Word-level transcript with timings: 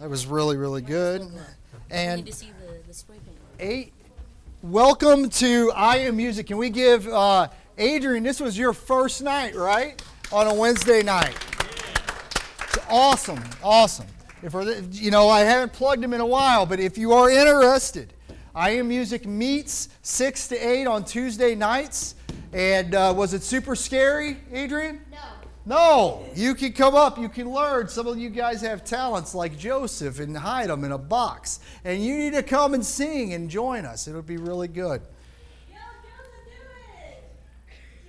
That 0.00 0.08
was 0.08 0.26
really, 0.26 0.56
really 0.56 0.80
good. 0.80 1.22
And 1.90 2.24
to 2.24 2.32
see 2.32 2.52
the, 2.60 2.86
the 2.86 2.94
spray 2.94 3.16
paint. 3.16 3.36
eight, 3.58 3.92
welcome 4.62 5.28
to 5.30 5.72
I 5.74 5.96
Am 5.96 6.16
Music. 6.16 6.46
Can 6.46 6.56
we 6.56 6.70
give 6.70 7.08
uh, 7.08 7.48
Adrian? 7.78 8.22
This 8.22 8.38
was 8.38 8.56
your 8.56 8.72
first 8.72 9.22
night, 9.22 9.56
right? 9.56 10.00
On 10.30 10.46
a 10.46 10.54
Wednesday 10.54 11.02
night. 11.02 11.34
It's 12.62 12.78
awesome, 12.88 13.42
awesome. 13.60 14.06
If 14.40 14.54
you 15.02 15.10
know, 15.10 15.28
I 15.28 15.40
haven't 15.40 15.72
plugged 15.72 16.04
him 16.04 16.14
in 16.14 16.20
a 16.20 16.26
while, 16.26 16.64
but 16.64 16.78
if 16.78 16.96
you 16.96 17.12
are 17.12 17.28
interested, 17.28 18.12
I 18.54 18.70
Am 18.70 18.86
Music 18.86 19.26
meets 19.26 19.88
six 20.02 20.46
to 20.48 20.56
eight 20.56 20.86
on 20.86 21.04
Tuesday 21.04 21.56
nights. 21.56 22.14
And 22.52 22.94
uh, 22.94 23.12
was 23.16 23.34
it 23.34 23.42
super 23.42 23.74
scary, 23.74 24.36
Adrian? 24.52 25.00
No. 25.10 25.18
No, 25.68 26.24
you 26.34 26.54
can 26.54 26.72
come 26.72 26.94
up, 26.94 27.18
you 27.18 27.28
can 27.28 27.52
learn. 27.52 27.88
Some 27.88 28.06
of 28.06 28.16
you 28.16 28.30
guys 28.30 28.62
have 28.62 28.86
talents 28.86 29.34
like 29.34 29.58
Joseph 29.58 30.18
and 30.18 30.34
hide 30.34 30.70
them 30.70 30.82
in 30.82 30.92
a 30.92 30.98
box. 30.98 31.60
And 31.84 32.02
you 32.02 32.16
need 32.16 32.32
to 32.32 32.42
come 32.42 32.72
and 32.72 32.84
sing 32.84 33.34
and 33.34 33.50
join 33.50 33.84
us. 33.84 34.08
It'll 34.08 34.22
be 34.22 34.38
really 34.38 34.68
good. 34.68 35.02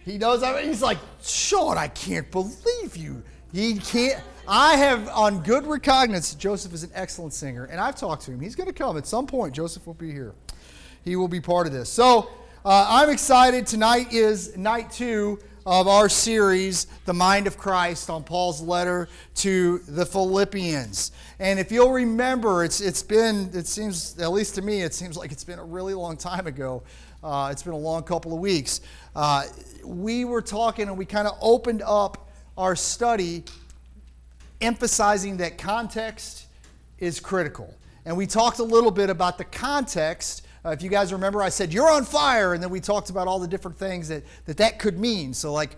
He 0.05 0.17
knows. 0.17 0.41
I 0.41 0.55
mean, 0.55 0.67
he's 0.67 0.81
like, 0.81 0.99
Sean, 1.21 1.77
I 1.77 1.89
can't 1.89 2.31
believe 2.31 2.95
you. 2.95 3.21
He 3.52 3.77
can't. 3.77 4.23
I 4.47 4.77
have 4.77 5.09
on 5.09 5.44
good 5.44 5.67
recognizance. 5.67 6.35
Joseph 6.35 6.73
is 6.73 6.83
an 6.83 6.91
excellent 6.94 7.33
singer, 7.33 7.66
and 7.66 7.81
I've 7.81 7.97
talked 7.97 8.23
to 8.23 8.31
him. 8.31 8.39
He's 8.39 8.55
going 8.55 8.67
to 8.67 8.73
come 8.73 8.95
at 8.97 9.05
some 9.05 9.27
point. 9.27 9.53
Joseph 9.53 9.85
will 9.85 9.95
be 9.95 10.13
here. 10.13 10.33
He 11.03 11.17
will 11.17 11.27
be 11.27 11.41
part 11.41 11.67
of 11.67 11.73
this. 11.73 11.89
So 11.89 12.31
uh, 12.63 12.88
I'm 12.89 13.09
excited. 13.09 13.67
Tonight 13.67 14.13
is 14.13 14.55
night 14.55 14.91
two 14.91 15.39
of 15.69 15.87
our 15.87 16.09
series, 16.09 16.87
The 17.05 17.13
Mind 17.13 17.45
of 17.45 17.55
Christ, 17.55 18.09
on 18.09 18.23
Paul's 18.23 18.59
letter 18.59 19.07
to 19.35 19.77
the 19.87 20.03
Philippians. 20.03 21.11
And 21.37 21.59
if 21.59 21.71
you'll 21.71 21.91
remember, 21.91 22.63
it's 22.63 22.81
it's 22.81 23.03
been 23.03 23.51
it 23.53 23.67
seems 23.67 24.19
at 24.19 24.31
least 24.31 24.55
to 24.55 24.63
me 24.63 24.81
it 24.81 24.95
seems 24.95 25.15
like 25.15 25.31
it's 25.31 25.43
been 25.43 25.59
a 25.59 25.63
really 25.63 25.94
long 25.94 26.17
time 26.17 26.47
ago. 26.47 26.81
Uh, 27.23 27.49
it's 27.52 27.61
been 27.61 27.73
a 27.73 27.77
long 27.77 28.02
couple 28.02 28.33
of 28.33 28.39
weeks. 28.39 28.81
Uh, 29.16 29.44
we 29.85 30.25
were 30.25 30.41
talking 30.41 30.88
and 30.88 30.97
we 30.97 31.05
kind 31.05 31.27
of 31.27 31.38
opened 31.39 31.83
up 31.85 32.31
our 32.57 32.75
study 32.75 33.44
emphasizing 34.61 35.38
that 35.38 35.59
context 35.59 36.47
is 36.97 37.19
critical. 37.19 37.72
And 38.05 38.17
we 38.17 38.25
talked 38.25 38.57
a 38.57 38.63
little 38.63 38.89
bit 38.89 39.11
about 39.11 39.38
the 39.38 39.45
context. 39.45 40.47
Uh, 40.65 40.69
if 40.69 40.81
you 40.81 40.89
guys 40.89 41.13
remember, 41.13 41.41
I 41.41 41.49
said, 41.49 41.73
You're 41.73 41.89
on 41.89 42.05
fire. 42.05 42.53
And 42.53 42.61
then 42.61 42.69
we 42.69 42.79
talked 42.79 43.09
about 43.09 43.27
all 43.27 43.39
the 43.39 43.47
different 43.47 43.77
things 43.77 44.07
that 44.09 44.23
that, 44.45 44.57
that 44.57 44.79
could 44.79 44.99
mean. 44.99 45.33
So, 45.33 45.53
like, 45.53 45.75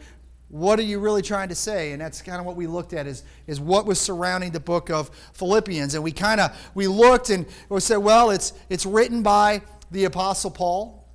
what 0.52 0.80
are 0.80 0.84
you 0.84 1.00
really 1.00 1.22
trying 1.22 1.50
to 1.50 1.56
say? 1.56 1.94
And 1.94 2.02
that's 2.02 2.22
kind 2.22 2.40
of 2.40 2.46
what 2.46 2.58
we 2.58 2.68
looked 2.68 2.92
at 2.92 3.08
is, 3.08 3.24
is 3.48 3.60
what 3.60 3.86
was 3.86 4.00
surrounding 4.00 4.52
the 4.52 4.60
book 4.60 4.90
of 4.90 5.10
Philippians. 5.34 5.96
And 5.96 6.04
we 6.04 6.12
kind 6.12 6.42
of 6.42 6.72
we 6.76 6.88
looked 6.88 7.30
and 7.30 7.46
we 7.70 7.80
said, 7.80 7.98
well, 7.98 8.32
it's 8.32 8.54
it's 8.70 8.86
written 8.86 9.24
by 9.24 9.62
the 9.92 10.06
Apostle 10.06 10.52
Paul. 10.52 11.08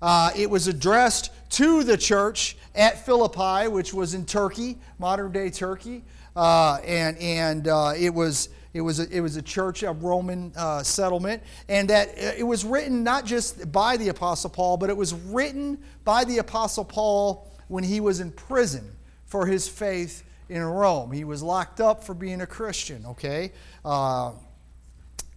Uh, 0.00 0.30
it 0.36 0.48
was 0.48 0.68
addressed 0.68 1.30
to 1.50 1.82
the 1.82 1.96
church 1.96 2.56
at 2.74 3.04
Philippi, 3.04 3.68
which 3.68 3.94
was 3.94 4.14
in 4.14 4.26
Turkey, 4.26 4.78
modern 4.98 5.32
day 5.32 5.50
Turkey, 5.50 6.04
uh, 6.36 6.78
and 6.84 7.16
and 7.18 7.68
uh, 7.68 7.94
it 7.96 8.12
was 8.12 8.48
it 8.74 8.80
was 8.80 8.98
a, 8.98 9.08
it 9.16 9.20
was 9.20 9.36
a 9.36 9.42
church, 9.42 9.84
a 9.84 9.92
Roman 9.92 10.52
uh, 10.56 10.82
settlement, 10.82 11.42
and 11.68 11.88
that 11.90 12.08
uh, 12.08 12.32
it 12.36 12.42
was 12.42 12.64
written 12.64 13.04
not 13.04 13.24
just 13.24 13.70
by 13.70 13.96
the 13.96 14.08
Apostle 14.08 14.50
Paul, 14.50 14.76
but 14.76 14.90
it 14.90 14.96
was 14.96 15.14
written 15.14 15.78
by 16.04 16.24
the 16.24 16.38
Apostle 16.38 16.84
Paul 16.84 17.48
when 17.68 17.84
he 17.84 18.00
was 18.00 18.18
in 18.18 18.32
prison 18.32 18.94
for 19.26 19.46
his 19.46 19.68
faith 19.68 20.24
in 20.48 20.62
Rome. 20.62 21.12
He 21.12 21.22
was 21.22 21.40
locked 21.40 21.80
up 21.80 22.02
for 22.02 22.14
being 22.14 22.40
a 22.40 22.46
Christian. 22.46 23.06
Okay. 23.06 23.52
Uh, 23.84 24.32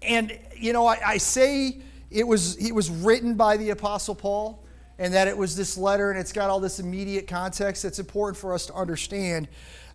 and 0.01 0.37
you 0.55 0.73
know, 0.73 0.87
I, 0.87 0.99
I, 1.05 1.17
say 1.17 1.79
it 2.09 2.27
was 2.27 2.55
it 2.57 2.73
was 2.73 2.89
written 2.89 3.35
by 3.35 3.57
the 3.57 3.69
Apostle 3.69 4.15
Paul, 4.15 4.63
and 4.97 5.13
that 5.13 5.27
it 5.27 5.37
was 5.37 5.55
this 5.55 5.77
letter, 5.77 6.09
and 6.09 6.19
it's 6.19 6.33
got 6.33 6.49
all 6.49 6.59
this 6.59 6.79
immediate 6.79 7.27
context 7.27 7.83
that's 7.83 7.99
important 7.99 8.37
for 8.37 8.53
us 8.53 8.65
to 8.65 8.73
understand. 8.73 9.47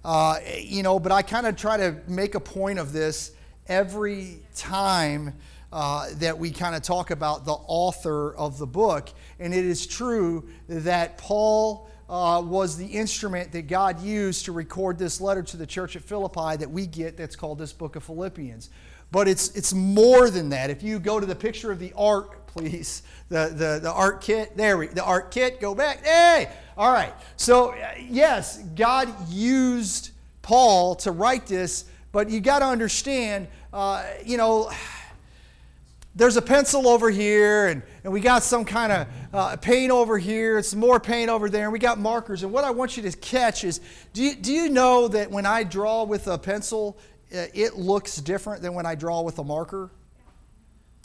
Uh, 0.04 0.38
you 0.58 0.82
know, 0.82 0.98
but 0.98 1.12
I 1.12 1.22
kind 1.22 1.46
of 1.46 1.56
try 1.56 1.76
to 1.76 1.96
make 2.08 2.34
a 2.34 2.40
point 2.40 2.78
of 2.78 2.92
this 2.92 3.32
every 3.68 4.40
time 4.54 5.34
uh, 5.72 6.08
that 6.14 6.38
we 6.38 6.50
kind 6.50 6.74
of 6.74 6.82
talk 6.82 7.10
about 7.10 7.44
the 7.44 7.52
author 7.52 8.34
of 8.34 8.58
the 8.58 8.66
book, 8.66 9.10
and 9.38 9.54
it 9.54 9.64
is 9.64 9.86
true 9.86 10.48
that 10.68 11.18
Paul. 11.18 11.88
Uh, 12.08 12.42
was 12.42 12.76
the 12.76 12.84
instrument 12.84 13.52
that 13.52 13.68
God 13.68 13.98
used 14.02 14.44
to 14.44 14.52
record 14.52 14.98
this 14.98 15.18
letter 15.18 15.42
to 15.44 15.56
the 15.56 15.64
church 15.64 15.96
at 15.96 16.02
Philippi 16.02 16.58
that 16.58 16.70
we 16.70 16.86
get 16.86 17.16
that's 17.16 17.36
called 17.36 17.58
this 17.58 17.72
book 17.72 17.96
of 17.96 18.04
Philippians. 18.04 18.68
But 19.12 19.28
it's, 19.28 19.54
it's 19.54 19.72
more 19.72 20.28
than 20.28 20.48
that. 20.50 20.68
If 20.68 20.82
you 20.82 20.98
go 20.98 21.20
to 21.20 21.24
the 21.24 21.34
picture 21.34 21.72
of 21.72 21.78
the 21.78 21.92
ark, 21.96 22.46
please, 22.46 23.02
the, 23.28 23.52
the, 23.54 23.78
the 23.82 23.92
art 23.92 24.20
kit, 24.20 24.56
there 24.56 24.76
we 24.76 24.88
the 24.88 25.04
art 25.04 25.30
kit, 25.30 25.60
go 25.60 25.74
back. 25.74 26.04
Hey! 26.04 26.50
All 26.76 26.90
right. 26.90 27.12
So, 27.36 27.70
uh, 27.70 27.94
yes, 28.08 28.58
God 28.74 29.08
used 29.28 30.10
Paul 30.40 30.94
to 30.96 31.12
write 31.12 31.46
this, 31.46 31.84
but 32.12 32.30
you 32.30 32.40
got 32.40 32.60
to 32.60 32.66
understand, 32.66 33.48
uh, 33.72 34.04
you 34.24 34.38
know, 34.38 34.70
there's 36.14 36.36
a 36.36 36.42
pencil 36.42 36.88
over 36.88 37.10
here, 37.10 37.68
and, 37.68 37.82
and 38.04 38.12
we 38.12 38.20
got 38.20 38.42
some 38.42 38.64
kind 38.64 38.92
of 38.92 39.06
uh, 39.32 39.56
paint 39.56 39.90
over 39.90 40.18
here, 40.18 40.58
it's 40.58 40.74
more 40.74 41.00
paint 41.00 41.30
over 41.30 41.48
there, 41.48 41.64
and 41.64 41.72
we 41.72 41.78
got 41.78 41.98
markers. 41.98 42.42
And 42.42 42.52
what 42.52 42.64
I 42.64 42.70
want 42.70 42.96
you 42.96 43.02
to 43.02 43.16
catch 43.18 43.64
is 43.64 43.80
do 44.12 44.22
you, 44.22 44.34
do 44.34 44.52
you 44.52 44.68
know 44.68 45.08
that 45.08 45.30
when 45.30 45.46
I 45.46 45.64
draw 45.64 46.04
with 46.04 46.26
a 46.26 46.38
pencil, 46.38 46.98
uh, 47.34 47.46
it 47.54 47.76
looks 47.76 48.16
different 48.16 48.62
than 48.62 48.74
when 48.74 48.86
I 48.86 48.94
draw 48.94 49.22
with 49.22 49.38
a 49.38 49.44
marker? 49.44 49.90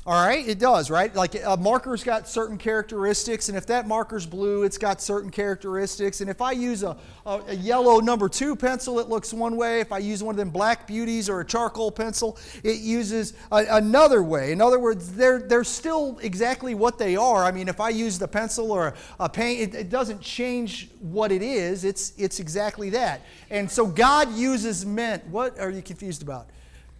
All 0.08 0.26
right, 0.26 0.48
it 0.48 0.58
does, 0.58 0.90
right? 0.90 1.14
Like 1.14 1.36
a 1.36 1.58
marker's 1.58 2.02
got 2.02 2.30
certain 2.30 2.58
characteristics, 2.58 3.50
and 3.50 3.58
if 3.58 3.66
that 3.66 3.90
marker's 3.90 4.26
blue, 4.26 4.64
it's 4.64 4.78
got 4.78 5.02
certain 5.02 5.30
characteristics. 5.30 6.22
And 6.22 6.30
if 6.30 6.42
I 6.42 6.54
use 6.54 6.82
a, 6.84 6.96
a, 7.26 7.42
a, 7.50 7.54
yellow 7.54 8.00
number 8.00 8.30
two 8.30 8.56
pencil, 8.56 9.00
it 9.00 9.10
looks 9.10 9.34
one 9.34 9.58
way. 9.58 9.82
If 9.82 9.92
I 9.92 9.98
use 9.98 10.24
one 10.24 10.32
of 10.32 10.38
them 10.38 10.50
black 10.50 10.88
beauties 10.88 11.28
or 11.28 11.42
a 11.42 11.46
charcoal 11.46 11.92
pencil, 11.92 12.38
it 12.64 12.78
uses 12.78 13.34
a, 13.52 13.66
another 13.70 14.24
way. 14.24 14.54
In 14.54 14.62
other 14.62 14.80
words, 14.80 15.12
they're, 15.12 15.40
they're 15.40 15.66
still 15.66 16.18
exactly 16.22 16.74
what 16.74 16.98
they 16.98 17.18
are. 17.18 17.44
I 17.44 17.52
mean, 17.52 17.68
if 17.68 17.82
I 17.82 17.90
use 17.90 18.18
the 18.18 18.30
pencil 18.30 18.72
or 18.72 18.94
a, 19.20 19.28
paint, 19.28 19.60
it, 19.60 19.76
it 19.76 19.90
doesn't 19.90 20.22
change 20.22 20.90
what 21.02 21.34
it 21.34 21.42
is, 21.42 21.84
it's, 21.84 22.14
it's 22.18 22.40
exactly 22.40 22.92
that. 22.92 23.24
And 23.50 23.70
so 23.70 23.86
God 23.86 24.34
uses 24.34 24.86
men. 24.86 25.22
What 25.30 25.60
are 25.60 25.70
you 25.70 25.82
confused 25.82 26.22
about? 26.24 26.50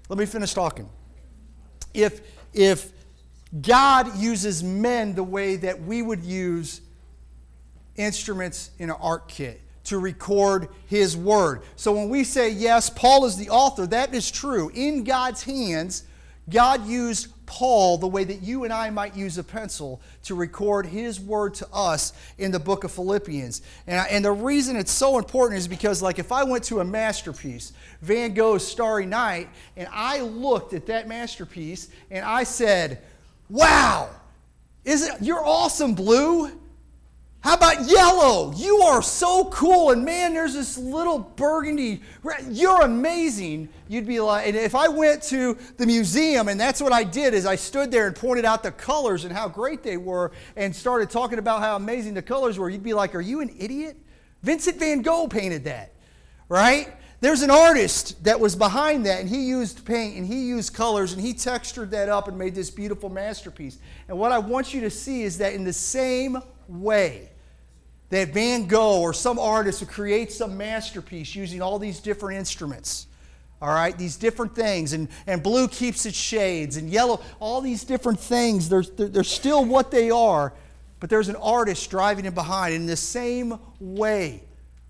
Let 0.10 0.20
me 0.20 0.26
finish 0.26 0.54
talking. 0.54 0.90
If, 1.94 2.20
if, 2.54 2.97
God 3.62 4.18
uses 4.18 4.64
men 4.64 5.16
the 5.16 5.24
way 5.24 5.56
that 5.58 5.82
we 5.82 6.02
would 6.02 6.24
use 6.24 6.82
instruments 7.96 8.72
in 8.78 8.90
an 8.90 8.98
art 9.00 9.28
kit 9.28 9.62
to 9.86 9.98
record 9.98 10.68
his 10.88 11.16
word. 11.16 11.62
So 11.78 11.94
when 11.94 12.10
we 12.10 12.26
say, 12.26 12.50
yes, 12.50 12.90
Paul 12.90 13.26
is 13.26 13.38
the 13.38 13.50
author, 13.50 13.88
that 13.88 14.14
is 14.14 14.30
true. 14.30 14.70
In 14.74 15.06
God's 15.06 15.44
hands, 15.44 16.04
God 16.50 16.86
used 16.86 17.28
Paul 17.46 17.98
the 17.98 18.08
way 18.08 18.26
that 18.26 18.42
you 18.42 18.66
and 18.66 18.74
I 18.74 18.90
might 18.90 19.16
use 19.16 19.38
a 19.38 19.44
pencil 19.44 20.02
to 20.24 20.36
record 20.36 20.86
his 20.86 21.20
word 21.20 21.54
to 21.56 21.68
us 21.72 22.12
in 22.38 22.52
the 22.52 22.60
book 22.60 22.84
of 22.84 22.92
Philippians. 22.92 23.62
And, 23.88 24.06
and 24.10 24.26
the 24.26 24.32
reason 24.34 24.76
it's 24.76 24.92
so 24.92 25.18
important 25.18 25.60
is 25.60 25.68
because, 25.70 26.02
like, 26.02 26.20
if 26.20 26.34
I 26.34 26.44
went 26.44 26.66
to 26.66 26.82
a 26.82 26.86
masterpiece, 26.86 27.72
Van 28.02 28.34
Gogh's 28.34 28.68
Starry 28.68 29.06
Night, 29.06 29.48
and 29.78 29.88
I 29.92 30.20
looked 30.20 30.74
at 30.74 30.86
that 30.88 31.08
masterpiece 31.08 31.88
and 32.12 32.26
I 32.26 32.44
said, 32.44 33.02
Wow! 33.50 34.10
Is 34.84 35.08
it 35.08 35.22
you're 35.22 35.46
awesome, 35.46 35.94
blue? 35.94 36.52
How 37.42 37.54
about 37.54 37.88
yellow? 37.88 38.52
You 38.56 38.80
are 38.80 39.02
so 39.02 39.46
cool. 39.46 39.92
And 39.92 40.04
man, 40.04 40.34
there's 40.34 40.54
this 40.54 40.78
little 40.78 41.20
burgundy. 41.20 42.02
You're 42.50 42.82
amazing. 42.82 43.70
You'd 43.88 44.08
be 44.08 44.20
like, 44.20 44.48
and 44.48 44.56
if 44.58 44.76
I 44.76 44.90
went 44.90 45.24
to 45.24 45.58
the 45.78 45.86
museum 45.86 46.50
and 46.50 46.60
that's 46.60 46.82
what 46.82 46.92
I 46.92 47.04
did 47.04 47.34
is 47.34 47.46
I 47.46 47.56
stood 47.56 47.90
there 47.90 48.08
and 48.08 48.16
pointed 48.16 48.44
out 48.44 48.64
the 48.64 48.72
colors 48.72 49.24
and 49.24 49.32
how 49.32 49.48
great 49.48 49.84
they 49.84 49.98
were 49.98 50.32
and 50.58 50.76
started 50.76 51.10
talking 51.10 51.40
about 51.40 51.62
how 51.62 51.76
amazing 51.76 52.16
the 52.16 52.22
colors 52.22 52.60
were, 52.60 52.70
you'd 52.70 52.84
be 52.84 52.94
like, 52.94 53.16
are 53.16 53.22
you 53.22 53.40
an 53.40 53.56
idiot? 53.58 53.96
Vincent 54.44 54.78
van 54.78 55.02
Gogh 55.02 55.28
painted 55.28 55.64
that, 55.66 55.94
right? 56.50 56.94
There's 57.20 57.42
an 57.42 57.50
artist 57.50 58.24
that 58.26 58.40
was 58.40 58.56
behind 58.56 59.08
that, 59.08 59.20
and 59.20 59.28
he 59.28 59.48
used 59.48 59.84
paint 59.86 60.18
and 60.18 60.26
he 60.26 60.48
used 60.48 60.74
colors 60.74 61.14
and 61.14 61.22
he 61.22 61.34
textured 61.34 61.90
that 61.92 62.10
up 62.10 62.28
and 62.28 62.38
made 62.38 62.54
this 62.54 62.70
beautiful 62.70 63.10
masterpiece. 63.10 63.80
And 64.08 64.20
what 64.20 64.32
I 64.32 64.38
want 64.38 64.74
you 64.74 64.82
to 64.82 64.92
see 64.92 65.24
is 65.24 65.40
that 65.40 65.54
in 65.54 65.64
the 65.64 65.74
same 65.74 66.38
way 66.68 67.32
that 68.10 68.30
Van 68.30 68.68
Gogh 68.68 69.02
or 69.02 69.14
some 69.14 69.40
artist 69.40 69.80
who 69.80 69.88
creates 69.88 70.36
some 70.36 70.58
masterpiece 70.58 71.34
using 71.36 71.62
all 71.62 71.80
these 71.80 72.00
different 72.00 72.38
instruments, 72.38 73.08
all 73.64 73.74
right, 73.74 73.98
these 73.98 74.16
different 74.16 74.56
things, 74.56 74.94
and, 74.94 75.10
and 75.26 75.42
blue 75.42 75.68
keeps 75.68 76.06
its 76.06 76.16
shades, 76.16 76.78
and 76.78 76.88
yellow, 76.90 77.20
all 77.40 77.62
these 77.62 77.84
different 77.84 78.20
things, 78.20 78.70
they're, 78.70 78.84
they're 78.84 79.24
still 79.24 79.66
what 79.66 79.90
they 79.90 80.12
are, 80.12 80.54
but 81.00 81.10
there's 81.10 81.30
an 81.30 81.36
artist 81.38 81.90
driving 81.90 82.26
it 82.26 82.36
behind. 82.36 82.76
In 82.76 82.86
the 82.86 82.96
same 82.96 83.60
way, 83.80 84.44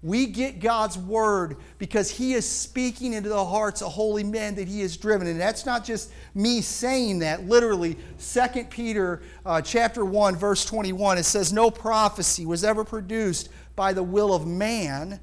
We 0.07 0.25
get 0.25 0.61
God's 0.61 0.97
word 0.97 1.57
because 1.79 2.09
He 2.09 2.33
is 2.33 2.47
speaking 2.47 3.11
into 3.11 3.27
the 3.27 3.43
hearts 3.43 3.81
of 3.81 3.91
holy 3.91 4.23
men 4.23 4.55
that 4.55 4.65
He 4.65 4.79
has 4.79 4.95
driven. 4.95 5.27
And 5.27 5.37
that's 5.37 5.65
not 5.65 5.83
just 5.83 6.13
me 6.33 6.61
saying 6.61 7.19
that. 7.19 7.45
Literally, 7.45 7.97
2 8.17 8.63
Peter 8.69 9.21
uh, 9.45 9.61
chapter 9.61 10.05
1, 10.05 10.37
verse 10.37 10.63
21, 10.63 11.17
it 11.17 11.23
says, 11.23 11.51
No 11.51 11.69
prophecy 11.69 12.45
was 12.45 12.63
ever 12.63 12.85
produced 12.85 13.49
by 13.75 13.91
the 13.91 14.01
will 14.01 14.33
of 14.33 14.47
man, 14.47 15.19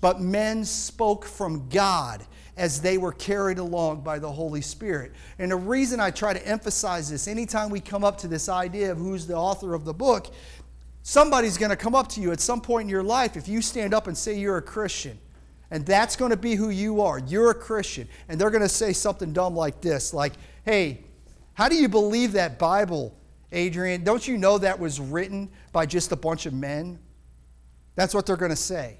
but 0.00 0.18
men 0.18 0.64
spoke 0.64 1.26
from 1.26 1.68
God 1.68 2.24
as 2.56 2.80
they 2.80 2.96
were 2.96 3.12
carried 3.12 3.58
along 3.58 4.00
by 4.00 4.18
the 4.18 4.30
Holy 4.30 4.62
Spirit. 4.62 5.12
And 5.38 5.50
the 5.52 5.56
reason 5.56 6.00
I 6.00 6.10
try 6.10 6.32
to 6.32 6.48
emphasize 6.48 7.10
this, 7.10 7.28
anytime 7.28 7.68
we 7.68 7.80
come 7.80 8.02
up 8.02 8.16
to 8.18 8.28
this 8.28 8.48
idea 8.48 8.92
of 8.92 8.98
who's 8.98 9.26
the 9.26 9.36
author 9.36 9.74
of 9.74 9.84
the 9.84 9.92
book, 9.92 10.32
somebody's 11.06 11.56
going 11.56 11.70
to 11.70 11.76
come 11.76 11.94
up 11.94 12.08
to 12.08 12.20
you 12.20 12.32
at 12.32 12.40
some 12.40 12.60
point 12.60 12.82
in 12.82 12.88
your 12.88 13.02
life 13.04 13.36
if 13.36 13.46
you 13.46 13.62
stand 13.62 13.94
up 13.94 14.08
and 14.08 14.18
say 14.18 14.36
you're 14.36 14.56
a 14.56 14.62
Christian. 14.62 15.16
And 15.70 15.86
that's 15.86 16.16
going 16.16 16.32
to 16.32 16.36
be 16.36 16.56
who 16.56 16.70
you 16.70 17.00
are. 17.00 17.20
You're 17.20 17.50
a 17.50 17.54
Christian. 17.54 18.08
And 18.28 18.40
they're 18.40 18.50
going 18.50 18.62
to 18.62 18.68
say 18.68 18.92
something 18.92 19.32
dumb 19.32 19.54
like 19.54 19.80
this 19.80 20.12
like, 20.12 20.32
hey, 20.64 21.04
how 21.54 21.68
do 21.68 21.76
you 21.76 21.88
believe 21.88 22.32
that 22.32 22.58
Bible, 22.58 23.16
Adrian? 23.52 24.02
Don't 24.02 24.26
you 24.26 24.36
know 24.36 24.58
that 24.58 24.80
was 24.80 24.98
written 24.98 25.48
by 25.70 25.86
just 25.86 26.10
a 26.10 26.16
bunch 26.16 26.44
of 26.44 26.52
men? 26.52 26.98
That's 27.94 28.12
what 28.12 28.26
they're 28.26 28.36
going 28.36 28.50
to 28.50 28.56
say. 28.56 28.98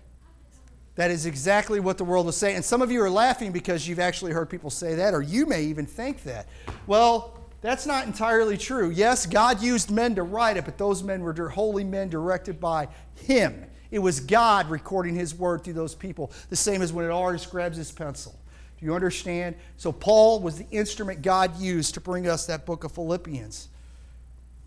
That 0.95 1.11
is 1.11 1.27
exactly 1.27 1.81
what 1.81 1.99
the 1.99 2.05
world 2.05 2.27
will 2.27 2.33
say. 2.33 2.55
And 2.55 2.65
some 2.65 2.83
of 2.83 2.93
you 2.93 3.03
are 3.03 3.11
laughing 3.11 3.51
because 3.51 3.89
you've 3.89 3.99
actually 3.99 4.31
heard 4.31 4.49
people 4.49 4.71
say 4.71 4.95
that, 4.95 5.13
or 5.13 5.23
you 5.23 5.45
may 5.45 5.65
even 5.65 5.87
think 5.87 6.23
that. 6.23 6.47
Well, 6.87 7.36
that's 7.61 7.87
not 7.87 8.07
entirely 8.07 8.57
true. 8.57 8.91
Yes, 8.91 9.27
God 9.27 9.63
used 9.63 9.91
men 9.91 10.15
to 10.17 10.23
write 10.23 10.57
it, 10.57 10.65
but 10.65 10.79
those 10.79 11.03
men 11.03 11.23
were 11.23 11.49
holy 11.49 11.85
men 11.85 12.09
directed 12.09 12.61
by 12.61 12.89
Him. 13.15 13.65
It 13.91 13.99
was 13.99 14.21
God 14.21 14.69
recording 14.69 15.15
His 15.15 15.35
word 15.35 15.65
through 15.65 15.75
those 15.75 15.95
people, 15.95 16.33
the 16.51 16.57
same 16.57 16.83
as 16.83 16.93
when 16.93 17.05
an 17.05 17.13
artist 17.13 17.51
grabs 17.51 17.77
his 17.77 17.91
pencil. 17.91 18.39
Do 18.79 18.85
you 18.85 18.95
understand? 18.95 19.57
So, 19.79 19.91
Paul 19.91 20.41
was 20.41 20.59
the 20.59 20.67
instrument 20.71 21.23
God 21.23 21.59
used 21.59 21.95
to 21.95 22.01
bring 22.01 22.29
us 22.29 22.47
that 22.47 22.67
book 22.67 22.85
of 22.85 22.93
Philippians, 22.93 23.69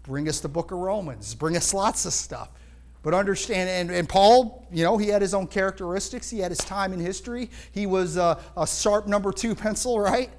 bring 0.03 0.27
us 0.27 0.39
the 0.39 0.49
book 0.49 0.71
of 0.71 0.79
Romans, 0.79 1.35
bring 1.35 1.55
us 1.55 1.73
lots 1.73 2.05
of 2.05 2.13
stuff. 2.13 2.49
But 3.01 3.13
understand, 3.13 3.69
and, 3.69 3.91
and 3.91 4.09
Paul, 4.09 4.67
you 4.71 4.83
know, 4.83 4.97
he 4.97 5.07
had 5.07 5.21
his 5.21 5.33
own 5.33 5.47
characteristics. 5.47 6.29
He 6.29 6.39
had 6.39 6.51
his 6.51 6.57
time 6.59 6.91
in 6.91 6.99
history. 6.99 7.49
He 7.71 7.85
was 7.85 8.17
a, 8.17 8.39
a 8.57 8.67
sharp 8.67 9.07
number 9.07 9.31
two 9.31 9.55
pencil, 9.55 9.99
right? 9.99 10.29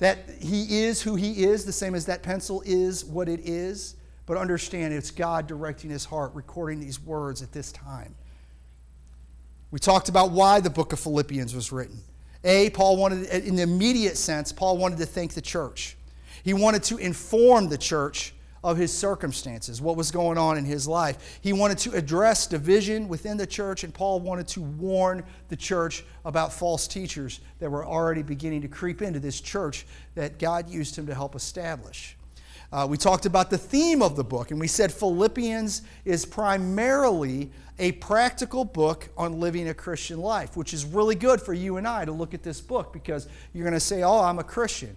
That 0.00 0.18
he 0.40 0.82
is 0.82 1.00
who 1.00 1.14
he 1.14 1.44
is, 1.44 1.64
the 1.64 1.72
same 1.72 1.94
as 1.94 2.06
that 2.06 2.22
pencil 2.22 2.62
is 2.66 3.04
what 3.04 3.28
it 3.28 3.40
is. 3.48 3.96
But 4.26 4.36
understand, 4.36 4.92
it's 4.92 5.10
God 5.10 5.46
directing 5.46 5.90
his 5.90 6.04
heart, 6.04 6.32
recording 6.34 6.80
these 6.80 7.00
words 7.00 7.42
at 7.42 7.52
this 7.52 7.72
time. 7.72 8.14
We 9.70 9.78
talked 9.78 10.08
about 10.08 10.32
why 10.32 10.60
the 10.60 10.70
book 10.70 10.92
of 10.92 11.00
Philippians 11.00 11.54
was 11.54 11.70
written. 11.70 12.00
A, 12.42 12.70
Paul 12.70 12.96
wanted, 12.96 13.26
in 13.28 13.56
the 13.56 13.62
immediate 13.62 14.16
sense, 14.16 14.52
Paul 14.52 14.78
wanted 14.78 14.98
to 14.98 15.06
thank 15.06 15.34
the 15.34 15.40
church. 15.40 15.96
He 16.42 16.54
wanted 16.54 16.82
to 16.84 16.96
inform 16.96 17.68
the 17.68 17.78
church 17.78 18.32
of 18.62 18.76
his 18.76 18.92
circumstances, 18.92 19.80
what 19.80 19.96
was 19.96 20.10
going 20.10 20.36
on 20.36 20.58
in 20.58 20.64
his 20.64 20.86
life. 20.86 21.38
He 21.40 21.52
wanted 21.52 21.78
to 21.78 21.92
address 21.92 22.46
division 22.46 23.08
within 23.08 23.36
the 23.36 23.46
church, 23.46 23.84
and 23.84 23.94
Paul 23.94 24.20
wanted 24.20 24.48
to 24.48 24.60
warn 24.60 25.24
the 25.48 25.56
church 25.56 26.04
about 26.24 26.52
false 26.52 26.86
teachers 26.86 27.40
that 27.58 27.70
were 27.70 27.86
already 27.86 28.22
beginning 28.22 28.62
to 28.62 28.68
creep 28.68 29.00
into 29.00 29.18
this 29.18 29.40
church 29.40 29.86
that 30.14 30.38
God 30.38 30.68
used 30.68 30.96
him 30.96 31.06
to 31.06 31.14
help 31.14 31.34
establish. 31.34 32.16
Uh, 32.72 32.86
we 32.88 32.96
talked 32.96 33.26
about 33.26 33.50
the 33.50 33.58
theme 33.58 34.00
of 34.00 34.14
the 34.14 34.22
book, 34.22 34.50
and 34.50 34.60
we 34.60 34.68
said 34.68 34.92
Philippians 34.92 35.82
is 36.04 36.24
primarily 36.24 37.50
a 37.80 37.92
practical 37.92 38.64
book 38.64 39.08
on 39.16 39.40
living 39.40 39.68
a 39.68 39.74
Christian 39.74 40.20
life, 40.20 40.56
which 40.56 40.72
is 40.72 40.84
really 40.84 41.16
good 41.16 41.40
for 41.40 41.54
you 41.54 41.78
and 41.78 41.88
I 41.88 42.04
to 42.04 42.12
look 42.12 42.34
at 42.34 42.42
this 42.42 42.60
book 42.60 42.92
because 42.92 43.26
you're 43.52 43.64
going 43.64 43.74
to 43.74 43.80
say, 43.80 44.02
Oh, 44.02 44.20
I'm 44.20 44.38
a 44.38 44.44
Christian. 44.44 44.96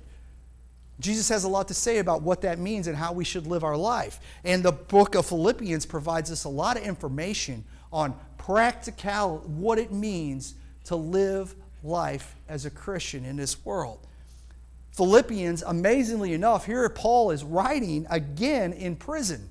Jesus 0.99 1.29
has 1.29 1.43
a 1.43 1.47
lot 1.47 1.67
to 1.69 1.73
say 1.73 1.97
about 1.97 2.21
what 2.21 2.41
that 2.41 2.59
means 2.59 2.87
and 2.87 2.95
how 2.95 3.13
we 3.13 3.23
should 3.23 3.47
live 3.47 3.63
our 3.63 3.77
life. 3.77 4.19
And 4.43 4.63
the 4.63 4.71
book 4.71 5.15
of 5.15 5.25
Philippians 5.25 5.85
provides 5.85 6.31
us 6.31 6.43
a 6.43 6.49
lot 6.49 6.77
of 6.77 6.83
information 6.83 7.65
on 7.91 8.15
practical 8.37 9.39
what 9.39 9.79
it 9.79 9.91
means 9.91 10.55
to 10.85 10.95
live 10.95 11.55
life 11.83 12.35
as 12.47 12.65
a 12.65 12.69
Christian 12.69 13.25
in 13.25 13.35
this 13.35 13.65
world. 13.65 13.99
Philippians, 14.91 15.63
amazingly 15.63 16.33
enough, 16.33 16.65
here 16.65 16.87
Paul 16.89 17.31
is 17.31 17.43
writing 17.43 18.05
again 18.09 18.73
in 18.73 18.95
prison. 18.95 19.49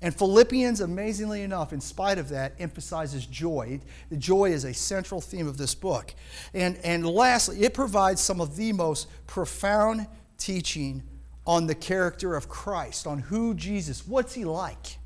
And 0.00 0.14
Philippians, 0.14 0.80
amazingly 0.80 1.42
enough, 1.42 1.72
in 1.72 1.80
spite 1.80 2.18
of 2.18 2.28
that, 2.28 2.54
emphasizes 2.60 3.26
joy. 3.26 3.80
The 4.10 4.16
joy 4.16 4.52
is 4.52 4.64
a 4.64 4.72
central 4.72 5.20
theme 5.20 5.48
of 5.48 5.56
this 5.56 5.74
book. 5.74 6.14
And, 6.54 6.76
and 6.84 7.04
lastly, 7.04 7.62
it 7.62 7.74
provides 7.74 8.20
some 8.20 8.40
of 8.40 8.56
the 8.56 8.72
most 8.72 9.08
profound 9.26 10.06
teaching 10.38 11.02
on 11.46 11.66
the 11.66 11.74
character 11.74 12.36
of 12.36 12.48
Christ, 12.48 13.06
on 13.06 13.18
who 13.18 13.54
Jesus, 13.54 14.06
what's 14.06 14.34
he 14.34 14.44
like? 14.44 14.98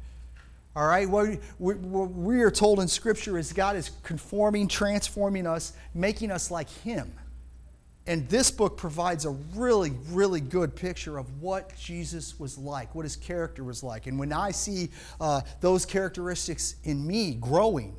All 0.75 0.87
right, 0.87 1.09
what 1.09 1.29
we, 1.59 1.75
what 1.75 2.11
we 2.11 2.41
are 2.41 2.51
told 2.51 2.81
in 2.81 2.89
Scripture 2.89 3.37
is 3.37 3.53
God 3.53 3.77
is 3.77 3.91
conforming, 4.03 4.69
transforming 4.69 5.47
us, 5.47 5.75
making 5.95 6.31
us 6.31 6.51
like 6.51 6.71
Him. 6.71 7.13
And 8.07 8.29
this 8.29 8.51
book 8.51 8.77
provides 8.77 9.25
a 9.27 9.31
really, 9.55 9.93
really 10.11 10.41
good 10.41 10.75
picture 10.75 11.19
of 11.19 11.41
what 11.41 11.77
Jesus 11.77 12.39
was 12.39 12.59
like, 12.59 12.95
what 12.95 13.05
his 13.05 13.15
character 13.15 13.63
was 13.63 13.83
like. 13.85 14.09
And 14.09 14.19
when 14.19 14.33
I 14.33 14.51
see 14.51 14.91
uh, 15.21 15.43
those 15.61 15.87
characteristics 15.87 16.75
in 16.83 17.07
me 17.07 17.35
growing, 17.35 17.95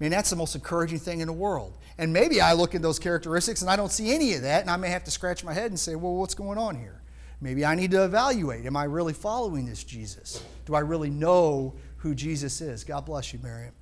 I 0.00 0.04
mean, 0.04 0.12
that's 0.12 0.30
the 0.30 0.36
most 0.36 0.54
encouraging 0.54 1.00
thing 1.00 1.20
in 1.20 1.26
the 1.26 1.32
world. 1.32 1.76
And 1.98 2.12
maybe 2.12 2.40
I 2.40 2.52
look 2.52 2.76
at 2.76 2.82
those 2.82 3.00
characteristics 3.00 3.62
and 3.62 3.70
I 3.70 3.74
don't 3.74 3.90
see 3.90 4.14
any 4.14 4.34
of 4.34 4.42
that, 4.42 4.62
and 4.62 4.70
I 4.70 4.76
may 4.76 4.88
have 4.90 5.04
to 5.04 5.10
scratch 5.10 5.42
my 5.42 5.52
head 5.52 5.70
and 5.70 5.78
say, 5.78 5.96
well, 5.96 6.14
what's 6.14 6.34
going 6.34 6.58
on 6.58 6.76
here? 6.76 7.02
Maybe 7.40 7.64
I 7.64 7.74
need 7.74 7.90
to 7.90 8.04
evaluate. 8.04 8.64
Am 8.66 8.76
I 8.76 8.84
really 8.84 9.12
following 9.12 9.66
this 9.66 9.82
Jesus? 9.82 10.44
Do 10.66 10.76
I 10.76 10.80
really 10.80 11.10
know 11.10 11.74
who 11.98 12.14
Jesus 12.14 12.60
is? 12.60 12.84
God 12.84 13.04
bless 13.06 13.32
you, 13.32 13.40
Miriam. 13.42 13.74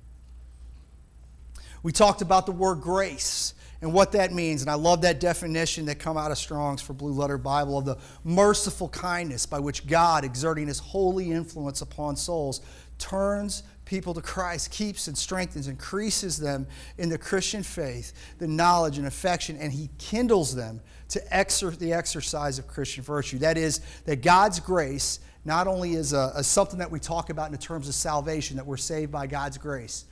We 1.83 1.91
talked 1.91 2.23
about 2.23 2.47
the 2.47 2.51
word 2.51 2.81
grace 2.81 3.53
and 3.81 3.93
what 3.93 4.11
that 4.11 4.31
means. 4.31 4.61
And 4.61 4.69
I 4.69 4.75
love 4.75 5.01
that 5.01 5.19
definition 5.19 5.85
that 5.87 5.99
come 5.99 6.17
out 6.17 6.31
of 6.31 6.37
Strong's 6.37 6.81
for 6.81 6.93
Blue 6.93 7.13
Letter 7.13 7.37
Bible 7.37 7.77
of 7.77 7.85
the 7.85 7.97
merciful 8.23 8.89
kindness 8.89 9.45
by 9.45 9.59
which 9.59 9.87
God, 9.87 10.23
exerting 10.23 10.67
his 10.67 10.79
holy 10.79 11.31
influence 11.31 11.81
upon 11.81 12.15
souls, 12.15 12.61
turns 12.97 13.63
people 13.85 14.13
to 14.13 14.21
Christ, 14.21 14.71
keeps 14.71 15.07
and 15.07 15.17
strengthens, 15.17 15.67
increases 15.67 16.37
them 16.37 16.67
in 16.97 17.09
the 17.09 17.17
Christian 17.17 17.63
faith, 17.63 18.13
the 18.37 18.47
knowledge 18.47 18.97
and 18.97 19.07
affection, 19.07 19.57
and 19.57 19.73
he 19.73 19.89
kindles 19.97 20.55
them 20.55 20.79
to 21.09 21.19
the 21.19 21.91
exercise 21.93 22.57
of 22.57 22.67
Christian 22.67 23.03
virtue. 23.03 23.39
That 23.39 23.57
is, 23.57 23.81
that 24.05 24.21
God's 24.21 24.59
grace 24.61 25.19
not 25.43 25.67
only 25.67 25.95
is 25.95 26.13
a, 26.13 26.31
a 26.35 26.43
something 26.43 26.79
that 26.79 26.89
we 26.89 26.99
talk 26.99 27.29
about 27.29 27.51
in 27.51 27.57
terms 27.57 27.89
of 27.89 27.95
salvation, 27.95 28.55
that 28.57 28.65
we're 28.65 28.77
saved 28.77 29.11
by 29.11 29.27
God's 29.27 29.57
grace, 29.57 30.05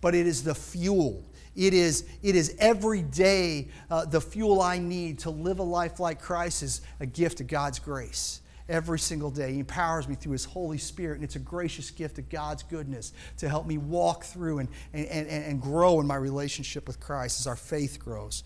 but 0.00 0.14
it 0.14 0.26
is 0.26 0.44
the 0.44 0.54
fuel 0.54 1.24
it 1.58 1.74
is, 1.74 2.04
it 2.22 2.36
is 2.36 2.54
every 2.60 3.02
day 3.02 3.68
uh, 3.90 4.04
the 4.04 4.20
fuel 4.20 4.62
I 4.62 4.78
need 4.78 5.18
to 5.20 5.30
live 5.30 5.58
a 5.58 5.64
life 5.64 5.98
like 5.98 6.20
Christ 6.20 6.62
is 6.62 6.82
a 7.00 7.06
gift 7.06 7.40
of 7.40 7.48
God's 7.48 7.80
grace. 7.80 8.40
Every 8.68 8.98
single 8.98 9.30
day. 9.30 9.54
He 9.54 9.60
empowers 9.60 10.06
me 10.06 10.14
through 10.14 10.32
His 10.32 10.44
Holy 10.44 10.76
Spirit, 10.76 11.14
and 11.14 11.24
it's 11.24 11.36
a 11.36 11.40
gracious 11.40 11.90
gift 11.90 12.18
of 12.18 12.28
God's 12.28 12.62
goodness 12.62 13.14
to 13.38 13.48
help 13.48 13.66
me 13.66 13.78
walk 13.78 14.24
through 14.24 14.58
and, 14.58 14.68
and, 14.92 15.06
and, 15.06 15.26
and 15.26 15.62
grow 15.62 16.00
in 16.00 16.06
my 16.06 16.16
relationship 16.16 16.86
with 16.86 17.00
Christ 17.00 17.40
as 17.40 17.46
our 17.46 17.56
faith 17.56 17.98
grows. 17.98 18.44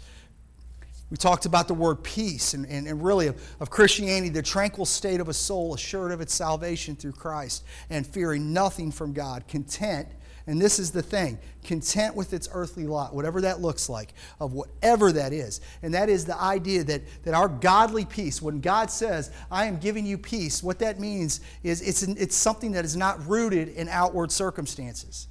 We 1.11 1.17
talked 1.17 1.45
about 1.45 1.67
the 1.67 1.75
word 1.75 2.05
peace 2.05 2.55
and, 2.55 2.65
and, 2.67 2.87
and 2.87 3.05
really 3.05 3.27
of, 3.27 3.43
of, 3.61 3.69
Christianity, 3.69 4.29
the 4.29 4.43
tranquil 4.43 4.87
state 4.87 5.21
of 5.21 5.29
a 5.29 5.35
soul 5.35 5.75
assured 5.75 6.13
of 6.13 6.21
its 6.21 6.33
salvation 6.33 6.95
through 6.95 7.13
Christ 7.13 7.65
and 7.91 8.07
fearing 8.07 8.53
nothing 8.53 8.93
from 8.93 9.13
God, 9.13 9.47
content 9.49 10.09
and 10.47 10.61
this 10.61 10.79
is 10.79 10.91
the 10.91 11.03
thing 11.03 11.39
content 11.65 12.17
with 12.17 12.33
its 12.33 12.49
earthly 12.53 12.87
lot, 12.87 13.15
whatever 13.15 13.41
that 13.43 13.61
looks 13.61 13.89
like, 13.89 14.15
of 14.41 14.53
whatever 14.53 15.13
that 15.13 15.33
is. 15.33 15.61
And 15.83 15.95
that 15.95 16.09
is 16.09 16.25
the 16.25 16.41
idea 16.41 16.83
that, 16.85 17.03
that 17.25 17.35
our 17.35 17.49
godly 17.49 18.05
peace, 18.05 18.43
when 18.43 18.61
God 18.61 18.91
says, 18.91 19.31
I 19.51 19.67
am 19.67 19.79
giving 19.79 20.05
you 20.05 20.19
peace, 20.19 20.63
what 20.63 20.81
that 20.81 20.99
means 20.99 21.41
is 21.63 21.81
it's, 21.81 22.03
it's 22.03 22.35
something 22.35 22.73
that 22.73 22.85
is 22.85 22.97
not 22.97 23.25
rooted 23.29 23.69
in 23.69 23.89
outward 23.89 24.33
circumstances. 24.33 25.29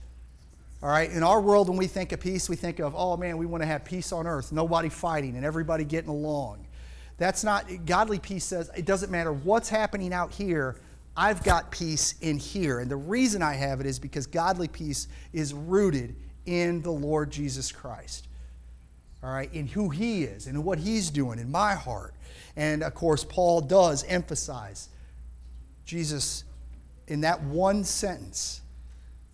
All 0.81 0.89
right, 0.89 1.11
in 1.11 1.21
our 1.21 1.41
world, 1.41 1.69
when 1.69 1.77
we 1.77 1.85
think 1.85 2.11
of 2.11 2.19
peace, 2.19 2.49
we 2.49 2.55
think 2.55 2.79
of, 2.79 2.95
oh 2.95 3.15
man, 3.15 3.37
we 3.37 3.45
want 3.45 3.61
to 3.61 3.67
have 3.67 3.85
peace 3.85 4.11
on 4.11 4.25
earth, 4.25 4.51
nobody 4.51 4.89
fighting 4.89 5.35
and 5.35 5.45
everybody 5.45 5.83
getting 5.83 6.09
along. 6.09 6.65
That's 7.17 7.43
not, 7.43 7.85
godly 7.85 8.17
peace 8.17 8.45
says 8.45 8.71
it 8.75 8.85
doesn't 8.85 9.11
matter 9.11 9.31
what's 9.31 9.69
happening 9.69 10.11
out 10.11 10.31
here, 10.31 10.77
I've 11.15 11.43
got 11.43 11.71
peace 11.71 12.15
in 12.21 12.37
here. 12.37 12.79
And 12.79 12.89
the 12.89 12.95
reason 12.95 13.41
I 13.41 13.53
have 13.53 13.79
it 13.79 13.85
is 13.85 13.99
because 13.99 14.27
godly 14.27 14.67
peace 14.67 15.07
is 15.33 15.53
rooted 15.53 16.15
in 16.45 16.81
the 16.81 16.91
Lord 16.91 17.31
Jesus 17.31 17.71
Christ. 17.71 18.27
All 19.23 19.31
right, 19.31 19.53
in 19.53 19.67
who 19.67 19.89
He 19.89 20.23
is 20.23 20.47
and 20.47 20.63
what 20.63 20.79
He's 20.79 21.09
doing 21.11 21.37
in 21.37 21.51
my 21.51 21.75
heart. 21.75 22.15
And 22.55 22.81
of 22.81 22.95
course, 22.95 23.23
Paul 23.23 23.61
does 23.61 24.03
emphasize 24.05 24.89
Jesus 25.85 26.43
in 27.07 27.21
that 27.21 27.43
one 27.43 27.83
sentence 27.83 28.61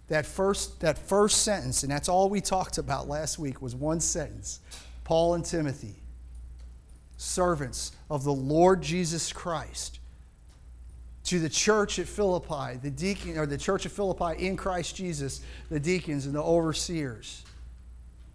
that 0.08 0.26
first, 0.26 0.80
that 0.80 0.98
first 0.98 1.44
sentence, 1.44 1.84
and 1.84 1.92
that's 1.92 2.10
all 2.10 2.30
we 2.30 2.42
talked 2.42 2.78
about 2.78 3.08
last 3.08 3.38
week, 3.38 3.62
was 3.62 3.76
one 3.76 4.00
sentence 4.00 4.60
Paul 5.04 5.36
and 5.36 5.46
Timothy, 5.46 5.96
servants 7.18 7.92
of 8.10 8.24
the 8.24 8.34
Lord 8.34 8.82
Jesus 8.82 9.32
Christ. 9.32 10.00
To 11.28 11.40
the 11.40 11.50
church 11.50 12.00
at 12.00 12.08
Philippi, 12.08 12.78
the 12.82 12.90
deacon 12.90 13.38
or 13.38 13.46
the 13.46 13.58
church 13.58 13.86
of 13.86 13.92
Philippi 13.92 14.46
in 14.46 14.56
Christ 14.56 14.96
Jesus, 14.96 15.42
the 15.70 15.80
deacons 15.80 16.26
and 16.26 16.34
the 16.34 16.42
overseers. 16.42 17.44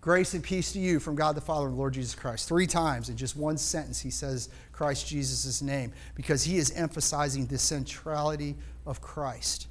Grace 0.03 0.35
and 0.35 0.43
peace 0.43 0.73
to 0.73 0.81
you 0.81 0.99
from 0.99 1.15
God 1.15 1.37
the 1.37 1.41
Father 1.41 1.69
and 1.69 1.79
Lord 1.79 1.95
Jesus 1.95 2.15
Christ. 2.15 2.49
Three 2.49 2.67
times 2.67 3.09
in 3.09 3.17
just 3.17 3.37
one 3.37 3.57
sentence, 3.57 4.01
he 4.01 4.11
says 4.11 4.49
Christ 4.73 5.07
Jesus' 5.07 5.63
name 5.63 5.93
because 6.15 6.43
he 6.43 6.59
is 6.59 6.73
emphasizing 6.73 7.47
the 7.47 7.57
centrality 7.57 8.57
of 8.85 9.01
Christ 9.01 9.69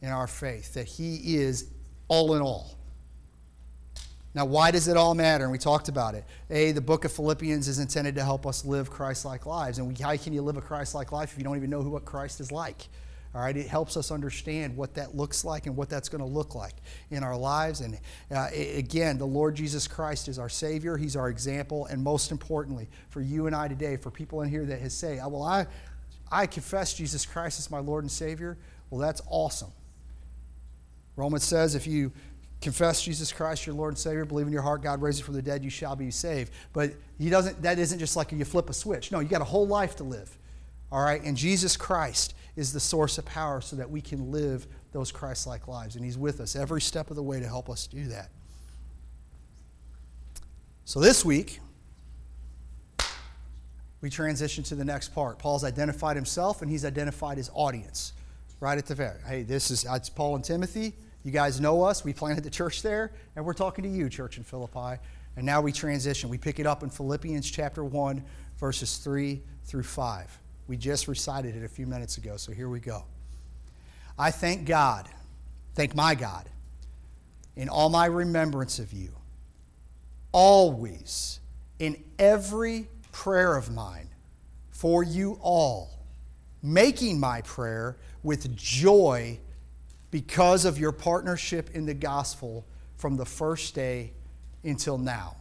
in 0.00 0.08
our 0.08 0.26
faith, 0.26 0.74
that 0.74 0.86
he 0.86 1.36
is 1.36 1.66
all 2.08 2.34
in 2.34 2.42
all. 2.42 2.79
Now, 4.34 4.44
why 4.44 4.70
does 4.70 4.86
it 4.86 4.96
all 4.96 5.14
matter? 5.14 5.44
And 5.44 5.52
we 5.52 5.58
talked 5.58 5.88
about 5.88 6.14
it. 6.14 6.24
A, 6.50 6.70
the 6.72 6.80
book 6.80 7.04
of 7.04 7.12
Philippians 7.12 7.66
is 7.66 7.80
intended 7.80 8.14
to 8.14 8.22
help 8.22 8.46
us 8.46 8.64
live 8.64 8.88
Christ 8.88 9.24
like 9.24 9.44
lives. 9.44 9.78
And 9.78 9.98
how 9.98 10.16
can 10.16 10.32
you 10.32 10.42
live 10.42 10.56
a 10.56 10.60
Christ 10.60 10.94
like 10.94 11.10
life 11.10 11.32
if 11.32 11.38
you 11.38 11.44
don't 11.44 11.56
even 11.56 11.70
know 11.70 11.82
who, 11.82 11.90
what 11.90 12.04
Christ 12.04 12.40
is 12.40 12.52
like? 12.52 12.88
All 13.34 13.40
right, 13.40 13.56
it 13.56 13.68
helps 13.68 13.96
us 13.96 14.10
understand 14.10 14.76
what 14.76 14.94
that 14.94 15.16
looks 15.16 15.44
like 15.44 15.66
and 15.66 15.76
what 15.76 15.88
that's 15.88 16.08
going 16.08 16.20
to 16.20 16.26
look 16.26 16.56
like 16.56 16.74
in 17.10 17.22
our 17.22 17.36
lives. 17.36 17.80
And 17.80 17.98
uh, 18.30 18.48
again, 18.52 19.18
the 19.18 19.26
Lord 19.26 19.54
Jesus 19.54 19.86
Christ 19.86 20.26
is 20.26 20.38
our 20.38 20.48
Savior. 20.48 20.96
He's 20.96 21.14
our 21.14 21.28
example. 21.28 21.86
And 21.86 22.02
most 22.02 22.32
importantly, 22.32 22.88
for 23.08 23.20
you 23.20 23.46
and 23.46 23.54
I 23.54 23.68
today, 23.68 23.96
for 23.96 24.10
people 24.10 24.42
in 24.42 24.48
here 24.48 24.64
that 24.64 24.80
has 24.80 24.94
say, 24.94 25.20
"Well, 25.24 25.44
I, 25.44 25.66
I 26.30 26.46
confess 26.46 26.92
Jesus 26.94 27.24
Christ 27.24 27.60
as 27.60 27.70
my 27.70 27.78
Lord 27.78 28.02
and 28.02 28.10
Savior." 28.10 28.58
Well, 28.90 29.00
that's 29.00 29.22
awesome. 29.28 29.70
Romans 31.16 31.44
says, 31.44 31.74
if 31.74 31.86
you 31.86 32.12
confess 32.60 33.02
Jesus 33.02 33.32
Christ, 33.32 33.66
your 33.66 33.74
Lord 33.74 33.92
and 33.92 33.98
Savior, 33.98 34.24
believe 34.24 34.46
in 34.46 34.52
your 34.52 34.62
heart 34.62 34.82
God 34.82 35.00
raised 35.00 35.20
him 35.20 35.26
from 35.26 35.34
the 35.34 35.42
dead, 35.42 35.64
you 35.64 35.70
shall 35.70 35.96
be 35.96 36.10
saved. 36.10 36.52
But 36.72 36.92
he 37.18 37.30
doesn't. 37.30 37.62
That 37.62 37.78
isn't 37.78 37.98
just 37.98 38.16
like 38.16 38.32
you 38.32 38.44
flip 38.44 38.70
a 38.70 38.74
switch. 38.74 39.10
No, 39.10 39.20
you 39.20 39.28
got 39.28 39.40
a 39.40 39.44
whole 39.44 39.66
life 39.66 39.96
to 39.96 40.04
live. 40.04 40.36
All 40.92 41.02
right, 41.02 41.22
and 41.22 41.36
Jesus 41.36 41.76
Christ 41.76 42.34
is 42.56 42.72
the 42.72 42.80
source 42.80 43.16
of 43.18 43.24
power 43.24 43.60
so 43.60 43.76
that 43.76 43.88
we 43.88 44.00
can 44.00 44.32
live 44.32 44.66
those 44.92 45.12
Christ 45.12 45.46
like 45.46 45.68
lives. 45.68 45.96
And 45.96 46.04
He's 46.04 46.18
with 46.18 46.40
us 46.40 46.56
every 46.56 46.80
step 46.80 47.10
of 47.10 47.16
the 47.16 47.22
way 47.22 47.38
to 47.40 47.46
help 47.46 47.70
us 47.70 47.86
do 47.86 48.06
that. 48.06 48.30
So 50.84 50.98
this 50.98 51.24
week, 51.24 51.60
we 54.00 54.10
transition 54.10 54.64
to 54.64 54.74
the 54.74 54.84
next 54.84 55.14
part. 55.14 55.38
Paul's 55.38 55.62
identified 55.62 56.16
himself 56.16 56.62
and 56.62 56.70
he's 56.70 56.84
identified 56.84 57.36
his 57.36 57.50
audience 57.54 58.12
right 58.60 58.78
at 58.78 58.86
the 58.86 58.94
very. 58.94 59.20
Hey, 59.26 59.42
this 59.42 59.70
is 59.70 59.86
it's 59.88 60.08
Paul 60.08 60.36
and 60.36 60.44
Timothy. 60.44 60.94
You 61.22 61.30
guys 61.30 61.60
know 61.60 61.82
us. 61.82 62.04
We 62.04 62.12
planted 62.12 62.44
the 62.44 62.50
church 62.50 62.82
there, 62.82 63.12
and 63.36 63.44
we're 63.44 63.52
talking 63.52 63.84
to 63.84 63.90
you, 63.90 64.08
church 64.08 64.38
in 64.38 64.44
Philippi. 64.44 65.00
And 65.36 65.44
now 65.44 65.60
we 65.60 65.72
transition. 65.72 66.30
We 66.30 66.38
pick 66.38 66.58
it 66.58 66.66
up 66.66 66.82
in 66.82 66.90
Philippians 66.90 67.50
chapter 67.50 67.84
1, 67.84 68.24
verses 68.58 68.96
3 68.98 69.42
through 69.64 69.82
5. 69.82 70.38
We 70.66 70.76
just 70.76 71.08
recited 71.08 71.56
it 71.56 71.64
a 71.64 71.68
few 71.68 71.86
minutes 71.86 72.16
ago, 72.16 72.36
so 72.36 72.52
here 72.52 72.68
we 72.68 72.80
go. 72.80 73.04
I 74.18 74.30
thank 74.30 74.66
God, 74.66 75.08
thank 75.74 75.94
my 75.94 76.14
God, 76.14 76.48
in 77.56 77.68
all 77.68 77.88
my 77.88 78.06
remembrance 78.06 78.78
of 78.78 78.92
you, 78.92 79.10
always, 80.32 81.40
in 81.78 82.02
every 82.18 82.88
prayer 83.12 83.56
of 83.56 83.70
mine, 83.70 84.08
for 84.70 85.02
you 85.02 85.38
all, 85.42 85.90
making 86.62 87.18
my 87.18 87.40
prayer 87.42 87.96
with 88.22 88.54
joy 88.56 89.38
because 90.10 90.64
of 90.64 90.78
your 90.78 90.92
partnership 90.92 91.70
in 91.74 91.86
the 91.86 91.94
gospel 91.94 92.66
from 92.96 93.16
the 93.16 93.26
first 93.26 93.74
day 93.74 94.12
until 94.64 94.98
now 94.98 95.36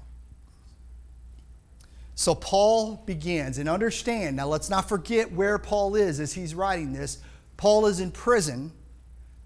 so 2.20 2.36
Paul 2.36 3.02
begins, 3.06 3.60
and 3.60 3.70
understand, 3.70 4.36
now 4.36 4.48
let's 4.50 4.70
not 4.70 4.90
forget 4.90 5.32
where 5.32 5.58
Paul 5.58 5.96
is 5.96 6.20
as 6.20 6.34
he's 6.34 6.54
writing 6.54 6.92
this. 6.92 7.20
Paul 7.56 7.86
is 7.86 8.02
in 8.02 8.12
prison, 8.12 8.74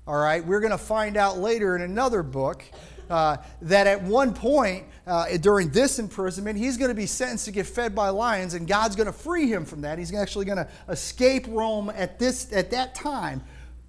all 0.07 0.17
right? 0.17 0.43
We're 0.43 0.59
going 0.59 0.71
to 0.71 0.79
find 0.79 1.15
out 1.15 1.37
later 1.37 1.75
in 1.75 1.83
another 1.83 2.23
book 2.23 2.63
uh, 3.11 3.37
that 3.61 3.85
at 3.85 4.01
one 4.01 4.33
point 4.33 4.85
uh, 5.05 5.37
during 5.37 5.69
this 5.69 5.99
imprisonment, 5.99 6.57
he's 6.57 6.77
going 6.77 6.89
to 6.89 6.95
be 6.95 7.05
sentenced 7.05 7.45
to 7.45 7.51
get 7.51 7.67
fed 7.67 7.93
by 7.93 8.09
lions, 8.09 8.55
and 8.55 8.67
God's 8.67 8.95
going 8.95 9.05
to 9.05 9.13
free 9.13 9.45
him 9.45 9.65
from 9.65 9.81
that. 9.81 9.99
He's 9.99 10.11
actually 10.11 10.45
going 10.45 10.57
to 10.57 10.67
escape 10.89 11.45
Rome 11.49 11.91
at, 11.95 12.17
this, 12.17 12.51
at 12.51 12.71
that 12.71 12.95
time. 12.95 13.43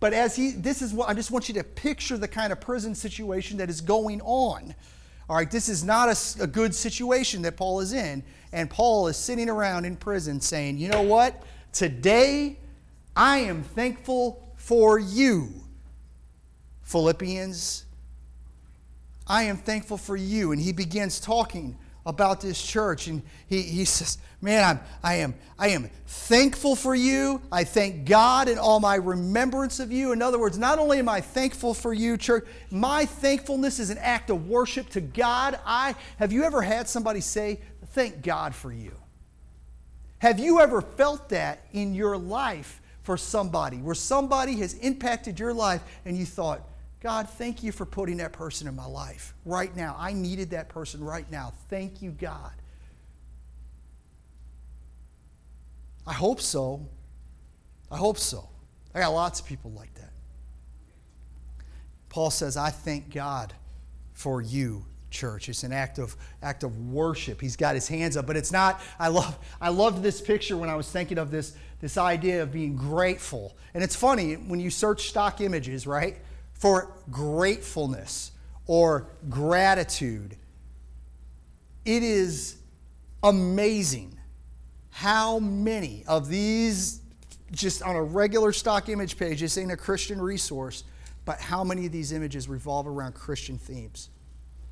But 0.05 0.13
as 0.13 0.37
he, 0.37 0.51
this 0.51 0.83
is 0.83 0.93
what 0.93 1.09
I 1.09 1.15
just 1.15 1.31
want 1.31 1.49
you 1.49 1.55
to 1.55 1.65
picture 1.65 2.19
the 2.19 2.29
kind 2.29 2.53
of 2.53 2.61
prison 2.61 2.95
situation 2.95 3.57
that 3.57 3.71
is 3.71 3.81
going 3.81 4.21
on. 4.21 4.75
All 5.31 5.37
right, 5.37 5.51
this 5.51 5.71
is 5.71 5.83
not 5.83 6.11
a, 6.11 6.43
a 6.43 6.47
good 6.47 6.75
situation 6.75 7.41
that 7.41 7.57
Paul 7.57 7.81
is 7.81 7.95
in. 7.95 8.23
And 8.53 8.69
Paul 8.69 9.09
is 9.09 9.17
sitting 9.17 9.49
around 9.49 9.87
in 9.87 9.97
prison 9.97 10.43
saying, 10.43 10.77
You 10.77 10.89
know 10.89 11.01
what? 11.01 11.43
Today 11.73 12.59
I 13.17 13.39
am 13.39 13.63
thankful 13.63 14.47
for 14.57 14.99
you. 14.99 15.49
Philippians, 16.83 17.87
I 19.27 19.45
am 19.45 19.57
thankful 19.57 19.97
for 19.97 20.19
you. 20.19 20.53
And 20.53 20.61
he 20.61 20.75
begins 20.75 21.19
talking 21.19 21.79
about 22.07 22.41
this 22.41 22.61
church. 22.61 23.07
And 23.07 23.23
he, 23.47 23.63
he 23.63 23.85
says, 23.85 24.19
Man, 24.41 24.63
I'm, 24.63 24.81
I, 25.03 25.15
am, 25.15 25.35
I 25.59 25.69
am 25.69 25.89
thankful 26.07 26.77
for 26.77 26.95
you. 26.95 27.41
I 27.51 27.65
thank 27.65 28.05
God 28.05 28.47
in 28.47 28.59
all 28.59 28.79
my 28.79 28.97
remembrance 28.97 29.81
of 29.81 29.91
you. 29.91 30.13
In 30.13 30.21
other 30.21 30.39
words, 30.39 30.59
not 30.59 30.79
only 30.79 30.99
am 30.99 31.09
I 31.09 31.23
thankful 31.23 31.73
for 31.73 31.95
you, 31.95 32.19
church, 32.19 32.45
my 32.71 33.07
thankfulness 33.07 33.79
is 33.79 33.89
an 33.89 33.97
act 33.99 34.29
of 34.29 34.47
worship 34.47 34.91
to 34.91 35.01
God. 35.01 35.59
I 35.65 35.95
have 36.19 36.31
you 36.31 36.45
ever 36.45 36.61
had 36.61 36.89
somebody 36.89 37.21
say, 37.21 37.61
Thank 37.93 38.23
God 38.23 38.55
for 38.55 38.73
you? 38.73 38.93
Have 40.19 40.39
you 40.39 40.61
ever 40.61 40.83
felt 40.83 41.29
that 41.31 41.67
in 41.73 41.95
your 41.95 42.19
life 42.19 42.81
for 43.03 43.17
somebody, 43.17 43.77
where 43.77 43.95
somebody 43.95 44.57
has 44.57 44.75
impacted 44.75 45.39
your 45.39 45.53
life 45.53 45.83
and 46.05 46.17
you 46.17 46.25
thought, 46.25 46.67
God, 47.05 47.29
thank 47.29 47.63
you 47.63 47.71
for 47.71 47.85
putting 47.85 48.17
that 48.17 48.33
person 48.33 48.67
in 48.67 48.75
my 48.75 48.87
life 48.87 49.35
right 49.45 49.77
now. 49.77 49.95
I 49.99 50.15
needed 50.15 50.53
that 50.53 50.71
person 50.71 51.05
right 51.05 51.31
now. 51.31 51.53
Thank 51.69 52.01
you, 52.01 52.11
God. 52.11 52.53
I 56.07 56.15
hope 56.15 56.41
so. 56.41 56.89
I 57.91 57.99
hope 57.99 58.17
so. 58.17 58.49
I 58.95 59.01
got 59.01 59.11
lots 59.11 59.39
of 59.39 59.45
people 59.45 59.71
like 59.73 59.93
that. 59.97 60.13
Paul 62.09 62.31
says, 62.31 62.57
I 62.57 62.71
thank 62.71 63.13
God 63.13 63.53
for 64.15 64.41
you, 64.41 64.87
church. 65.11 65.51
It's 65.51 65.63
an 65.63 65.75
act 65.75 65.99
of 65.99 66.17
act 66.43 66.63
of 66.63 66.91
worship. 66.91 67.39
He's 67.39 67.57
got 67.57 67.75
his 67.75 67.87
hands 67.87 68.17
up, 68.17 68.27
but 68.27 68.39
it's 68.39 68.51
not. 68.51 68.81
I 68.99 69.09
love 69.09 69.39
I 69.61 69.69
loved 69.69 70.03
this 70.03 70.23
picture 70.23 70.57
when 70.57 70.71
I 70.71 70.75
was 70.75 70.91
thinking 70.91 71.19
of 71.19 71.31
this 71.31 71.55
this 71.83 71.99
idea 71.99 72.43
of 72.43 72.51
being 72.51 72.77
grateful. 72.77 73.59
And 73.75 73.85
it's 73.85 73.95
funny 73.95 74.37
when 74.37 74.59
you 74.59 74.71
search 74.71 75.11
stock 75.11 75.43
images, 75.43 75.87
right? 75.87 76.17
For 76.55 76.97
gratefulness 77.11 78.33
or 78.67 79.11
gratitude. 79.29 80.37
It 81.85 82.03
is 82.03 82.57
amazing 83.23 84.19
how 84.91 85.39
many 85.41 86.05
of 86.07 86.29
these, 86.29 87.01
just 87.51 87.83
on 87.83 87.97
a 87.97 88.03
regular 88.03 88.53
stock 88.53 88.89
image 88.89 89.19
page, 89.19 89.41
this 89.41 89.59
ain't 89.59 89.73
a 89.73 89.77
Christian 89.77 90.21
resource, 90.21 90.85
but 91.25 91.41
how 91.41 91.65
many 91.65 91.87
of 91.87 91.93
these 91.93 92.13
images 92.13 92.49
revolve 92.49 92.87
around 92.87 93.15
Christian 93.15 93.59
themes. 93.59 94.11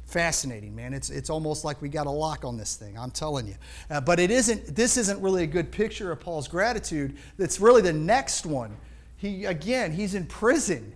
Fascinating, 0.05 0.77
man. 0.77 0.93
It's, 0.93 1.11
it's 1.11 1.31
almost 1.31 1.65
like 1.65 1.81
we 1.81 1.89
got 1.89 2.07
a 2.07 2.11
lock 2.11 2.45
on 2.45 2.57
this 2.57 2.77
thing, 2.77 2.99
I'm 2.99 3.11
telling 3.11 3.47
you. 3.47 3.55
Uh, 3.91 4.01
but 4.01 4.21
it 4.21 4.31
isn't, 4.31 4.77
this 4.77 4.97
isn't 4.97 5.21
really 5.21 5.43
a 5.43 5.47
good 5.47 5.73
picture 5.73 6.13
of 6.13 6.21
Paul's 6.21 6.49
gratitude. 6.49 7.17
That's 7.39 7.61
really 7.61 7.83
the 7.83 7.93
next 7.93 8.45
one. 8.45 8.77
He, 9.17 9.45
again, 9.45 9.93
he's 9.93 10.15
in 10.15 10.27
prison 10.27 10.95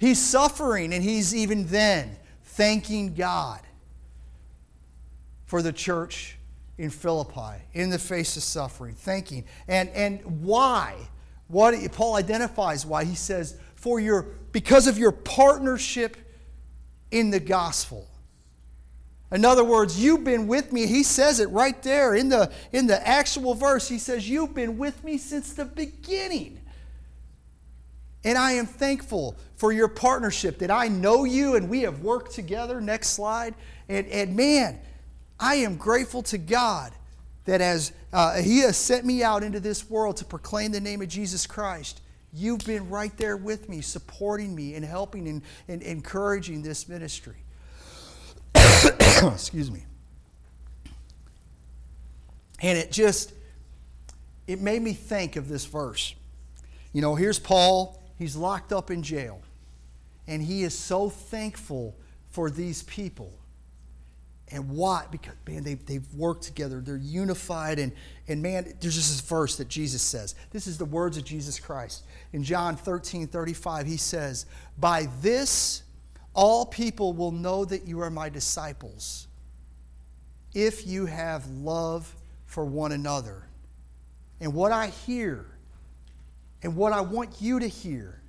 He's 0.00 0.18
suffering, 0.18 0.92
and 0.94 1.04
he's 1.04 1.34
even 1.34 1.66
then 1.66 2.16
thanking 2.42 3.14
God 3.14 3.60
for 5.44 5.60
the 5.60 5.72
church 5.72 6.38
in 6.78 6.88
Philippi 6.88 7.62
in 7.74 7.90
the 7.90 7.98
face 7.98 8.36
of 8.38 8.42
suffering, 8.42 8.94
thanking. 8.94 9.44
And, 9.68 9.90
and 9.90 10.42
why? 10.42 10.96
What 11.48 11.74
Paul 11.92 12.16
identifies 12.16 12.86
why. 12.86 13.04
He 13.04 13.14
says, 13.14 13.58
for 13.74 14.00
your 14.00 14.22
because 14.52 14.86
of 14.86 14.96
your 14.96 15.12
partnership 15.12 16.16
in 17.10 17.30
the 17.30 17.40
gospel. 17.40 18.08
In 19.32 19.44
other 19.44 19.64
words, 19.64 20.02
you've 20.02 20.24
been 20.24 20.46
with 20.46 20.72
me. 20.72 20.86
He 20.86 21.02
says 21.02 21.40
it 21.40 21.50
right 21.50 21.80
there 21.82 22.14
in 22.14 22.30
the, 22.30 22.50
in 22.72 22.86
the 22.86 23.06
actual 23.06 23.54
verse. 23.54 23.88
He 23.88 23.98
says, 23.98 24.28
You've 24.28 24.54
been 24.54 24.76
with 24.76 25.04
me 25.04 25.18
since 25.18 25.52
the 25.52 25.64
beginning. 25.64 26.59
And 28.24 28.36
I 28.36 28.52
am 28.52 28.66
thankful 28.66 29.36
for 29.56 29.72
your 29.72 29.88
partnership 29.88 30.58
that 30.58 30.70
I 30.70 30.88
know 30.88 31.24
you 31.24 31.54
and 31.54 31.68
we 31.68 31.82
have 31.82 32.00
worked 32.00 32.32
together. 32.32 32.80
Next 32.80 33.10
slide. 33.10 33.54
And, 33.88 34.06
and 34.08 34.36
man, 34.36 34.78
I 35.38 35.56
am 35.56 35.76
grateful 35.76 36.22
to 36.24 36.38
God 36.38 36.92
that 37.46 37.60
as 37.60 37.92
uh, 38.12 38.40
He 38.42 38.58
has 38.60 38.76
sent 38.76 39.04
me 39.04 39.22
out 39.22 39.42
into 39.42 39.60
this 39.60 39.88
world 39.88 40.18
to 40.18 40.24
proclaim 40.24 40.72
the 40.72 40.80
name 40.80 41.00
of 41.00 41.08
Jesus 41.08 41.46
Christ, 41.46 42.00
You've 42.32 42.64
been 42.64 42.88
right 42.88 43.16
there 43.16 43.36
with 43.36 43.68
me, 43.68 43.80
supporting 43.80 44.54
me 44.54 44.74
and 44.74 44.84
helping 44.84 45.26
and, 45.26 45.42
and 45.66 45.82
encouraging 45.82 46.62
this 46.62 46.88
ministry. 46.88 47.36
Excuse 48.54 49.70
me. 49.70 49.84
And 52.62 52.78
it 52.78 52.92
just, 52.92 53.32
it 54.46 54.60
made 54.60 54.80
me 54.80 54.92
think 54.92 55.34
of 55.36 55.48
this 55.48 55.64
verse. 55.64 56.14
You 56.92 57.02
know, 57.02 57.16
here's 57.16 57.38
Paul, 57.38 57.99
he's 58.20 58.36
locked 58.36 58.72
up 58.72 58.92
in 58.92 59.02
jail, 59.02 59.42
and 60.28 60.40
he 60.40 60.62
is 60.62 60.78
so 60.78 61.10
thankful 61.10 61.96
for 62.30 62.50
these 62.50 62.84
people. 62.84 63.32
And 64.52 64.68
why? 64.68 65.06
Because, 65.10 65.34
man, 65.46 65.64
they've, 65.64 65.84
they've 65.86 66.14
worked 66.14 66.42
together. 66.42 66.80
They're 66.80 66.96
unified. 66.96 67.78
And, 67.78 67.92
and, 68.28 68.42
man, 68.42 68.64
there's 68.80 68.96
just 68.96 69.10
this 69.10 69.20
verse 69.20 69.56
that 69.56 69.68
Jesus 69.68 70.02
says. 70.02 70.34
This 70.50 70.66
is 70.66 70.76
the 70.76 70.84
words 70.84 71.16
of 71.16 71.24
Jesus 71.24 71.58
Christ. 71.60 72.04
In 72.32 72.42
John 72.42 72.76
13 72.76 73.28
35, 73.28 73.86
he 73.86 73.96
says, 73.96 74.46
By 74.78 75.08
this 75.20 75.84
all 76.34 76.66
people 76.66 77.12
will 77.12 77.32
know 77.32 77.64
that 77.64 77.86
you 77.86 78.00
are 78.00 78.10
my 78.10 78.28
disciples 78.28 79.26
if 80.54 80.86
you 80.86 81.06
have 81.06 81.46
love 81.48 82.14
for 82.46 82.64
one 82.64 82.92
another. 82.92 83.44
And 84.40 84.54
what 84.54 84.72
I 84.72 84.88
hear 84.88 85.46
and 86.62 86.76
what 86.76 86.92
I 86.92 87.00
want 87.00 87.40
you 87.40 87.60
to 87.60 87.68
hear, 87.68 88.20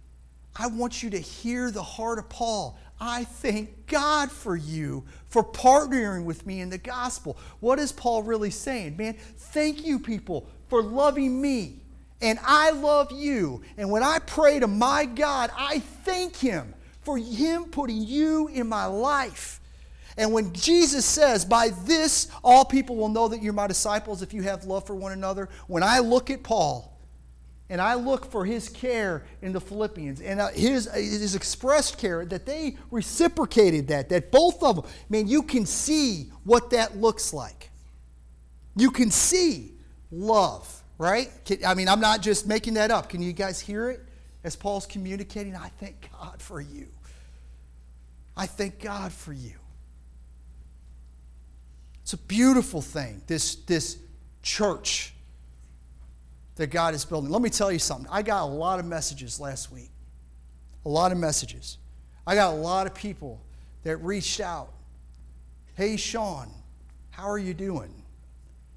I 0.56 0.68
want 0.68 1.02
you 1.02 1.10
to 1.12 1.20
hear 1.20 1.72
the 1.72 1.84
heart 1.84 2.20
of 2.20 2.30
Paul. 2.30 2.78
I 3.00 3.24
thank 3.24 3.88
God 3.88 4.32
for 4.32 4.56
you 4.56 5.04
for 5.28 5.44
partnering 5.44 6.26
with 6.26 6.46
me 6.46 6.62
in 6.62 6.70
the 6.70 6.78
gospel. 6.78 7.38
What 7.60 7.80
is 7.80 7.92
Paul 7.92 8.24
really 8.24 8.52
saying? 8.52 8.98
Man, 8.98 9.16
thank 9.38 9.86
you, 9.86 9.98
people, 9.98 10.48
for 10.68 10.84
loving 10.84 11.42
me. 11.42 11.80
And 12.22 12.38
I 12.44 12.72
love 12.72 13.12
you. 13.12 13.64
And 13.78 13.90
when 13.90 14.04
I 14.04 14.20
pray 14.20 14.60
to 14.60 14.68
my 14.68 15.06
God, 15.06 15.50
I 15.58 15.80
thank 15.80 16.36
Him 16.36 16.74
for 17.02 17.18
Him 17.18 17.66
putting 17.66 18.04
you 18.04 18.48
in 18.50 18.68
my 18.68 18.86
life. 18.86 19.60
And 20.18 20.34
when 20.34 20.54
Jesus 20.54 21.06
says, 21.06 21.46
By 21.46 21.70
this 21.70 22.28
all 22.44 22.66
people 22.66 22.96
will 22.96 23.10
know 23.10 23.28
that 23.30 23.42
you're 23.42 23.54
my 23.54 23.68
disciples 23.68 24.22
if 24.22 24.34
you 24.34 24.44
have 24.44 24.66
love 24.66 24.86
for 24.86 24.96
one 24.96 25.12
another, 25.12 25.50
when 25.68 25.84
I 25.84 26.00
look 26.00 26.30
at 26.30 26.44
Paul, 26.44 26.91
and 27.72 27.80
I 27.80 27.94
look 27.94 28.30
for 28.30 28.44
his 28.44 28.68
care 28.68 29.24
in 29.42 29.54
the 29.54 29.62
Philippians 29.62 30.20
and 30.20 30.42
uh, 30.42 30.50
his, 30.50 30.90
uh, 30.90 30.92
his 30.92 31.36
expressed 31.36 31.98
care, 31.98 32.25
that 32.25 32.46
they 32.46 32.75
reciprocated 32.92 33.88
that, 33.88 34.10
that 34.10 34.30
both 34.30 34.62
of 34.62 34.75
them, 34.75 34.86
man, 35.10 35.25
you 35.25 35.42
can 35.42 35.66
see 35.66 36.32
what 36.44 36.72
that 36.72 36.98
looks 36.98 37.34
like. 37.34 37.72
You 38.75 38.92
can 38.92 39.10
see 39.10 39.72
love, 40.12 40.84
right? 40.98 41.32
I 41.66 41.74
mean, 41.74 41.88
I'm 41.88 42.01
not 42.01 42.22
just 42.22 42.46
making 42.46 42.74
that 42.74 42.92
up. 42.92 43.08
Can 43.08 43.22
you 43.22 43.32
guys 43.32 43.62
hear 43.62 43.90
it 43.90 44.01
as 44.44 44.58
Paul's 44.58 44.86
communicating? 44.86 45.56
I 45.56 45.70
thank 45.80 46.10
God 46.12 46.42
for 46.42 46.60
you. 46.60 46.90
I 48.36 48.48
thank 48.48 48.82
God 48.82 49.13
for 49.13 49.32
you. 49.32 49.54
It's 52.01 52.12
a 52.12 52.18
beautiful 52.18 52.82
thing, 52.82 53.22
this, 53.28 53.56
this 53.56 53.98
church 54.42 55.13
that 56.62 56.68
God 56.68 56.94
is 56.94 57.03
building. 57.03 57.32
Let 57.32 57.41
me 57.41 57.50
tell 57.50 57.72
you 57.72 57.80
something. 57.80 58.08
I 58.12 58.22
got 58.22 58.44
a 58.44 58.46
lot 58.46 58.80
of 58.80 58.86
messages 58.86 59.39
last 59.39 59.72
week. 59.72 59.89
A 60.86 60.89
lot 60.89 61.12
of 61.12 61.18
messages. 61.18 61.80
I 62.27 62.36
got 62.36 62.53
a 62.53 62.56
lot 62.56 62.86
of 62.86 62.94
people 62.94 63.41
that 63.84 63.98
reached 63.98 64.39
out. 64.39 64.72
Hey, 65.74 65.98
Sean, 65.98 66.51
how 67.10 67.27
are 67.27 67.39
you 67.39 67.56
doing? 67.56 68.03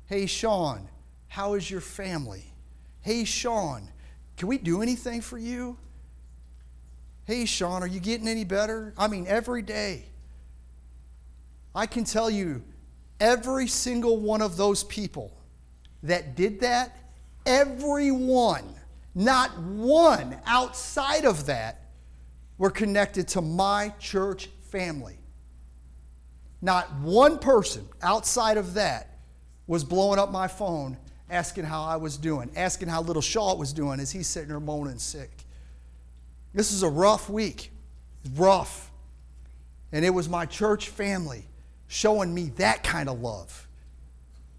Hey, 0.07 0.25
Sean, 0.25 0.89
how 1.29 1.55
is 1.55 1.71
your 1.71 1.83
family? 1.83 2.45
Hey, 3.03 3.25
Sean, 3.25 3.87
can 4.39 4.49
we 4.49 4.57
do 4.57 4.81
anything 4.81 5.21
for 5.21 5.37
you? 5.37 5.77
Hey, 7.27 7.45
Sean, 7.45 7.83
are 7.83 7.87
you 7.87 8.01
getting 8.01 8.29
any 8.29 8.45
better? 8.45 8.95
I 8.97 9.09
mean, 9.09 9.27
every 9.27 9.61
day. 9.61 10.07
I 11.75 11.85
can 11.85 12.05
tell 12.05 12.31
you, 12.31 12.63
every 13.21 13.67
single 13.67 14.17
one 14.17 14.41
of 14.41 14.57
those 14.57 14.85
people 14.85 15.37
that 16.03 16.35
did 16.35 16.61
that 16.61 17.04
Everyone, 17.47 18.65
not 19.15 19.59
one 19.59 20.39
outside 20.47 21.25
of 21.25 21.47
that, 21.47 21.81
were 22.59 22.71
connected 22.71 23.29
to 23.29 23.41
my 23.41 23.93
church 23.99 24.49
family. 24.71 25.19
Not 26.63 26.93
one 27.01 27.39
person 27.39 27.87
outside 28.03 28.57
of 28.57 28.75
that 28.75 29.19
was 29.67 29.85
blowing 29.85 30.19
up 30.19 30.31
my 30.31 30.49
phone 30.49 30.97
asking 31.31 31.65
how 31.65 31.83
I 31.83 31.97
was 31.97 32.17
doing, 32.17 32.51
asking 32.57 32.89
how 32.89 33.03
little 33.03 33.23
Shaw 33.23 33.55
was 33.55 33.73
doing 33.73 34.01
as 34.01 34.11
he's 34.11 34.27
sitting 34.27 34.49
there 34.49 34.61
moaning 34.61 34.99
sick. 34.99 35.31
This 36.53 36.73
is 36.73 36.83
a 36.83 36.89
rough 36.89 37.29
week. 37.29 37.71
Rough. 38.37 38.91
And 39.93 40.05
it 40.05 40.11
was 40.11 40.29
my 40.29 40.47
church 40.47 40.89
family 40.89 41.45
showing 41.89 42.33
me 42.33 42.51
that 42.57 42.83
kind 42.83 43.09
of 43.09 43.21
love. 43.21 43.69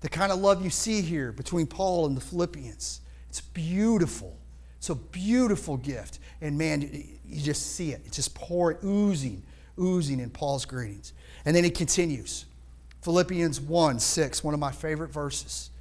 The 0.06 0.12
kind 0.12 0.32
of 0.32 0.38
love 0.38 0.64
you 0.64 0.70
see 0.70 1.02
here 1.02 1.32
between 1.32 1.66
Paul 1.66 2.06
and 2.06 2.16
the 2.16 2.22
Philippians. 2.22 3.02
It's 3.28 3.42
beautiful. 3.42 4.38
It's 4.78 4.92
a 4.92 4.94
beautiful 4.94 5.78
gift. 5.78 6.20
And 6.42 6.60
man, 6.60 6.82
you 7.26 7.42
just 7.42 7.76
see 7.76 7.92
it. 7.92 8.04
It's 8.06 8.18
just 8.18 8.36
pouring, 8.36 8.78
oozing, 8.86 9.42
oozing 9.80 10.20
in 10.20 10.30
Paul's 10.30 10.64
greetings. 10.66 11.14
And 11.44 11.56
then 11.56 11.64
he 11.64 11.72
continues. 11.72 12.46
Philippians 13.02 13.60
1 13.60 13.98
6, 13.98 14.44
one 14.44 14.54
of 14.54 14.60
my 14.60 14.72
favorite 14.72 15.10
verses. 15.10 15.72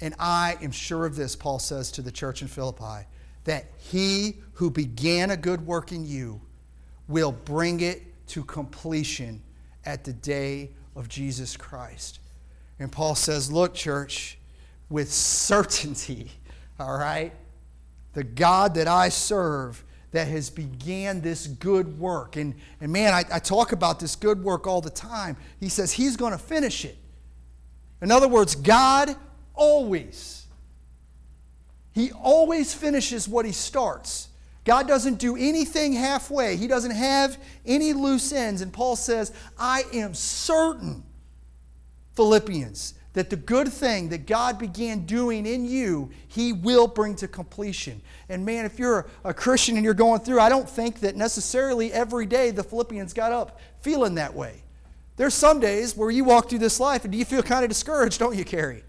And 0.00 0.14
I 0.20 0.56
am 0.62 0.70
sure 0.70 1.04
of 1.04 1.16
this, 1.16 1.34
Paul 1.34 1.58
says 1.58 1.90
to 1.90 2.02
the 2.02 2.12
church 2.12 2.42
in 2.42 2.46
Philippi, 2.46 3.08
that 3.42 3.72
he 3.76 4.36
who 4.52 4.70
began 4.70 5.32
a 5.32 5.36
good 5.36 5.66
work 5.66 5.90
in 5.90 6.06
you 6.06 6.40
will 7.08 7.32
bring 7.32 7.80
it 7.80 8.28
to 8.28 8.44
completion 8.44 9.42
at 9.84 10.04
the 10.04 10.12
day 10.12 10.70
of 10.94 11.08
Jesus 11.08 11.56
Christ. 11.56 12.20
And 12.80 12.90
Paul 12.90 13.14
says, 13.14 13.52
Look, 13.52 13.74
church, 13.74 14.38
with 14.88 15.12
certainty, 15.12 16.30
all 16.80 16.98
right, 16.98 17.32
the 18.14 18.24
God 18.24 18.74
that 18.74 18.88
I 18.88 19.10
serve 19.10 19.84
that 20.10 20.26
has 20.26 20.50
began 20.50 21.20
this 21.20 21.46
good 21.46 22.00
work. 22.00 22.34
And, 22.34 22.54
and 22.80 22.92
man, 22.92 23.14
I, 23.14 23.22
I 23.32 23.38
talk 23.38 23.70
about 23.70 24.00
this 24.00 24.16
good 24.16 24.42
work 24.42 24.66
all 24.66 24.80
the 24.80 24.90
time. 24.90 25.36
He 25.60 25.68
says 25.68 25.92
he's 25.92 26.16
going 26.16 26.32
to 26.32 26.38
finish 26.38 26.84
it. 26.84 26.96
In 28.02 28.10
other 28.10 28.26
words, 28.26 28.56
God 28.56 29.14
always, 29.54 30.46
he 31.92 32.10
always 32.10 32.74
finishes 32.74 33.28
what 33.28 33.44
he 33.44 33.52
starts. 33.52 34.28
God 34.64 34.88
doesn't 34.88 35.18
do 35.18 35.36
anything 35.36 35.92
halfway. 35.92 36.56
He 36.56 36.66
doesn't 36.66 36.90
have 36.90 37.38
any 37.64 37.92
loose 37.92 38.32
ends. 38.32 38.62
And 38.62 38.72
Paul 38.72 38.96
says, 38.96 39.32
I 39.58 39.84
am 39.92 40.14
certain 40.14 41.04
Philippians, 42.20 42.92
that 43.14 43.30
the 43.30 43.36
good 43.36 43.68
thing 43.72 44.10
that 44.10 44.26
God 44.26 44.58
began 44.58 45.06
doing 45.06 45.46
in 45.46 45.64
you, 45.64 46.10
He 46.28 46.52
will 46.52 46.86
bring 46.86 47.14
to 47.16 47.26
completion. 47.26 48.02
And 48.28 48.44
man, 48.44 48.66
if 48.66 48.78
you're 48.78 49.08
a 49.24 49.32
Christian 49.32 49.76
and 49.76 49.84
you're 49.86 49.94
going 49.94 50.20
through, 50.20 50.38
I 50.38 50.50
don't 50.50 50.68
think 50.68 51.00
that 51.00 51.16
necessarily 51.16 51.90
every 51.94 52.26
day 52.26 52.50
the 52.50 52.62
Philippians 52.62 53.14
got 53.14 53.32
up 53.32 53.58
feeling 53.80 54.16
that 54.16 54.34
way. 54.34 54.62
There's 55.16 55.32
some 55.32 55.60
days 55.60 55.96
where 55.96 56.10
you 56.10 56.24
walk 56.24 56.50
through 56.50 56.58
this 56.58 56.78
life 56.78 57.06
and 57.06 57.14
you 57.14 57.24
feel 57.24 57.42
kind 57.42 57.64
of 57.64 57.70
discouraged, 57.70 58.18
don't 58.18 58.36
you, 58.36 58.44
Carrie? 58.44 58.84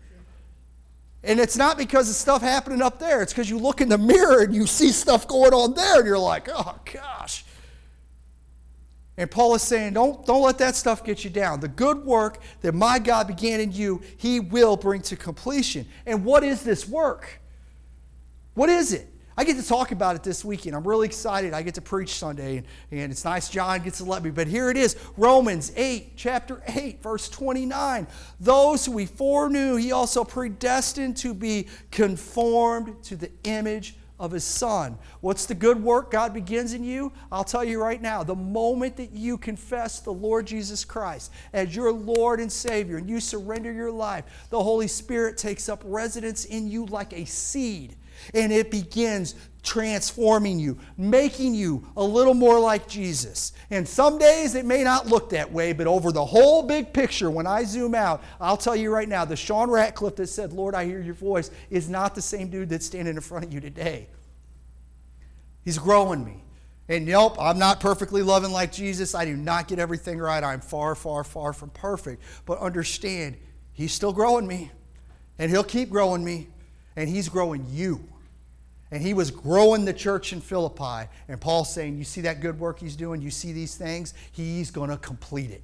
And 1.23 1.39
it's 1.39 1.55
not 1.55 1.77
because 1.77 2.09
of 2.09 2.15
stuff 2.15 2.41
happening 2.41 2.81
up 2.81 2.99
there. 2.99 3.21
It's 3.21 3.31
because 3.31 3.49
you 3.49 3.59
look 3.59 3.79
in 3.79 3.87
the 3.87 3.97
mirror 3.97 4.41
and 4.41 4.53
you 4.53 4.67
see 4.67 4.91
stuff 4.91 5.25
going 5.25 5.53
on 5.53 5.73
there 5.73 5.99
and 5.99 6.05
you're 6.05 6.19
like, 6.19 6.49
oh 6.51 6.77
gosh. 6.93 7.45
And 9.17 9.29
Paul 9.29 9.53
is 9.55 9.61
saying, 9.61 9.93
don't, 9.93 10.25
don't 10.25 10.41
let 10.41 10.57
that 10.59 10.75
stuff 10.75 11.03
get 11.03 11.23
you 11.23 11.29
down. 11.29 11.59
The 11.59 11.67
good 11.67 12.05
work 12.05 12.41
that 12.61 12.73
my 12.73 12.97
God 12.97 13.27
began 13.27 13.59
in 13.59 13.71
you, 13.71 14.01
he 14.17 14.39
will 14.39 14.77
bring 14.77 15.01
to 15.03 15.15
completion. 15.15 15.85
And 16.05 16.23
what 16.23 16.43
is 16.43 16.63
this 16.63 16.87
work? 16.87 17.41
What 18.53 18.69
is 18.69 18.93
it? 18.93 19.07
I 19.37 19.43
get 19.43 19.57
to 19.57 19.67
talk 19.67 19.91
about 19.91 20.15
it 20.15 20.23
this 20.23 20.43
weekend. 20.43 20.75
I'm 20.75 20.87
really 20.87 21.07
excited. 21.07 21.53
I 21.53 21.61
get 21.61 21.75
to 21.75 21.81
preach 21.81 22.15
Sunday, 22.15 22.57
and, 22.57 22.67
and 22.91 23.11
it's 23.11 23.23
nice 23.23 23.49
John 23.49 23.81
gets 23.81 23.97
to 23.99 24.03
let 24.03 24.23
me. 24.23 24.29
But 24.29 24.47
here 24.47 24.69
it 24.69 24.77
is 24.77 24.97
Romans 25.17 25.71
8, 25.75 26.13
chapter 26.17 26.61
8, 26.67 27.01
verse 27.01 27.29
29. 27.29 28.07
Those 28.39 28.85
who 28.85 28.97
he 28.97 29.05
foreknew, 29.05 29.77
he 29.77 29.93
also 29.93 30.23
predestined 30.23 31.17
to 31.17 31.33
be 31.33 31.67
conformed 31.91 33.01
to 33.03 33.15
the 33.15 33.31
image 33.43 33.95
of 34.21 34.31
his 34.31 34.43
son. 34.43 34.99
What's 35.19 35.47
the 35.47 35.55
good 35.55 35.81
work 35.83 36.11
God 36.11 36.31
begins 36.31 36.73
in 36.73 36.83
you? 36.83 37.11
I'll 37.31 37.43
tell 37.43 37.63
you 37.63 37.81
right 37.81 37.99
now 37.99 38.23
the 38.23 38.35
moment 38.35 38.95
that 38.97 39.11
you 39.13 39.35
confess 39.35 39.99
the 39.99 40.13
Lord 40.13 40.45
Jesus 40.45 40.85
Christ 40.85 41.31
as 41.53 41.75
your 41.75 41.91
Lord 41.91 42.39
and 42.39 42.51
Savior 42.51 42.97
and 42.97 43.09
you 43.09 43.19
surrender 43.19 43.73
your 43.73 43.91
life, 43.91 44.25
the 44.51 44.61
Holy 44.61 44.87
Spirit 44.87 45.37
takes 45.37 45.67
up 45.67 45.81
residence 45.83 46.45
in 46.45 46.67
you 46.69 46.85
like 46.85 47.13
a 47.13 47.25
seed 47.25 47.95
and 48.35 48.51
it 48.51 48.69
begins 48.69 49.33
transforming 49.63 50.59
you, 50.59 50.77
making 50.97 51.53
you 51.53 51.87
a 51.95 52.03
little 52.03 52.33
more 52.33 52.59
like 52.59 52.87
Jesus. 52.87 53.53
And 53.69 53.87
some 53.87 54.17
days 54.17 54.55
it 54.55 54.65
may 54.65 54.83
not 54.83 55.07
look 55.07 55.29
that 55.29 55.51
way, 55.51 55.73
but 55.73 55.87
over 55.87 56.11
the 56.11 56.25
whole 56.25 56.63
big 56.63 56.93
picture, 56.93 57.29
when 57.29 57.45
I 57.45 57.63
zoom 57.63 57.93
out, 57.93 58.23
I'll 58.39 58.57
tell 58.57 58.75
you 58.75 58.91
right 58.91 59.07
now 59.07 59.25
the 59.25 59.35
Sean 59.35 59.69
Ratcliffe 59.69 60.15
that 60.15 60.27
said, 60.27 60.53
Lord, 60.53 60.73
I 60.73 60.85
hear 60.85 61.01
your 61.01 61.13
voice, 61.13 61.51
is 61.69 61.89
not 61.89 62.15
the 62.15 62.21
same 62.21 62.49
dude 62.49 62.69
that's 62.69 62.85
standing 62.85 63.15
in 63.15 63.21
front 63.21 63.45
of 63.45 63.53
you 63.53 63.59
today. 63.59 64.07
He's 65.63 65.77
growing 65.77 66.25
me. 66.25 66.43
And 66.89 67.05
nope, 67.05 67.37
I'm 67.39 67.59
not 67.59 67.79
perfectly 67.79 68.21
loving 68.21 68.51
like 68.51 68.71
Jesus. 68.71 69.15
I 69.15 69.25
do 69.25 69.37
not 69.37 69.67
get 69.67 69.79
everything 69.79 70.17
right. 70.17 70.43
I'm 70.43 70.59
far, 70.59 70.95
far, 70.95 71.23
far 71.23 71.53
from 71.53 71.69
perfect. 71.69 72.21
But 72.45 72.59
understand, 72.59 73.37
He's 73.73 73.93
still 73.93 74.11
growing 74.11 74.45
me. 74.45 74.71
And 75.39 75.49
He'll 75.49 75.63
keep 75.63 75.89
growing 75.89 76.23
me. 76.23 76.49
And 76.95 77.07
He's 77.07 77.29
growing 77.29 77.65
you. 77.69 78.03
And 78.91 79.01
He 79.01 79.13
was 79.13 79.31
growing 79.31 79.85
the 79.85 79.93
church 79.93 80.33
in 80.33 80.41
Philippi. 80.41 81.09
And 81.27 81.39
Paul's 81.39 81.73
saying, 81.73 81.97
You 81.97 82.03
see 82.03 82.21
that 82.21 82.41
good 82.41 82.59
work 82.59 82.79
He's 82.79 82.95
doing? 82.95 83.21
You 83.21 83.31
see 83.31 83.53
these 83.53 83.75
things? 83.75 84.13
He's 84.31 84.69
going 84.69 84.89
to 84.89 84.97
complete 84.97 85.51
it. 85.51 85.63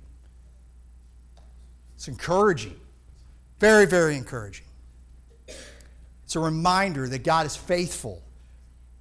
It's 1.96 2.08
encouraging. 2.08 2.80
Very, 3.60 3.86
very 3.86 4.16
encouraging. 4.16 4.66
It's 6.24 6.36
a 6.36 6.40
reminder 6.40 7.08
that 7.08 7.24
God 7.24 7.46
is 7.46 7.56
faithful. 7.56 8.22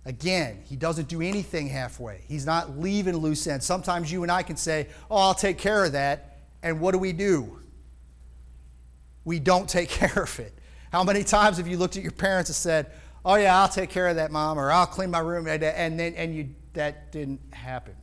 Again, 0.04 0.60
He 0.64 0.76
doesn't 0.76 1.08
do 1.08 1.20
anything 1.20 1.68
halfway. 1.68 2.22
He's 2.26 2.46
not 2.46 2.78
leaving 2.78 3.16
loose 3.16 3.46
ends. 3.46 3.64
Sometimes 3.66 4.10
you 4.10 4.22
and 4.22 4.32
I 4.32 4.42
can 4.42 4.56
say, 4.56 4.88
Oh, 5.10 5.16
I'll 5.16 5.34
take 5.34 5.58
care 5.58 5.84
of 5.84 5.92
that. 5.92 6.38
And 6.62 6.80
what 6.80 6.92
do 6.92 6.98
we 6.98 7.12
do? 7.12 7.60
We 9.24 9.38
don't 9.38 9.68
take 9.68 9.88
care 9.90 10.22
of 10.22 10.40
it. 10.40 10.52
How 10.90 11.04
many 11.04 11.24
times 11.24 11.58
have 11.58 11.68
you 11.68 11.76
looked 11.76 11.96
at 11.96 12.02
your 12.02 12.12
parents 12.12 12.48
and 12.48 12.56
said, 12.56 12.90
Oh, 13.28 13.34
yeah, 13.34 13.60
I'll 13.60 13.68
take 13.68 13.90
care 13.90 14.06
of 14.06 14.16
that, 14.16 14.30
mom, 14.30 14.56
or 14.56 14.70
I'll 14.70 14.86
clean 14.86 15.10
my 15.10 15.18
room, 15.18 15.48
and 15.48 15.60
then 15.98 16.14
and 16.14 16.32
you, 16.32 16.50
that 16.74 17.10
didn't 17.10 17.40
happen? 17.52 17.96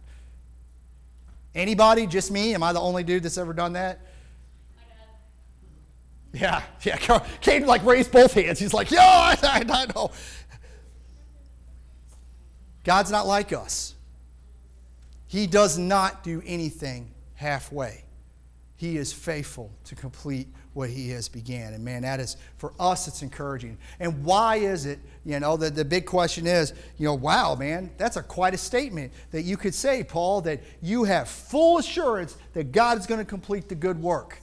Anybody? 1.55 2.07
Just 2.07 2.29
me? 2.29 2.53
Am 2.53 2.61
I 2.61 2.73
the 2.73 2.81
only 2.81 3.05
dude 3.05 3.23
that's 3.23 3.37
ever 3.37 3.53
done 3.53 3.73
that? 3.73 4.01
Yeah, 6.33 6.61
yeah. 6.81 6.97
Caden 6.97 7.67
like 7.67 7.85
raised 7.85 8.11
both 8.11 8.33
hands. 8.33 8.59
He's 8.59 8.73
like, 8.73 8.91
"Yo, 8.91 8.97
I, 8.99 9.37
I, 9.43 9.65
I 9.69 9.85
know. 9.95 10.11
God's 12.83 13.11
not 13.11 13.25
like 13.25 13.53
us. 13.53 13.95
He 15.27 15.47
does 15.47 15.77
not 15.77 16.23
do 16.23 16.43
anything 16.45 17.11
halfway. 17.35 18.03
He 18.75 18.97
is 18.97 19.13
faithful 19.13 19.71
to 19.85 19.95
complete 19.95 20.47
what 20.73 20.89
he 20.89 21.09
has 21.09 21.29
began. 21.29 21.73
And 21.73 21.83
man, 21.83 22.01
that 22.01 22.19
is, 22.19 22.37
for 22.57 22.73
us, 22.79 23.07
it's 23.07 23.21
encouraging. 23.21 23.77
And 23.99 24.23
why 24.23 24.57
is 24.57 24.85
it, 24.85 24.99
you 25.23 25.39
know, 25.39 25.55
the, 25.55 25.69
the 25.69 25.85
big 25.85 26.05
question 26.05 26.47
is, 26.47 26.73
you 26.97 27.05
know, 27.05 27.13
wow, 27.13 27.55
man, 27.55 27.91
that's 27.97 28.17
a 28.17 28.23
quite 28.23 28.53
a 28.53 28.57
statement 28.57 29.13
that 29.31 29.43
you 29.43 29.55
could 29.55 29.75
say, 29.75 30.03
Paul, 30.03 30.41
that 30.41 30.61
you 30.81 31.03
have 31.03 31.27
full 31.27 31.77
assurance 31.77 32.37
that 32.53 32.71
God 32.71 32.97
is 32.97 33.05
going 33.05 33.19
to 33.19 33.25
complete 33.25 33.69
the 33.69 33.75
good 33.75 34.01
work. 34.01 34.39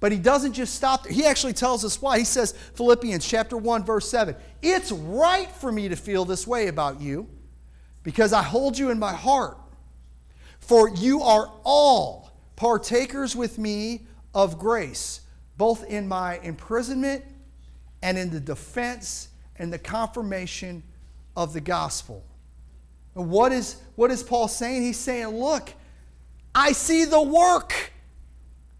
But 0.00 0.12
he 0.12 0.18
doesn't 0.18 0.52
just 0.52 0.74
stop 0.74 1.04
there. 1.04 1.12
He 1.12 1.24
actually 1.24 1.54
tells 1.54 1.84
us 1.84 2.00
why. 2.00 2.18
He 2.18 2.24
says, 2.24 2.52
Philippians 2.74 3.26
chapter 3.26 3.56
1, 3.56 3.84
verse 3.84 4.08
7, 4.08 4.36
it's 4.62 4.92
right 4.92 5.50
for 5.50 5.72
me 5.72 5.88
to 5.88 5.96
feel 5.96 6.24
this 6.24 6.46
way 6.46 6.68
about 6.68 7.00
you 7.00 7.28
because 8.04 8.32
I 8.32 8.42
hold 8.42 8.78
you 8.78 8.90
in 8.90 8.98
my 8.98 9.12
heart. 9.12 9.58
For 10.60 10.88
you 10.88 11.22
are 11.22 11.50
all 11.64 12.30
partakers 12.54 13.34
with 13.34 13.58
me 13.58 14.06
of 14.34 14.58
grace, 14.58 15.20
both 15.58 15.84
in 15.84 16.08
my 16.08 16.38
imprisonment 16.38 17.24
and 18.02 18.16
in 18.16 18.30
the 18.30 18.40
defense 18.40 19.28
and 19.56 19.72
the 19.72 19.78
confirmation 19.78 20.82
of 21.36 21.52
the 21.52 21.60
gospel. 21.60 22.24
And 23.14 23.28
what 23.28 23.52
is, 23.52 23.76
what 23.96 24.10
is 24.10 24.22
Paul 24.22 24.48
saying? 24.48 24.82
He's 24.82 24.98
saying, 24.98 25.28
Look, 25.28 25.74
I 26.54 26.72
see 26.72 27.04
the 27.04 27.20
work 27.20 27.92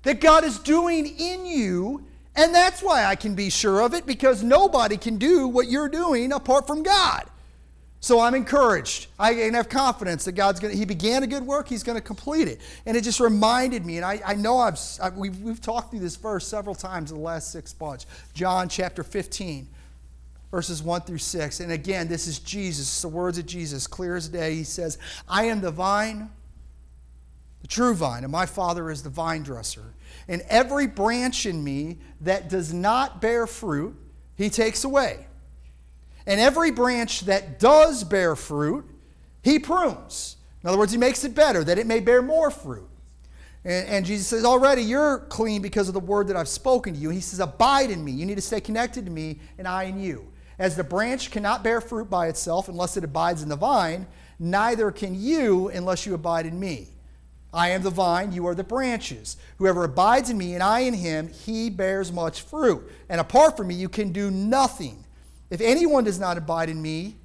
that 0.03 0.21
God 0.21 0.45
is 0.45 0.59
doing 0.59 1.07
in 1.07 1.45
you. 1.45 2.05
And 2.37 2.55
that's 2.55 2.83
why 2.83 3.05
I 3.05 3.17
can 3.17 3.35
be 3.35 3.51
sure 3.51 3.83
of 3.83 3.95
it 3.95 4.07
because 4.07 4.45
nobody 4.45 4.97
can 4.97 5.19
do 5.19 5.49
what 5.49 5.69
you're 5.69 5.89
doing 5.89 6.33
apart 6.33 6.69
from 6.69 6.85
God. 6.85 7.29
So 8.01 8.21
I'm 8.21 8.35
encouraged. 8.35 9.09
I 9.19 9.33
have 9.33 9.69
confidence 9.69 10.25
that 10.27 10.33
God's 10.33 10.61
going 10.61 10.73
to, 10.73 10.79
He 10.79 10.85
began 10.85 11.23
a 11.25 11.27
good 11.27 11.45
work, 11.45 11.69
He's 11.69 11.83
going 11.83 11.99
to 11.99 12.05
complete 12.05 12.47
it. 12.47 12.61
And 12.87 12.97
it 12.97 13.03
just 13.03 13.19
reminded 13.19 13.85
me, 13.85 13.97
and 13.97 14.05
I, 14.05 14.21
I 14.25 14.35
know 14.35 14.59
I've, 14.59 14.79
I, 15.03 15.11
we've, 15.11 15.41
we've 15.41 15.61
talked 15.61 15.91
through 15.91 16.01
this 16.01 16.17
verse 16.17 16.47
several 16.47 16.77
times 16.77 17.11
in 17.11 17.17
the 17.17 17.23
last 17.23 17.51
six 17.51 17.75
months. 17.81 18.07
John 18.35 18.69
chapter 18.69 19.03
15, 19.03 19.67
verses 20.53 20.81
1 20.81 21.01
through 21.03 21.19
6. 21.19 21.61
And 21.61 21.73
again, 21.73 22.07
this 22.07 22.29
is 22.29 22.39
Jesus, 22.39 23.03
the 23.03 23.09
words 23.09 23.37
of 23.37 23.47
Jesus, 23.47 23.89
clear 23.89 24.15
as 24.15 24.29
day. 24.29 24.55
He 24.55 24.65
says, 24.65 24.99
I 25.29 25.45
am 25.45 25.61
the 25.61 25.73
vine, 25.73 26.31
the 27.63 27.69
true 27.69 27.95
vine, 27.95 28.23
and 28.23 28.31
my 28.31 28.47
Father 28.47 28.93
is 28.93 29.03
the 29.03 29.11
vine 29.11 29.43
dresser. 29.43 29.95
And 30.29 30.43
every 30.49 30.87
branch 30.87 31.47
in 31.47 31.65
me 31.65 31.99
that 32.21 32.49
does 32.49 32.73
not 32.73 33.21
bear 33.21 33.49
fruit, 33.49 33.97
he 34.37 34.51
takes 34.51 34.85
away. 34.85 35.27
And 36.29 36.39
every 36.39 36.71
branch 36.71 37.23
that 37.23 37.59
does 37.59 38.05
bear 38.05 38.37
fruit, 38.37 38.85
he 39.43 39.59
prunes. 39.59 40.37
In 40.63 40.69
other 40.69 40.79
words, 40.79 40.93
he 40.93 40.99
makes 40.99 41.25
it 41.25 41.35
better 41.35 41.65
that 41.65 41.79
it 41.79 41.87
may 41.87 42.01
bear 42.01 42.21
more 42.21 42.51
fruit. 42.51 42.89
And, 43.65 43.89
and, 43.89 44.07
Jesus 44.07 44.27
says, 44.27 44.45
Already 44.45 44.83
you're 44.83 45.21
clean 45.31 45.63
because 45.63 45.89
of 45.89 45.95
the 45.95 46.01
word 46.01 46.29
that 46.29 46.37
I've 46.37 46.49
spoken 46.49 46.93
to 46.93 47.01
you. 47.01 47.09
He 47.09 47.21
says, 47.21 47.41
Abide 47.41 47.91
in 47.91 48.05
me. 48.05 48.13
You 48.13 48.27
need 48.27 48.35
to 48.37 48.43
stay 48.43 48.61
connected 48.61 49.07
to 49.07 49.11
me, 49.11 49.41
and 49.57 49.67
I 49.67 49.85
in 49.85 49.99
you. 49.99 50.31
As 50.59 50.77
the 50.77 50.85
branch 50.85 51.31
cannot 51.31 51.65
bear 51.65 51.81
fruit 51.81 52.11
by 52.11 52.29
itself 52.29 52.69
unless 52.69 52.97
it 52.97 53.05
abides 53.05 53.43
in 53.43 53.49
the 53.49 53.57
vine, 53.57 54.07
neither 54.39 54.91
can 54.91 55.19
you 55.19 55.69
unless 55.69 56.05
you 56.05 56.13
abide 56.13 56.45
in 56.45 56.61
me. 56.61 56.89
I 57.55 57.71
am 57.71 57.83
the 57.83 57.91
vine, 57.91 58.33
you 58.33 58.47
are 58.47 58.55
the 58.55 58.65
branches. 58.65 59.39
Whoever 59.57 59.85
abides 59.85 60.29
in 60.29 60.37
me 60.37 60.53
and 60.53 60.63
I 60.63 60.81
in 60.81 60.93
him, 60.93 61.29
he 61.29 61.71
bears 61.71 62.13
much 62.13 62.43
fruit. 62.43 62.83
And 63.09 63.21
apart 63.21 63.57
from 63.57 63.69
me, 63.69 63.75
you 63.75 63.89
can 63.89 64.13
do 64.13 64.31
nothing. 64.31 65.05
If 65.51 65.61
anyone 65.61 66.05
does 66.05 66.21
not 66.21 66.37
abide 66.37 66.69
in 66.69 66.81
me, 66.81 67.17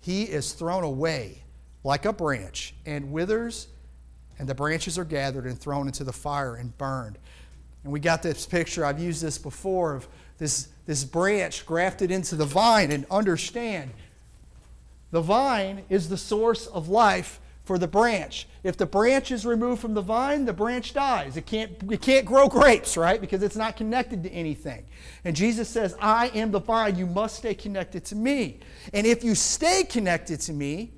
he 0.00 0.24
is 0.24 0.52
thrown 0.52 0.84
away 0.84 1.42
like 1.84 2.04
a 2.04 2.12
branch 2.12 2.74
and 2.84 3.12
withers, 3.12 3.68
and 4.38 4.48
the 4.48 4.54
branches 4.54 4.98
are 4.98 5.04
gathered 5.04 5.46
and 5.46 5.58
thrown 5.58 5.86
into 5.86 6.04
the 6.04 6.12
fire 6.12 6.56
and 6.56 6.76
burned. 6.76 7.18
And 7.84 7.92
we 7.92 8.00
got 8.00 8.22
this 8.22 8.46
picture, 8.46 8.84
I've 8.84 8.98
used 8.98 9.22
this 9.22 9.38
before, 9.38 9.94
of 9.94 10.08
this, 10.38 10.68
this 10.86 11.04
branch 11.04 11.64
grafted 11.64 12.10
into 12.10 12.36
the 12.36 12.44
vine. 12.44 12.90
And 12.90 13.06
understand, 13.10 13.90
the 15.10 15.20
vine 15.20 15.84
is 15.88 16.08
the 16.08 16.16
source 16.16 16.66
of 16.66 16.88
life 16.88 17.40
for 17.64 17.78
the 17.78 17.88
branch. 17.88 18.46
If 18.62 18.76
the 18.76 18.86
branch 18.86 19.30
is 19.30 19.46
removed 19.46 19.80
from 19.80 19.94
the 19.94 20.02
vine, 20.02 20.44
the 20.44 20.52
branch 20.52 20.92
dies. 20.92 21.36
It 21.36 21.46
can't, 21.46 21.72
it 21.90 22.02
can't 22.02 22.26
grow 22.26 22.46
grapes, 22.46 22.96
right? 22.96 23.20
Because 23.20 23.42
it's 23.42 23.56
not 23.56 23.76
connected 23.76 24.22
to 24.24 24.30
anything. 24.30 24.84
And 25.24 25.34
Jesus 25.34 25.68
says, 25.68 25.96
I 26.00 26.28
am 26.28 26.50
the 26.50 26.60
vine. 26.60 26.96
You 26.96 27.06
must 27.06 27.36
stay 27.36 27.54
connected 27.54 28.04
to 28.06 28.16
me. 28.16 28.60
And 28.92 29.06
if 29.06 29.24
you 29.24 29.34
stay 29.34 29.84
connected 29.84 30.40
to 30.42 30.52
me, 30.52 30.92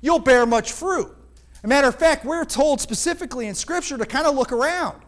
you'll 0.00 0.18
bear 0.18 0.46
much 0.46 0.72
fruit. 0.72 1.14
A 1.62 1.68
matter 1.68 1.88
of 1.88 1.96
fact, 1.96 2.24
we're 2.24 2.44
told 2.44 2.80
specifically 2.80 3.48
in 3.48 3.54
Scripture 3.54 3.98
to 3.98 4.06
kind 4.06 4.26
of 4.26 4.34
look 4.34 4.52
around, 4.52 5.02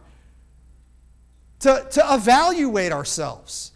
to, 1.59 1.87
to 1.89 2.13
evaluate 2.13 2.91
ourselves. 2.91 3.70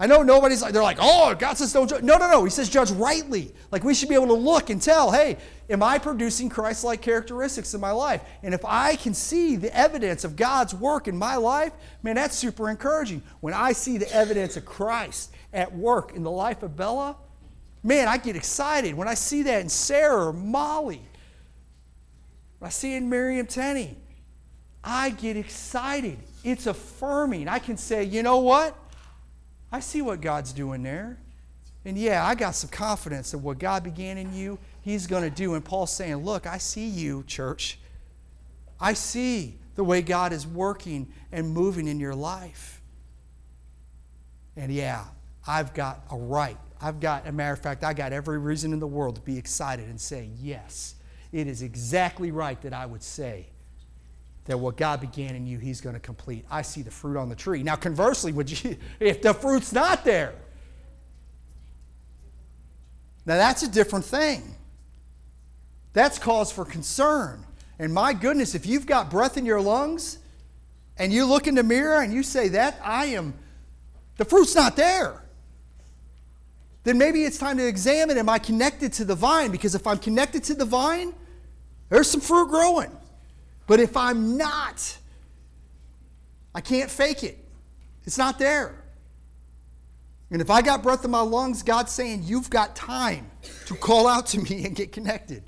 I 0.00 0.06
know 0.06 0.22
nobody's 0.22 0.62
like, 0.62 0.72
they're 0.72 0.82
like, 0.82 0.96
oh, 0.98 1.34
God 1.34 1.58
says 1.58 1.74
don't 1.74 1.86
judge. 1.86 2.02
No, 2.02 2.16
no, 2.16 2.30
no. 2.30 2.42
He 2.42 2.50
says 2.50 2.70
judge 2.70 2.90
rightly. 2.90 3.52
Like 3.70 3.84
we 3.84 3.92
should 3.92 4.08
be 4.08 4.14
able 4.14 4.28
to 4.28 4.32
look 4.32 4.70
and 4.70 4.80
tell, 4.80 5.12
hey, 5.12 5.36
am 5.68 5.82
I 5.82 5.98
producing 5.98 6.48
Christ 6.48 6.84
like 6.84 7.02
characteristics 7.02 7.74
in 7.74 7.82
my 7.82 7.90
life? 7.90 8.22
And 8.42 8.54
if 8.54 8.64
I 8.64 8.96
can 8.96 9.12
see 9.12 9.56
the 9.56 9.76
evidence 9.76 10.24
of 10.24 10.36
God's 10.36 10.74
work 10.74 11.06
in 11.06 11.18
my 11.18 11.36
life, 11.36 11.74
man, 12.02 12.14
that's 12.14 12.34
super 12.34 12.70
encouraging. 12.70 13.22
When 13.40 13.52
I 13.52 13.72
see 13.72 13.98
the 13.98 14.10
evidence 14.10 14.56
of 14.56 14.64
Christ 14.64 15.32
at 15.52 15.76
work 15.76 16.16
in 16.16 16.22
the 16.22 16.30
life 16.30 16.62
of 16.62 16.74
Bella, 16.76 17.14
man, 17.82 18.08
I 18.08 18.16
get 18.16 18.36
excited. 18.36 18.94
When 18.94 19.06
I 19.06 19.14
see 19.14 19.42
that 19.42 19.60
in 19.60 19.68
Sarah 19.68 20.28
or 20.28 20.32
Molly, 20.32 21.02
when 22.58 22.68
I 22.68 22.70
see 22.70 22.94
it 22.94 22.98
in 22.98 23.10
Miriam 23.10 23.46
Tenney, 23.46 23.98
I 24.82 25.10
get 25.10 25.36
excited. 25.36 26.16
It's 26.42 26.66
affirming. 26.66 27.48
I 27.48 27.58
can 27.58 27.76
say, 27.76 28.04
you 28.04 28.22
know 28.22 28.38
what? 28.38 28.74
I 29.72 29.80
see 29.80 30.02
what 30.02 30.20
God's 30.20 30.52
doing 30.52 30.82
there. 30.82 31.18
And 31.84 31.96
yeah, 31.96 32.24
I 32.24 32.34
got 32.34 32.54
some 32.54 32.70
confidence 32.70 33.30
that 33.30 33.38
what 33.38 33.58
God 33.58 33.82
began 33.82 34.18
in 34.18 34.34
you, 34.34 34.58
He's 34.82 35.06
going 35.06 35.22
to 35.22 35.30
do. 35.30 35.54
And 35.54 35.64
Paul's 35.64 35.92
saying, 35.92 36.16
Look, 36.16 36.46
I 36.46 36.58
see 36.58 36.86
you, 36.86 37.24
church. 37.26 37.78
I 38.78 38.92
see 38.94 39.58
the 39.76 39.84
way 39.84 40.02
God 40.02 40.32
is 40.32 40.46
working 40.46 41.12
and 41.32 41.50
moving 41.50 41.86
in 41.86 42.00
your 42.00 42.14
life. 42.14 42.82
And 44.56 44.72
yeah, 44.72 45.04
I've 45.46 45.72
got 45.72 46.04
a 46.10 46.16
right. 46.16 46.58
I've 46.82 47.00
got, 47.00 47.26
a 47.26 47.32
matter 47.32 47.52
of 47.52 47.60
fact, 47.60 47.84
I 47.84 47.92
got 47.92 48.12
every 48.12 48.38
reason 48.38 48.72
in 48.72 48.80
the 48.80 48.86
world 48.86 49.16
to 49.16 49.20
be 49.22 49.38
excited 49.38 49.88
and 49.88 50.00
say, 50.00 50.30
Yes, 50.38 50.96
it 51.32 51.46
is 51.46 51.62
exactly 51.62 52.30
right 52.30 52.60
that 52.62 52.74
I 52.74 52.84
would 52.84 53.02
say 53.02 53.46
that 54.50 54.58
what 54.58 54.76
God 54.76 55.00
began 55.00 55.36
in 55.36 55.46
you, 55.46 55.58
He's 55.58 55.80
going 55.80 55.94
to 55.94 56.00
complete. 56.00 56.44
I 56.50 56.62
see 56.62 56.82
the 56.82 56.90
fruit 56.90 57.16
on 57.16 57.28
the 57.28 57.36
tree. 57.36 57.62
Now, 57.62 57.76
conversely, 57.76 58.32
would 58.32 58.50
you, 58.50 58.76
if 59.00 59.22
the 59.22 59.32
fruit's 59.32 59.72
not 59.72 60.04
there, 60.04 60.34
now 63.26 63.36
that's 63.36 63.62
a 63.62 63.68
different 63.68 64.04
thing. 64.04 64.56
That's 65.92 66.18
cause 66.18 66.50
for 66.50 66.64
concern. 66.64 67.44
And 67.78 67.94
my 67.94 68.12
goodness, 68.12 68.54
if 68.54 68.66
you've 68.66 68.86
got 68.86 69.10
breath 69.10 69.36
in 69.36 69.46
your 69.46 69.60
lungs 69.60 70.18
and 70.96 71.12
you 71.12 71.26
look 71.26 71.46
in 71.46 71.54
the 71.54 71.62
mirror 71.62 72.00
and 72.00 72.12
you 72.12 72.22
say, 72.22 72.48
That 72.48 72.78
I 72.82 73.06
am, 73.06 73.34
the 74.16 74.24
fruit's 74.24 74.54
not 74.54 74.76
there. 74.76 75.22
then 76.84 76.98
maybe 76.98 77.24
it's 77.24 77.38
time 77.38 77.56
to 77.58 77.66
examine 77.66 78.18
am 78.18 78.28
I 78.28 78.38
connected 78.38 78.92
to 78.94 79.04
the 79.04 79.14
vine? 79.14 79.50
Because 79.50 79.74
if 79.74 79.86
I'm 79.86 79.98
connected 79.98 80.44
to 80.44 80.54
the 80.54 80.64
vine, 80.64 81.14
there's 81.88 82.10
some 82.10 82.20
fruit 82.20 82.48
growing. 82.48 82.90
But 83.70 83.78
if 83.78 83.96
I'm 83.96 84.36
not, 84.36 84.98
I 86.52 86.60
can't 86.60 86.90
fake 86.90 87.22
it. 87.22 87.38
It's 88.02 88.18
not 88.18 88.36
there. 88.36 88.82
And 90.32 90.42
if 90.42 90.50
I 90.50 90.60
got 90.60 90.82
breath 90.82 91.04
in 91.04 91.12
my 91.12 91.20
lungs, 91.20 91.62
God's 91.62 91.92
saying, 91.92 92.24
You've 92.24 92.50
got 92.50 92.74
time 92.74 93.30
to 93.66 93.76
call 93.76 94.08
out 94.08 94.26
to 94.26 94.40
me 94.40 94.64
and 94.66 94.74
get 94.74 94.90
connected. 94.90 95.44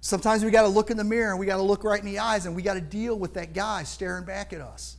Sometimes 0.00 0.42
we 0.42 0.50
got 0.50 0.62
to 0.62 0.68
look 0.68 0.90
in 0.90 0.96
the 0.96 1.04
mirror 1.04 1.32
and 1.32 1.38
we 1.38 1.44
got 1.44 1.58
to 1.58 1.62
look 1.62 1.84
right 1.84 2.00
in 2.00 2.06
the 2.06 2.18
eyes 2.18 2.46
and 2.46 2.56
we 2.56 2.62
got 2.62 2.74
to 2.74 2.80
deal 2.80 3.18
with 3.18 3.34
that 3.34 3.52
guy 3.52 3.82
staring 3.82 4.24
back 4.24 4.54
at 4.54 4.62
us. 4.62 4.96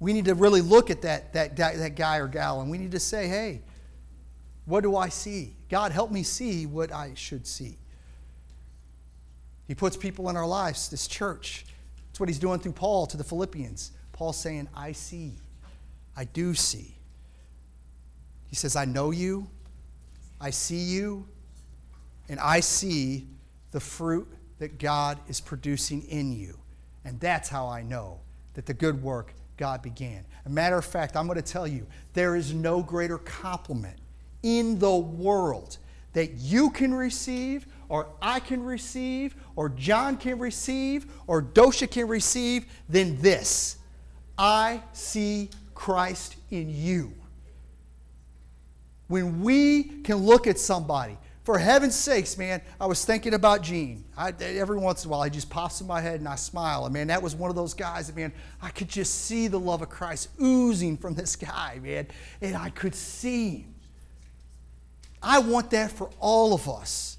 We 0.00 0.12
need 0.12 0.26
to 0.26 0.34
really 0.34 0.60
look 0.60 0.90
at 0.90 1.00
that, 1.00 1.32
that, 1.32 1.56
that 1.56 1.94
guy 1.94 2.18
or 2.18 2.28
gal 2.28 2.60
and 2.60 2.70
we 2.70 2.76
need 2.76 2.90
to 2.90 3.00
say, 3.00 3.26
Hey, 3.26 3.62
what 4.66 4.82
do 4.82 4.98
I 4.98 5.08
see? 5.08 5.56
God, 5.70 5.92
help 5.92 6.10
me 6.10 6.22
see 6.22 6.66
what 6.66 6.92
I 6.92 7.12
should 7.14 7.46
see. 7.46 7.78
He 9.68 9.74
puts 9.74 9.96
people 9.96 10.28
in 10.30 10.36
our 10.36 10.46
lives, 10.46 10.88
this 10.88 11.06
church. 11.06 11.66
That's 12.08 12.18
what 12.18 12.28
he's 12.28 12.38
doing 12.38 12.58
through 12.58 12.72
Paul 12.72 13.06
to 13.06 13.16
the 13.16 13.22
Philippians. 13.22 13.92
Paul's 14.12 14.38
saying, 14.38 14.66
I 14.74 14.92
see. 14.92 15.34
I 16.16 16.24
do 16.24 16.54
see. 16.54 16.96
He 18.48 18.56
says, 18.56 18.74
I 18.74 18.86
know 18.86 19.10
you, 19.10 19.46
I 20.40 20.50
see 20.50 20.78
you, 20.80 21.28
and 22.28 22.40
I 22.40 22.60
see 22.60 23.26
the 23.70 23.80
fruit 23.80 24.26
that 24.58 24.78
God 24.78 25.18
is 25.28 25.40
producing 25.40 26.02
in 26.08 26.32
you. 26.32 26.58
And 27.04 27.20
that's 27.20 27.48
how 27.48 27.68
I 27.68 27.82
know 27.82 28.20
that 28.54 28.66
the 28.66 28.74
good 28.74 29.02
work 29.02 29.34
God 29.56 29.82
began. 29.82 30.24
A 30.46 30.48
matter 30.48 30.78
of 30.78 30.84
fact, 30.84 31.16
I'm 31.16 31.26
going 31.26 31.36
to 31.36 31.52
tell 31.52 31.66
you, 31.66 31.86
there 32.14 32.36
is 32.36 32.54
no 32.54 32.82
greater 32.82 33.18
compliment 33.18 33.98
in 34.42 34.78
the 34.78 34.96
world 34.96 35.78
that 36.14 36.32
you 36.34 36.70
can 36.70 36.94
receive, 36.94 37.66
or 37.88 38.08
I 38.20 38.40
can 38.40 38.62
receive, 38.62 39.34
or 39.56 39.68
John 39.70 40.16
can 40.16 40.38
receive, 40.38 41.06
or 41.26 41.42
Dosha 41.42 41.90
can 41.90 42.08
receive 42.08 42.66
than 42.88 43.20
this 43.20 43.76
I 44.36 44.82
see 44.92 45.50
Christ 45.74 46.36
in 46.50 46.70
you. 46.70 47.12
When 49.08 49.42
we 49.42 49.82
can 49.82 50.16
look 50.16 50.46
at 50.46 50.58
somebody, 50.58 51.18
for 51.42 51.58
heaven's 51.58 51.94
sakes, 51.94 52.36
man, 52.36 52.60
I 52.78 52.84
was 52.84 53.06
thinking 53.06 53.32
about 53.32 53.62
Gene. 53.62 54.04
I, 54.16 54.34
every 54.38 54.76
once 54.76 55.04
in 55.04 55.08
a 55.08 55.12
while, 55.12 55.22
he 55.22 55.30
just 55.30 55.48
pops 55.48 55.80
in 55.80 55.86
my 55.86 56.00
head 56.00 56.20
and 56.20 56.28
I 56.28 56.36
smile. 56.36 56.84
And 56.84 56.92
man, 56.92 57.06
that 57.06 57.22
was 57.22 57.34
one 57.34 57.48
of 57.48 57.56
those 57.56 57.72
guys 57.72 58.06
that, 58.06 58.16
man, 58.16 58.34
I 58.60 58.68
could 58.68 58.88
just 58.88 59.24
see 59.24 59.48
the 59.48 59.58
love 59.58 59.80
of 59.80 59.88
Christ 59.88 60.28
oozing 60.42 60.98
from 60.98 61.14
this 61.14 61.36
guy, 61.36 61.80
man. 61.82 62.06
And 62.42 62.54
I 62.54 62.68
could 62.68 62.94
see 62.94 63.60
him. 63.60 63.74
I 65.22 65.38
want 65.38 65.70
that 65.70 65.90
for 65.90 66.10
all 66.20 66.52
of 66.52 66.68
us. 66.68 67.17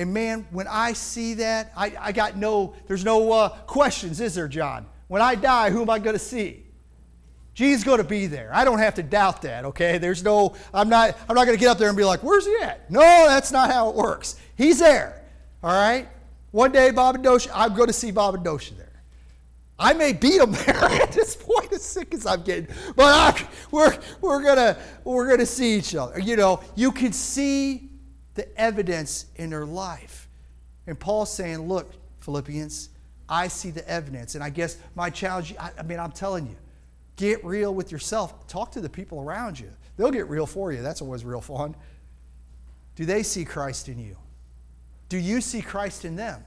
And 0.00 0.14
man, 0.14 0.46
when 0.50 0.66
I 0.66 0.94
see 0.94 1.34
that, 1.34 1.72
I, 1.76 1.92
I 2.00 2.12
got 2.12 2.34
no, 2.34 2.72
there's 2.86 3.04
no 3.04 3.30
uh, 3.32 3.50
questions, 3.50 4.18
is 4.18 4.34
there, 4.34 4.48
John? 4.48 4.86
When 5.08 5.20
I 5.20 5.34
die, 5.34 5.68
who 5.68 5.82
am 5.82 5.90
I 5.90 5.98
going 5.98 6.14
to 6.14 6.18
see? 6.18 6.64
Jesus 7.52 7.84
going 7.84 7.98
to 7.98 8.04
be 8.04 8.26
there. 8.26 8.50
I 8.50 8.64
don't 8.64 8.78
have 8.78 8.94
to 8.94 9.02
doubt 9.02 9.42
that, 9.42 9.66
okay? 9.66 9.98
There's 9.98 10.24
no, 10.24 10.56
I'm 10.72 10.88
not, 10.88 11.18
I'm 11.28 11.34
not 11.34 11.44
going 11.44 11.54
to 11.54 11.60
get 11.60 11.68
up 11.68 11.76
there 11.76 11.88
and 11.88 11.98
be 11.98 12.04
like, 12.04 12.22
where's 12.22 12.46
he 12.46 12.56
at? 12.62 12.90
No, 12.90 13.02
that's 13.28 13.52
not 13.52 13.70
how 13.70 13.90
it 13.90 13.94
works. 13.94 14.36
He's 14.56 14.78
there, 14.78 15.22
all 15.62 15.70
right? 15.70 16.08
One 16.50 16.72
day, 16.72 16.92
Bob 16.92 17.16
and 17.16 17.22
Dosha, 17.24 17.50
I'm 17.54 17.74
going 17.74 17.88
to 17.88 17.92
see 17.92 18.10
Bob 18.10 18.34
and 18.34 18.42
Dosha 18.42 18.74
there. 18.78 19.02
I 19.78 19.92
may 19.92 20.14
beat 20.14 20.40
him 20.40 20.52
there 20.66 20.76
at 20.76 21.12
this 21.12 21.36
point, 21.36 21.74
as 21.74 21.84
sick 21.84 22.14
as 22.14 22.24
I'm 22.24 22.40
getting, 22.40 22.74
but 22.96 23.04
I, 23.04 23.48
we're, 23.70 23.98
we're 24.22 24.42
going 24.42 24.76
we're 25.04 25.28
gonna 25.28 25.44
see 25.44 25.76
each 25.76 25.94
other. 25.94 26.18
You 26.18 26.36
know, 26.36 26.62
you 26.74 26.90
can 26.90 27.12
see 27.12 27.89
the 28.34 28.60
evidence 28.60 29.26
in 29.36 29.50
their 29.50 29.66
life. 29.66 30.28
And 30.86 30.98
Paul's 30.98 31.32
saying, 31.32 31.68
look, 31.68 31.92
Philippians, 32.20 32.90
I 33.28 33.48
see 33.48 33.70
the 33.70 33.88
evidence. 33.88 34.34
And 34.34 34.42
I 34.42 34.50
guess 34.50 34.76
my 34.94 35.10
challenge, 35.10 35.54
I, 35.58 35.70
I 35.78 35.82
mean, 35.82 35.98
I'm 35.98 36.12
telling 36.12 36.46
you, 36.46 36.56
Get 37.20 37.44
real 37.44 37.74
with 37.74 37.92
yourself. 37.92 38.46
Talk 38.46 38.72
to 38.72 38.80
the 38.80 38.88
people 38.88 39.20
around 39.20 39.60
you. 39.60 39.70
They'll 39.98 40.10
get 40.10 40.30
real 40.30 40.46
for 40.46 40.72
you. 40.72 40.80
That's 40.80 41.02
always 41.02 41.22
real 41.22 41.42
fun. 41.42 41.76
Do 42.96 43.04
they 43.04 43.22
see 43.22 43.44
Christ 43.44 43.90
in 43.90 43.98
you? 43.98 44.16
Do 45.10 45.18
you 45.18 45.42
see 45.42 45.60
Christ 45.60 46.06
in 46.06 46.16
them? 46.16 46.42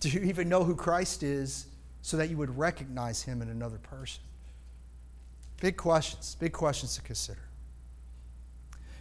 Do 0.00 0.08
you 0.08 0.22
even 0.22 0.48
know 0.48 0.64
who 0.64 0.74
Christ 0.74 1.22
is 1.22 1.68
so 2.02 2.16
that 2.16 2.30
you 2.30 2.36
would 2.36 2.58
recognize 2.58 3.22
him 3.22 3.42
in 3.42 3.48
another 3.48 3.78
person? 3.78 4.24
Big 5.60 5.76
questions, 5.76 6.34
big 6.40 6.52
questions 6.52 6.96
to 6.96 7.02
consider. 7.02 7.47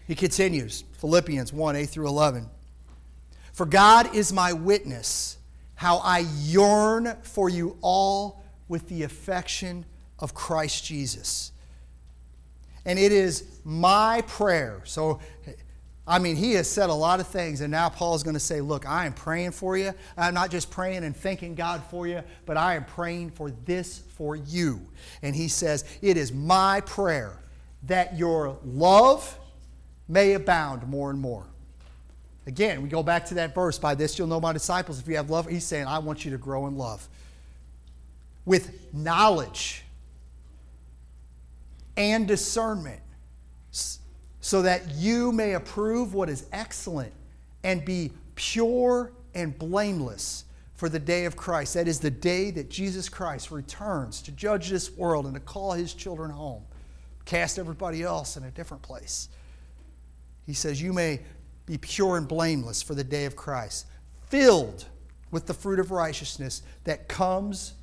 He 0.07 0.15
continues, 0.15 0.85
Philippians 0.93 1.51
1 1.51 1.75
8 1.75 1.85
through 1.85 2.07
11. 2.07 2.49
For 3.51 3.65
God 3.65 4.15
is 4.15 4.31
my 4.31 4.53
witness 4.53 5.37
how 5.75 5.97
I 5.97 6.25
yearn 6.39 7.17
for 7.23 7.49
you 7.49 7.77
all 7.81 8.43
with 8.67 8.87
the 8.87 9.03
affection 9.03 9.85
of 10.19 10.33
Christ 10.33 10.85
Jesus. 10.85 11.51
And 12.85 12.97
it 12.97 13.11
is 13.11 13.59
my 13.63 14.21
prayer. 14.27 14.81
So, 14.85 15.19
I 16.07 16.19
mean, 16.19 16.37
he 16.37 16.53
has 16.53 16.69
said 16.69 16.89
a 16.89 16.93
lot 16.93 17.19
of 17.19 17.27
things, 17.27 17.59
and 17.59 17.69
now 17.69 17.89
Paul 17.89 18.15
is 18.15 18.23
going 18.23 18.33
to 18.33 18.39
say, 18.39 18.61
Look, 18.61 18.87
I 18.87 19.05
am 19.05 19.13
praying 19.13 19.51
for 19.51 19.77
you. 19.77 19.93
I'm 20.15 20.33
not 20.33 20.51
just 20.51 20.71
praying 20.71 21.03
and 21.03 21.15
thanking 21.15 21.53
God 21.53 21.83
for 21.89 22.07
you, 22.07 22.23
but 22.45 22.55
I 22.55 22.75
am 22.75 22.85
praying 22.85 23.31
for 23.31 23.51
this 23.51 23.99
for 24.15 24.37
you. 24.37 24.79
And 25.21 25.35
he 25.35 25.49
says, 25.49 25.83
It 26.01 26.15
is 26.15 26.31
my 26.31 26.81
prayer 26.81 27.37
that 27.83 28.17
your 28.17 28.57
love 28.63 29.37
may 30.07 30.33
abound 30.33 30.87
more 30.87 31.09
and 31.09 31.19
more 31.19 31.45
Again, 32.47 32.81
we 32.81 32.87
go 32.87 33.03
back 33.03 33.25
to 33.25 33.33
that 33.35 33.53
verse 33.53 33.77
by 33.77 33.93
this 33.93 34.17
you'll 34.17 34.29
know 34.29 34.39
my 34.39 34.53
disciples 34.53 34.99
if 34.99 35.07
you 35.07 35.17
have 35.17 35.29
love. 35.29 35.47
He's 35.47 35.65
saying, 35.65 35.85
I 35.85 35.99
want 35.99 36.23
you 36.23 36.31
to 36.31 36.37
grow 36.37 36.65
in 36.67 36.77
love 36.77 37.07
with 38.45 38.93
knowledge 38.93 39.83
and 41.97 42.25
discernment 42.25 43.01
so 44.39 44.61
that 44.61 44.91
you 44.95 45.33
may 45.33 45.55
approve 45.55 46.13
what 46.13 46.29
is 46.29 46.45
excellent 46.53 47.11
and 47.65 47.83
be 47.83 48.13
pure 48.35 49.11
and 49.35 49.57
blameless 49.59 50.45
for 50.75 50.87
the 50.87 50.99
day 50.99 51.25
of 51.25 51.35
Christ. 51.35 51.73
That 51.73 51.89
is 51.89 51.99
the 51.99 52.11
day 52.11 52.49
that 52.51 52.69
Jesus 52.69 53.09
Christ 53.09 53.51
returns 53.51 54.21
to 54.21 54.31
judge 54.31 54.69
this 54.69 54.89
world 54.89 55.25
and 55.25 55.33
to 55.33 55.41
call 55.41 55.73
his 55.73 55.93
children 55.93 56.31
home, 56.31 56.63
cast 57.25 57.59
everybody 57.59 58.03
else 58.03 58.37
in 58.37 58.45
a 58.45 58.51
different 58.51 58.83
place. 58.83 59.27
He 60.47 60.53
says, 60.53 60.81
You 60.81 60.93
may 60.93 61.19
be 61.67 61.77
pure 61.77 62.17
and 62.17 62.27
blameless 62.27 62.81
for 62.81 62.95
the 62.95 63.03
day 63.03 63.25
of 63.25 63.35
Christ, 63.35 63.85
filled 64.29 64.85
with 65.29 65.45
the 65.45 65.53
fruit 65.53 65.79
of 65.79 65.91
righteousness 65.91 66.63
that 66.85 67.07
comes 67.07 67.73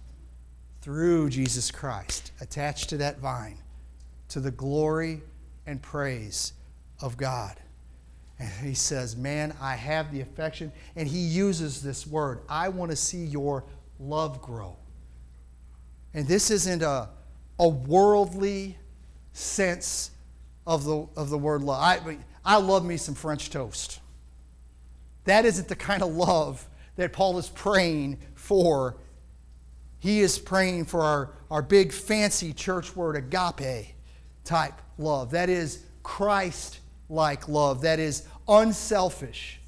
through 0.81 1.31
Jesus 1.31 1.70
Christ, 1.70 2.33
attached 2.40 2.88
to 2.88 2.96
that 2.96 3.18
vine, 3.20 3.59
to 4.29 4.40
the 4.40 4.50
glory 4.50 5.22
and 5.66 5.81
praise 5.81 6.55
of 7.00 7.16
God. 7.16 7.61
And 8.38 8.50
he 8.66 8.74
says, 8.74 9.16
Man, 9.16 9.55
I 9.61 9.77
have 9.77 10.12
the 10.12 10.22
affection. 10.22 10.72
And 10.96 11.07
he 11.07 11.18
uses 11.18 11.83
this 11.83 12.07
word 12.07 12.40
I 12.48 12.70
want 12.70 12.90
to 12.90 12.96
see 12.96 13.24
your 13.24 13.64
love 14.00 14.42
grow. 14.42 14.77
And 16.14 16.27
this 16.27 16.50
isn't 16.50 16.83
a, 16.83 17.11
a 17.59 17.68
worldly 17.68 18.79
sense 19.33 20.11
of 20.66 20.85
the, 20.85 21.07
of 21.16 21.31
the 21.31 21.38
word 21.38 21.62
love. 21.62 21.83
I, 21.83 22.16
I 22.45 22.57
love 22.57 22.85
me 22.85 22.97
some 22.97 23.15
French 23.15 23.51
toast. 23.51 24.01
That 25.25 25.45
isn't 25.45 25.69
the 25.69 25.77
kind 25.77 26.03
of 26.03 26.15
love 26.15 26.67
that 26.97 27.13
Paul 27.13 27.39
is 27.39 27.49
praying 27.49 28.19
for. 28.35 28.97
He 29.99 30.21
is 30.21 30.39
praying 30.39 30.85
for 30.85 31.01
our, 31.03 31.31
our 31.51 31.63
big 31.63 31.93
fancy 31.93 32.53
church 32.53 32.95
word 32.95 33.17
agape 33.17 33.95
type 34.45 34.75
love. 34.99 35.31
That 35.31 35.49
is 35.49 35.83
Christ 36.03 36.81
like 37.09 37.49
love. 37.49 37.81
That 37.83 37.99
is 37.99 38.27
unselfish. 38.47 39.61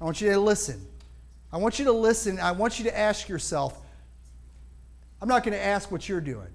I 0.00 0.04
want 0.04 0.20
you 0.20 0.30
to 0.30 0.40
listen. 0.40 0.86
I 1.52 1.58
want 1.58 1.78
you 1.78 1.84
to 1.84 1.92
listen. 1.92 2.40
I 2.40 2.52
want 2.52 2.78
you 2.78 2.84
to 2.86 2.98
ask 2.98 3.28
yourself 3.28 3.78
I'm 5.20 5.28
not 5.28 5.44
going 5.44 5.56
to 5.56 5.64
ask 5.64 5.92
what 5.92 6.08
you're 6.08 6.20
doing. 6.20 6.48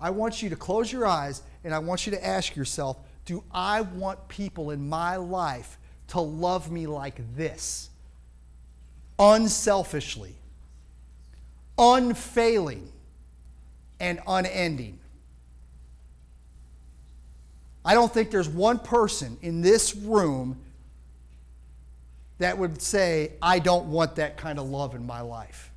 I 0.00 0.08
want 0.08 0.42
you 0.42 0.48
to 0.48 0.56
close 0.56 0.90
your 0.90 1.06
eyes 1.06 1.42
and 1.62 1.74
I 1.74 1.78
want 1.78 2.06
you 2.06 2.12
to 2.12 2.26
ask 2.26 2.56
yourself 2.56 2.96
do 3.24 3.42
I 3.52 3.80
want 3.80 4.28
people 4.28 4.70
in 4.70 4.88
my 4.88 5.16
life 5.16 5.78
to 6.08 6.20
love 6.20 6.70
me 6.70 6.86
like 6.86 7.20
this? 7.36 7.90
Unselfishly, 9.18 10.34
unfailing, 11.78 12.90
and 14.00 14.20
unending. 14.26 14.98
I 17.84 17.94
don't 17.94 18.12
think 18.12 18.30
there's 18.30 18.48
one 18.48 18.78
person 18.78 19.36
in 19.42 19.60
this 19.60 19.94
room 19.94 20.58
that 22.38 22.58
would 22.58 22.82
say, 22.82 23.32
I 23.40 23.58
don't 23.58 23.86
want 23.86 24.16
that 24.16 24.36
kind 24.36 24.58
of 24.58 24.68
love 24.68 24.94
in 24.94 25.06
my 25.06 25.20
life. 25.20 25.70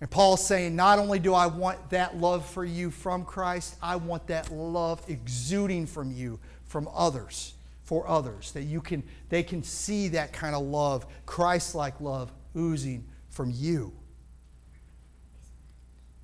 And 0.00 0.08
Paul's 0.08 0.46
saying, 0.46 0.76
not 0.76 0.98
only 0.98 1.18
do 1.18 1.34
I 1.34 1.46
want 1.46 1.90
that 1.90 2.16
love 2.16 2.46
for 2.46 2.64
you 2.64 2.90
from 2.90 3.24
Christ, 3.24 3.76
I 3.82 3.96
want 3.96 4.28
that 4.28 4.52
love 4.52 5.02
exuding 5.08 5.86
from 5.86 6.12
you 6.12 6.38
from 6.66 6.88
others, 6.94 7.54
for 7.82 8.06
others, 8.06 8.52
that 8.52 8.62
you 8.62 8.80
can 8.80 9.02
they 9.28 9.42
can 9.42 9.62
see 9.62 10.08
that 10.08 10.32
kind 10.32 10.54
of 10.54 10.62
love, 10.62 11.06
Christ-like 11.26 12.00
love 12.00 12.30
oozing 12.56 13.06
from 13.30 13.50
you. 13.50 13.92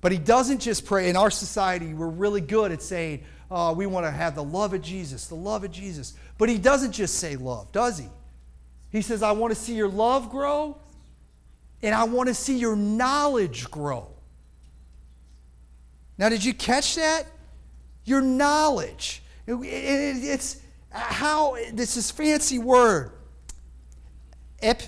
But 0.01 0.11
he 0.11 0.19
doesn't 0.19 0.59
just 0.59 0.85
pray. 0.85 1.09
In 1.09 1.15
our 1.17 1.31
society, 1.31 1.93
we're 1.93 2.07
really 2.07 2.41
good 2.41 2.71
at 2.71 2.81
saying, 2.81 3.23
uh, 3.49 3.73
we 3.75 3.87
want 3.87 4.05
to 4.05 4.11
have 4.11 4.35
the 4.35 4.43
love 4.43 4.73
of 4.73 4.81
Jesus, 4.81 5.27
the 5.27 5.35
love 5.35 5.63
of 5.63 5.71
Jesus. 5.71 6.13
But 6.37 6.47
he 6.47 6.57
doesn't 6.59 6.91
just 6.91 7.15
say 7.15 7.35
love, 7.35 7.71
does 7.71 7.97
he? 7.97 8.07
He 8.91 9.01
says, 9.01 9.23
I 9.23 9.31
want 9.31 9.53
to 9.53 9.59
see 9.59 9.73
your 9.73 9.89
love 9.89 10.29
grow 10.29 10.77
and 11.81 11.93
I 11.93 12.03
want 12.05 12.29
to 12.29 12.33
see 12.33 12.57
your 12.57 12.75
knowledge 12.75 13.69
grow. 13.69 14.07
Now, 16.17 16.29
did 16.29 16.43
you 16.43 16.53
catch 16.53 16.95
that? 16.95 17.25
Your 18.05 18.21
knowledge. 18.21 19.21
It, 19.47 19.53
it, 19.53 20.23
it's 20.23 20.61
how, 20.89 21.57
this 21.73 21.97
is 21.97 22.09
fancy 22.09 22.57
word. 22.57 23.11
Ep, 24.61 24.81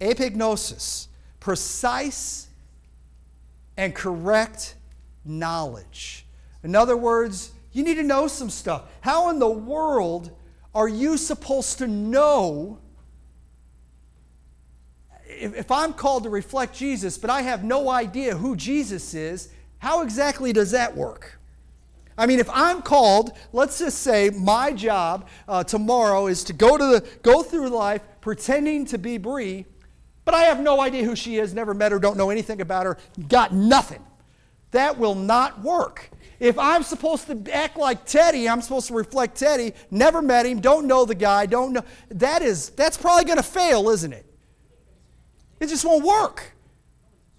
epignosis, 0.00 1.08
precise 1.38 2.48
and 3.76 3.94
correct 3.94 4.74
knowledge. 5.24 6.26
In 6.62 6.74
other 6.74 6.96
words, 6.96 7.52
you 7.72 7.84
need 7.84 7.94
to 7.96 8.02
know 8.02 8.26
some 8.26 8.50
stuff. 8.50 8.82
How 9.00 9.30
in 9.30 9.38
the 9.38 9.48
world 9.48 10.30
are 10.74 10.88
you 10.88 11.16
supposed 11.16 11.78
to 11.78 11.86
know 11.86 12.78
if, 15.40 15.70
I'm 15.70 15.92
called 15.92 16.24
to 16.24 16.30
reflect 16.30 16.74
Jesus, 16.74 17.16
but 17.18 17.30
I 17.30 17.42
have 17.42 17.64
no 17.64 17.88
idea 17.88 18.36
who 18.36 18.56
Jesus 18.56 19.14
is? 19.14 19.48
How 19.78 20.02
exactly 20.02 20.52
does 20.52 20.72
that 20.72 20.96
work? 20.96 21.38
I 22.18 22.26
mean, 22.26 22.38
if 22.38 22.50
I'm 22.50 22.82
called, 22.82 23.32
let's 23.52 23.78
just 23.78 24.00
say 24.00 24.30
my 24.30 24.72
job 24.72 25.28
uh, 25.48 25.64
tomorrow 25.64 26.26
is 26.26 26.44
to 26.44 26.52
go 26.52 26.76
to 26.76 26.84
the 26.84 27.08
go 27.22 27.42
through 27.42 27.70
life 27.70 28.02
pretending 28.20 28.84
to 28.86 28.98
be 28.98 29.16
Bree, 29.16 29.64
but 30.26 30.34
I 30.34 30.42
have 30.42 30.60
no 30.60 30.80
idea 30.80 31.04
who 31.04 31.16
she 31.16 31.38
is, 31.38 31.54
never 31.54 31.72
met 31.72 31.92
her, 31.92 31.98
don't 31.98 32.18
know 32.18 32.28
anything 32.28 32.60
about 32.60 32.84
her, 32.84 32.98
got 33.28 33.54
nothing. 33.54 34.04
That 34.72 34.98
will 34.98 35.14
not 35.14 35.62
work. 35.62 36.10
If 36.38 36.58
I'm 36.58 36.82
supposed 36.82 37.26
to 37.26 37.54
act 37.54 37.76
like 37.76 38.04
Teddy, 38.04 38.48
I'm 38.48 38.62
supposed 38.62 38.88
to 38.88 38.94
reflect 38.94 39.36
Teddy, 39.36 39.72
never 39.90 40.20
met 40.22 40.46
him, 40.46 40.60
don't 40.60 40.86
know 40.86 41.04
the 41.04 41.14
guy, 41.14 41.46
don't 41.46 41.72
know. 41.72 41.84
That 42.10 42.42
is, 42.42 42.70
that's 42.70 42.96
probably 42.96 43.24
going 43.24 43.38
to 43.38 43.42
fail, 43.42 43.88
isn't 43.88 44.12
it? 44.12 44.29
It 45.60 45.68
just 45.68 45.84
won't 45.84 46.04
work. 46.04 46.52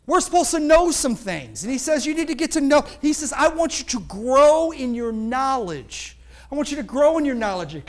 We're 0.06 0.22
supposed 0.22 0.52
to 0.52 0.60
know 0.60 0.92
some 0.92 1.16
things. 1.16 1.64
And 1.64 1.72
he 1.72 1.78
says, 1.78 2.06
You 2.06 2.16
need 2.16 2.28
to 2.28 2.36
get 2.36 2.52
to 2.52 2.62
know. 2.62 2.86
He 3.02 3.14
says, 3.14 3.34
I 3.34 3.50
want 3.50 3.80
you 3.80 3.86
to 3.86 4.00
grow 4.02 4.72
in 4.72 4.94
your 4.94 5.12
knowledge. 5.12 6.18
I 6.52 6.56
want 6.56 6.70
you 6.70 6.78
to 6.78 6.84
grow 6.84 7.18
in 7.18 7.26
your 7.26 7.36
knowledge, 7.36 7.82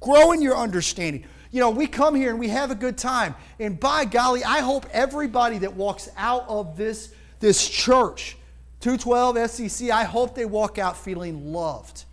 grow 0.00 0.32
in 0.32 0.42
your 0.42 0.56
understanding. 0.56 1.24
You 1.52 1.60
know, 1.60 1.70
we 1.70 1.86
come 1.86 2.14
here 2.14 2.30
and 2.30 2.38
we 2.38 2.48
have 2.48 2.70
a 2.70 2.74
good 2.74 2.96
time. 2.96 3.34
And 3.58 3.78
by 3.78 4.04
golly, 4.04 4.44
I 4.44 4.60
hope 4.60 4.86
everybody 4.92 5.58
that 5.58 5.74
walks 5.74 6.08
out 6.16 6.44
of 6.48 6.76
this, 6.76 7.12
this 7.40 7.68
church 7.68 8.36
212 8.80 9.50
SEC, 9.50 9.90
I 9.90 10.04
hope 10.04 10.34
they 10.34 10.44
walk 10.44 10.78
out 10.78 10.96
feeling 10.96 11.52
loved. 11.52 12.04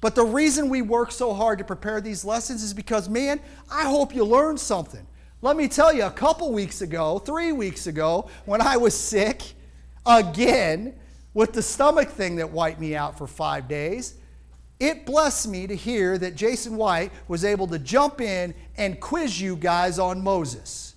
But 0.00 0.14
the 0.14 0.24
reason 0.24 0.68
we 0.68 0.82
work 0.82 1.12
so 1.12 1.32
hard 1.32 1.58
to 1.58 1.64
prepare 1.64 2.00
these 2.00 2.24
lessons 2.24 2.62
is 2.62 2.74
because, 2.74 3.08
man, 3.08 3.40
I 3.70 3.84
hope 3.84 4.14
you 4.14 4.24
learn 4.24 4.58
something. 4.58 5.06
Let 5.44 5.56
me 5.56 5.66
tell 5.66 5.92
you, 5.92 6.04
a 6.04 6.10
couple 6.10 6.52
weeks 6.52 6.82
ago, 6.82 7.18
three 7.18 7.50
weeks 7.50 7.88
ago, 7.88 8.28
when 8.44 8.60
I 8.60 8.76
was 8.76 8.96
sick 8.96 9.42
again 10.06 10.94
with 11.34 11.52
the 11.52 11.62
stomach 11.62 12.10
thing 12.10 12.36
that 12.36 12.52
wiped 12.52 12.78
me 12.78 12.94
out 12.94 13.18
for 13.18 13.26
five 13.26 13.66
days, 13.66 14.14
it 14.78 15.04
blessed 15.04 15.48
me 15.48 15.66
to 15.66 15.74
hear 15.74 16.16
that 16.18 16.36
Jason 16.36 16.76
White 16.76 17.10
was 17.26 17.44
able 17.44 17.66
to 17.68 17.80
jump 17.80 18.20
in 18.20 18.54
and 18.76 19.00
quiz 19.00 19.40
you 19.40 19.56
guys 19.56 19.98
on 19.98 20.22
Moses 20.22 20.94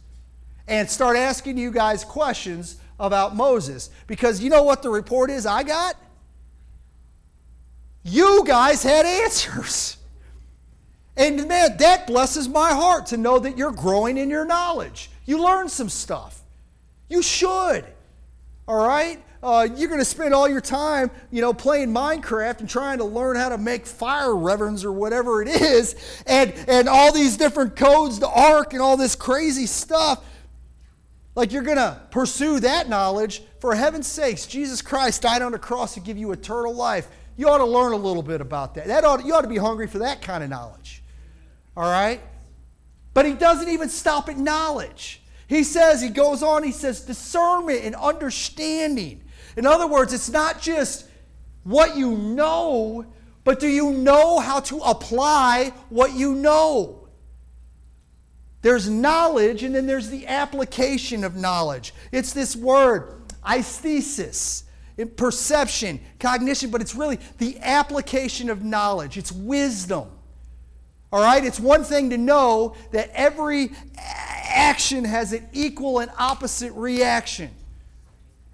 and 0.68 0.88
start 0.88 1.18
asking 1.18 1.58
you 1.58 1.72
guys 1.72 2.04
questions 2.04 2.78
about 3.00 3.36
Moses. 3.36 3.90
Because 4.06 4.42
you 4.42 4.52
know 4.52 4.62
what 4.62 4.84
the 4.84 4.92
report 4.92 5.32
is 5.32 5.48
I 5.48 5.64
got? 5.64 5.96
You 8.04 8.44
guys 8.46 8.84
had 8.84 9.08
answers. 9.08 9.98
And 11.18 11.48
man, 11.48 11.78
that 11.78 12.08
blesses 12.08 12.50
my 12.50 12.72
heart 12.72 13.08
to 13.08 13.18
know 13.18 13.40
that 13.40 13.58
you're 13.58 13.72
growing 13.72 14.18
in 14.18 14.30
your 14.30 14.46
knowledge. 14.46 15.10
You 15.26 15.44
learn 15.44 15.70
some 15.70 15.90
stuff. 15.90 16.42
You 17.10 17.22
should. 17.22 17.86
All 18.68 18.86
right? 18.86 19.22
Uh, 19.42 19.68
you're 19.76 19.90
going 19.90 20.02
to 20.02 20.06
spend 20.06 20.34
all 20.34 20.50
your 20.50 20.60
time, 20.60 21.12
you 21.30 21.40
know, 21.40 21.54
playing 21.54 21.94
Minecraft 21.94 22.62
and 22.62 22.70
trying 22.70 22.98
to 22.98 23.04
learn 23.04 23.36
how 23.36 23.50
to 23.50 23.60
make 23.60 23.86
fire 23.86 24.36
reverends 24.36 24.84
or 24.84 24.92
whatever 24.92 25.44
it 25.44 25.48
is, 25.48 25.96
and, 26.26 26.52
and 26.68 26.90
all 26.90 27.14
these 27.14 27.38
different 27.38 27.76
codes 27.76 28.18
to 28.20 28.28
Ark 28.28 28.74
and 28.74 28.82
all 28.82 28.98
this 28.98 29.16
crazy 29.16 29.68
stuff. 29.68 30.26
Like 31.36 31.52
you're 31.52 31.64
going 31.64 31.78
to 31.78 32.02
pursue 32.10 32.60
that 32.62 32.90
knowledge. 32.90 33.44
For 33.60 33.76
heaven's 33.76 34.08
sakes, 34.08 34.48
Jesus 34.48 34.82
Christ 34.82 35.22
died 35.22 35.42
on 35.44 35.52
the 35.52 35.60
cross 35.60 35.94
to 35.94 36.00
give 36.00 36.18
you 36.18 36.32
eternal 36.32 36.74
life. 36.74 37.08
You 37.38 37.50
ought 37.50 37.60
to 37.60 37.66
learn 37.66 37.92
a 37.92 37.98
little 37.98 38.24
bit 38.24 38.42
about 38.42 38.74
that. 38.76 38.88
that 38.88 39.04
ought, 39.04 39.26
you 39.26 39.34
ought 39.36 39.42
to 39.42 39.48
be 39.48 39.58
hungry 39.58 39.88
for 39.88 40.00
that 40.00 40.22
kind 40.22 40.44
of 40.44 40.50
knowledge. 40.50 41.04
All 41.76 41.84
right? 41.84 42.22
But 43.14 43.26
he 43.26 43.34
doesn't 43.34 43.70
even 43.70 43.90
stop 43.90 44.30
at 44.30 44.38
knowledge. 44.38 45.22
He 45.48 45.64
says, 45.64 46.02
he 46.02 46.10
goes 46.10 46.42
on, 46.42 46.64
he 46.64 46.72
says, 46.72 47.02
discernment 47.02 47.82
and 47.84 47.96
understanding. 47.96 49.24
In 49.56 49.66
other 49.66 49.88
words, 49.88 50.14
it's 50.14 50.30
not 50.30 50.60
just 50.60 51.08
what 51.64 51.96
you 51.96 52.12
know, 52.12 53.06
but 53.44 53.60
do 53.60 53.68
you 53.68 53.92
know 53.92 54.40
how 54.40 54.60
to 54.62 54.78
apply 54.80 55.72
what 55.90 56.14
you 56.14 56.34
know? 56.34 57.08
There's 58.62 58.90
knowledge, 58.90 59.62
and 59.62 59.76
then 59.76 59.86
there's 59.86 60.10
the 60.10 60.26
application 60.26 61.24
of 61.24 61.36
knowledge. 61.36 61.94
It's 62.12 62.34
this 62.34 62.56
word, 62.56 63.22
aesthesis, 63.48 64.64
perception, 65.16 66.00
cognition, 66.20 66.72
but 66.72 66.82
it's 66.82 66.96
really 66.96 67.20
the 67.38 67.60
application 67.62 68.50
of 68.50 68.64
knowledge. 68.64 69.18
It's 69.18 69.32
wisdom. 69.32 70.10
All 71.12 71.22
right? 71.22 71.44
It's 71.44 71.60
one 71.60 71.84
thing 71.84 72.10
to 72.10 72.18
know 72.18 72.76
that 72.92 73.10
every 73.14 73.72
action 73.98 75.06
has 75.06 75.34
an 75.34 75.48
equal 75.54 76.00
and 76.00 76.12
opposite 76.18 76.74
reaction. 76.74 77.52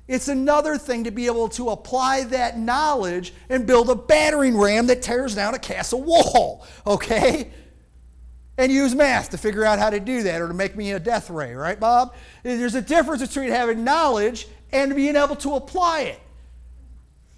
It's 0.08 0.28
another 0.28 0.78
thing 0.78 1.06
to 1.06 1.12
be 1.12 1.28
able 1.28 1.48
to 1.50 1.70
apply 1.70 2.26
that 2.26 2.60
knowledge 2.60 3.34
and 3.50 3.66
build 3.66 3.90
a 3.90 3.96
battering 3.96 4.58
ram 4.58 4.88
that 4.88 5.02
tears 5.02 5.36
down 5.36 5.54
a 5.54 5.60
castle 5.60 6.02
wall, 6.02 6.66
okay? 6.86 7.52
and 8.58 8.72
use 8.72 8.94
math 8.94 9.30
to 9.30 9.38
figure 9.38 9.66
out 9.66 9.80
how 9.80 9.90
to 9.90 10.00
do 10.00 10.24
that 10.24 10.42
or 10.42 10.48
to 10.48 10.54
make 10.54 10.76
me 10.76 10.92
a 10.92 11.00
death 11.00 11.30
ray, 11.30 11.54
right, 11.54 11.80
Bob? 11.80 12.14
There's 12.44 12.76
a 12.76 12.82
difference 12.82 13.26
between 13.26 13.50
having 13.50 13.84
knowledge 13.84 14.48
and 14.72 14.96
being 14.96 15.16
able 15.16 15.36
to 15.38 15.56
apply 15.56 16.02
it. 16.02 16.20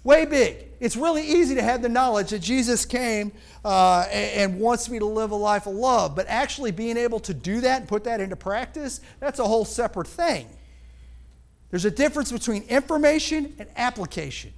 Way 0.04 0.26
big. 0.26 0.58
It's 0.80 0.96
really 0.96 1.22
easy 1.22 1.54
to 1.54 1.62
have 1.62 1.80
the 1.80 1.88
knowledge 1.88 2.30
that 2.30 2.40
Jesus 2.40 2.84
came 2.84 3.32
uh, 3.64 4.06
and 4.10 4.60
wants 4.60 4.90
me 4.90 4.98
to 4.98 5.06
live 5.06 5.30
a 5.30 5.36
life 5.36 5.66
of 5.66 5.74
love, 5.74 6.14
but 6.14 6.26
actually 6.28 6.72
being 6.72 6.98
able 6.98 7.20
to 7.20 7.32
do 7.32 7.62
that 7.62 7.80
and 7.80 7.88
put 7.88 8.04
that 8.04 8.20
into 8.20 8.36
practice, 8.36 9.00
that's 9.18 9.38
a 9.38 9.44
whole 9.44 9.64
separate 9.64 10.06
thing. 10.06 10.46
There's 11.70 11.86
a 11.86 11.90
difference 11.90 12.30
between 12.30 12.64
information 12.64 13.54
and 13.58 13.68
application. 13.76 14.52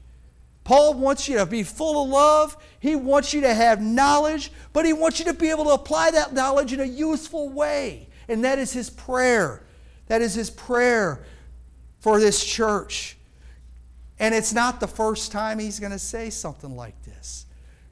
Paul 0.65 0.95
wants 0.95 1.29
you 1.29 1.39
to 1.39 1.47
be 1.47 1.63
full 1.63 2.03
of 2.03 2.09
love. 2.11 2.57
He 2.81 2.97
wants 2.97 3.33
you 3.33 3.43
to 3.43 3.55
have 3.55 3.81
knowledge, 3.81 4.51
but 4.73 4.85
he 4.85 4.93
wants 4.93 5.21
you 5.21 5.27
to 5.27 5.33
be 5.33 5.49
able 5.51 5.65
to 5.67 5.71
apply 5.71 6.11
that 6.11 6.35
knowledge 6.35 6.73
in 6.73 6.81
a 6.81 6.85
useful 6.85 7.49
way. 7.49 8.09
And 8.27 8.45
that 8.45 8.59
is 8.59 8.73
his 8.73 8.91
prayer. 8.91 9.63
That 10.09 10.23
is 10.23 10.35
his 10.35 10.51
prayer 10.51 11.25
for 12.01 12.19
this 12.19 12.45
church. 12.45 13.17
And 14.19 14.35
it's 14.35 14.53
not 14.53 14.81
the 14.81 14.87
first 14.87 15.33
time 15.33 15.59
he's 15.59 15.79
going 15.79 15.93
to 15.93 15.99
say 15.99 16.31
something 16.31 16.75
like 16.75 17.01
this. 17.03 17.47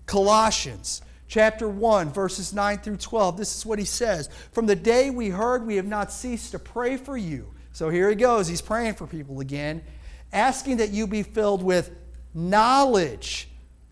Colossians 0.07 1.03
chapter 1.29 1.69
1, 1.69 2.13
verses 2.13 2.53
9 2.53 2.79
through 2.79 2.97
12. 2.97 3.37
This 3.37 3.57
is 3.57 3.67
what 3.67 3.79
he 3.79 3.85
says 3.85 4.29
From 4.53 4.67
the 4.67 4.77
day 4.77 5.11
we 5.11 5.29
heard, 5.29 5.67
we 5.67 5.77
have 5.77 5.87
not 5.87 6.13
ceased 6.13 6.53
to 6.53 6.59
pray 6.59 6.97
for 6.97 7.17
you. 7.17 7.53
So 7.73 7.91
here 7.91 8.09
he 8.09 8.15
goes. 8.15 8.47
He's 8.47 8.63
praying 8.63 8.95
for 8.95 9.07
people 9.07 9.41
again, 9.41 9.83
asking 10.33 10.79
that 10.79 10.91
you 10.91 11.07
be 11.07 11.23
filled 11.23 11.63
with 11.63 11.91
knowledge 12.33 13.49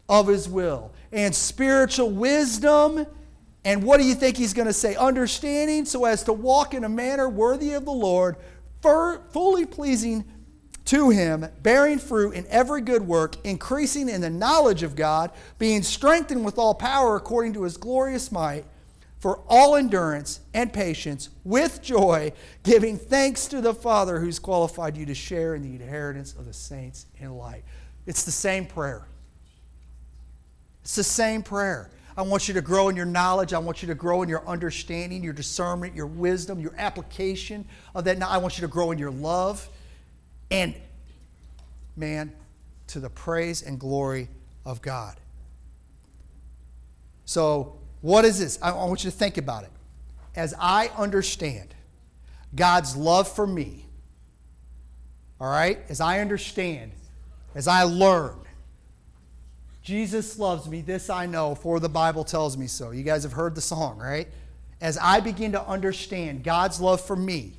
of 0.08 0.28
his 0.28 0.48
will 0.48 0.92
and 1.10 1.34
spiritual 1.34 2.10
wisdom. 2.10 3.06
And 3.64 3.82
what 3.82 3.98
do 3.98 4.06
you 4.06 4.14
think 4.14 4.36
he's 4.36 4.54
going 4.54 4.66
to 4.66 4.72
say? 4.72 4.94
Understanding 4.96 5.84
so 5.84 6.04
as 6.04 6.24
to 6.24 6.32
walk 6.32 6.74
in 6.74 6.84
a 6.84 6.88
manner 6.88 7.28
worthy 7.28 7.72
of 7.72 7.84
the 7.84 7.92
Lord, 7.92 8.36
fully 8.82 9.66
pleasing 9.66 10.24
to 10.86 11.10
him, 11.10 11.46
bearing 11.62 11.98
fruit 11.98 12.34
in 12.34 12.46
every 12.48 12.80
good 12.80 13.06
work, 13.06 13.36
increasing 13.44 14.08
in 14.08 14.20
the 14.20 14.30
knowledge 14.30 14.82
of 14.82 14.96
God, 14.96 15.30
being 15.58 15.82
strengthened 15.82 16.44
with 16.44 16.58
all 16.58 16.74
power 16.74 17.16
according 17.16 17.52
to 17.54 17.62
his 17.62 17.76
glorious 17.76 18.32
might 18.32 18.64
for 19.18 19.40
all 19.48 19.76
endurance 19.76 20.40
and 20.52 20.72
patience 20.72 21.30
with 21.44 21.80
joy, 21.80 22.32
giving 22.64 22.98
thanks 22.98 23.46
to 23.46 23.60
the 23.60 23.72
Father 23.72 24.18
who's 24.18 24.40
qualified 24.40 24.96
you 24.96 25.06
to 25.06 25.14
share 25.14 25.54
in 25.54 25.62
the 25.62 25.80
inheritance 25.80 26.34
of 26.34 26.44
the 26.44 26.52
saints 26.52 27.06
in 27.18 27.32
light. 27.36 27.62
It's 28.04 28.24
the 28.24 28.32
same 28.32 28.66
prayer. 28.66 29.06
It's 30.82 30.96
the 30.96 31.04
same 31.04 31.44
prayer. 31.44 31.92
I 32.16 32.22
want 32.22 32.48
you 32.48 32.54
to 32.54 32.60
grow 32.60 32.88
in 32.88 32.96
your 32.96 33.06
knowledge. 33.06 33.52
I 33.52 33.58
want 33.58 33.80
you 33.80 33.86
to 33.88 33.94
grow 33.94 34.22
in 34.22 34.28
your 34.28 34.46
understanding, 34.46 35.22
your 35.22 35.32
discernment, 35.32 35.94
your 35.94 36.06
wisdom, 36.06 36.58
your 36.58 36.74
application 36.76 37.64
of 37.94 38.04
that. 38.04 38.18
Now 38.18 38.28
i 38.28 38.38
want 38.38 38.58
you 38.58 38.62
to 38.62 38.68
grow 38.68 38.90
in 38.90 38.98
your 38.98 39.12
love. 39.12 39.68
And, 40.52 40.74
man, 41.96 42.32
to 42.88 43.00
the 43.00 43.08
praise 43.08 43.62
and 43.62 43.80
glory 43.80 44.28
of 44.66 44.82
God. 44.82 45.16
So, 47.24 47.78
what 48.02 48.26
is 48.26 48.38
this? 48.38 48.58
I 48.60 48.72
want 48.72 49.02
you 49.02 49.10
to 49.10 49.16
think 49.16 49.38
about 49.38 49.64
it. 49.64 49.70
As 50.36 50.54
I 50.58 50.88
understand 50.96 51.74
God's 52.54 52.96
love 52.96 53.28
for 53.28 53.46
me, 53.46 53.86
all 55.40 55.50
right, 55.50 55.78
as 55.88 56.00
I 56.00 56.20
understand, 56.20 56.92
as 57.54 57.66
I 57.66 57.84
learn, 57.84 58.36
Jesus 59.82 60.38
loves 60.38 60.68
me, 60.68 60.82
this 60.82 61.08
I 61.08 61.26
know, 61.26 61.54
for 61.54 61.80
the 61.80 61.88
Bible 61.88 62.24
tells 62.24 62.56
me 62.56 62.66
so. 62.66 62.90
You 62.90 63.02
guys 63.02 63.22
have 63.22 63.32
heard 63.32 63.54
the 63.54 63.60
song, 63.60 63.98
right? 63.98 64.28
As 64.80 64.98
I 64.98 65.20
begin 65.20 65.52
to 65.52 65.66
understand 65.66 66.44
God's 66.44 66.80
love 66.80 67.00
for 67.00 67.16
me, 67.16 67.54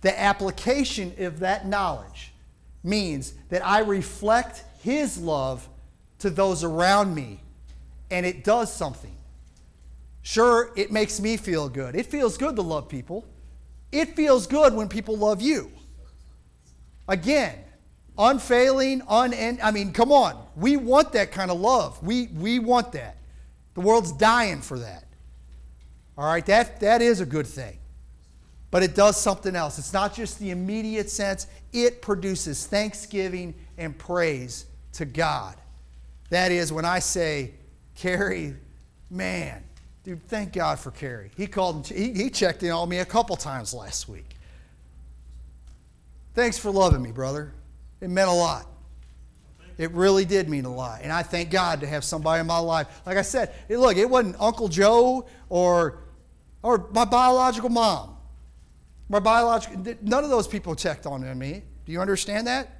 the 0.00 0.18
application 0.18 1.14
of 1.18 1.40
that 1.40 1.66
knowledge 1.66 2.32
means 2.82 3.34
that 3.50 3.64
I 3.66 3.80
reflect 3.80 4.64
His 4.82 5.18
love 5.18 5.68
to 6.20 6.30
those 6.30 6.64
around 6.64 7.14
me, 7.14 7.40
and 8.10 8.24
it 8.24 8.44
does 8.44 8.72
something. 8.72 9.14
Sure, 10.22 10.70
it 10.76 10.92
makes 10.92 11.20
me 11.20 11.36
feel 11.36 11.68
good. 11.68 11.96
It 11.96 12.06
feels 12.06 12.36
good 12.36 12.56
to 12.56 12.62
love 12.62 12.88
people. 12.88 13.26
It 13.90 14.14
feels 14.14 14.46
good 14.46 14.74
when 14.74 14.88
people 14.88 15.16
love 15.16 15.40
you. 15.40 15.72
Again, 17.08 17.58
unfailing, 18.16 19.02
unend. 19.08 19.60
I 19.62 19.70
mean, 19.70 19.92
come 19.92 20.12
on. 20.12 20.46
We 20.56 20.76
want 20.76 21.12
that 21.12 21.32
kind 21.32 21.50
of 21.50 21.58
love. 21.58 22.02
We, 22.02 22.28
we 22.28 22.58
want 22.58 22.92
that. 22.92 23.16
The 23.74 23.80
world's 23.80 24.12
dying 24.12 24.60
for 24.60 24.78
that. 24.78 25.04
All 26.16 26.26
right, 26.26 26.44
that, 26.46 26.80
that 26.80 27.00
is 27.02 27.20
a 27.20 27.26
good 27.26 27.46
thing. 27.46 27.79
But 28.70 28.82
it 28.82 28.94
does 28.94 29.20
something 29.20 29.56
else. 29.56 29.78
It's 29.78 29.92
not 29.92 30.14
just 30.14 30.38
the 30.38 30.50
immediate 30.50 31.10
sense, 31.10 31.46
it 31.72 32.02
produces 32.02 32.66
thanksgiving 32.66 33.54
and 33.78 33.96
praise 33.98 34.66
to 34.92 35.04
God. 35.04 35.56
That 36.30 36.52
is 36.52 36.72
when 36.72 36.84
I 36.84 37.00
say, 37.00 37.54
Carrie, 37.96 38.54
man, 39.10 39.64
Dude, 40.02 40.26
thank 40.28 40.52
God 40.52 40.78
for 40.78 40.90
Kerry. 40.90 41.30
He 41.36 41.46
called, 41.46 41.86
he, 41.86 42.12
he 42.12 42.30
checked 42.30 42.62
in 42.62 42.70
on 42.70 42.88
me 42.88 42.98
a 42.98 43.04
couple 43.04 43.36
times 43.36 43.74
last 43.74 44.08
week. 44.08 44.36
Thanks 46.34 46.58
for 46.58 46.70
loving 46.70 47.02
me, 47.02 47.12
brother. 47.12 47.52
It 48.00 48.08
meant 48.08 48.30
a 48.30 48.32
lot. 48.32 48.66
It 49.76 49.90
really 49.92 50.24
did 50.24 50.48
mean 50.48 50.64
a 50.64 50.74
lot. 50.74 51.00
And 51.02 51.12
I 51.12 51.22
thank 51.22 51.50
God 51.50 51.80
to 51.80 51.86
have 51.86 52.04
somebody 52.04 52.40
in 52.40 52.46
my 52.46 52.58
life. 52.58 53.02
Like 53.04 53.18
I 53.18 53.22
said, 53.22 53.54
look, 53.68 53.96
it 53.96 54.08
wasn't 54.08 54.36
Uncle 54.40 54.68
Joe 54.68 55.26
or, 55.48 55.98
or 56.62 56.88
my 56.92 57.04
biological 57.04 57.68
mom. 57.68 58.16
My 59.10 59.18
biological, 59.18 59.96
none 60.02 60.22
of 60.22 60.30
those 60.30 60.46
people 60.46 60.76
checked 60.76 61.04
on 61.04 61.36
me. 61.36 61.64
Do 61.84 61.90
you 61.90 62.00
understand 62.00 62.46
that? 62.46 62.76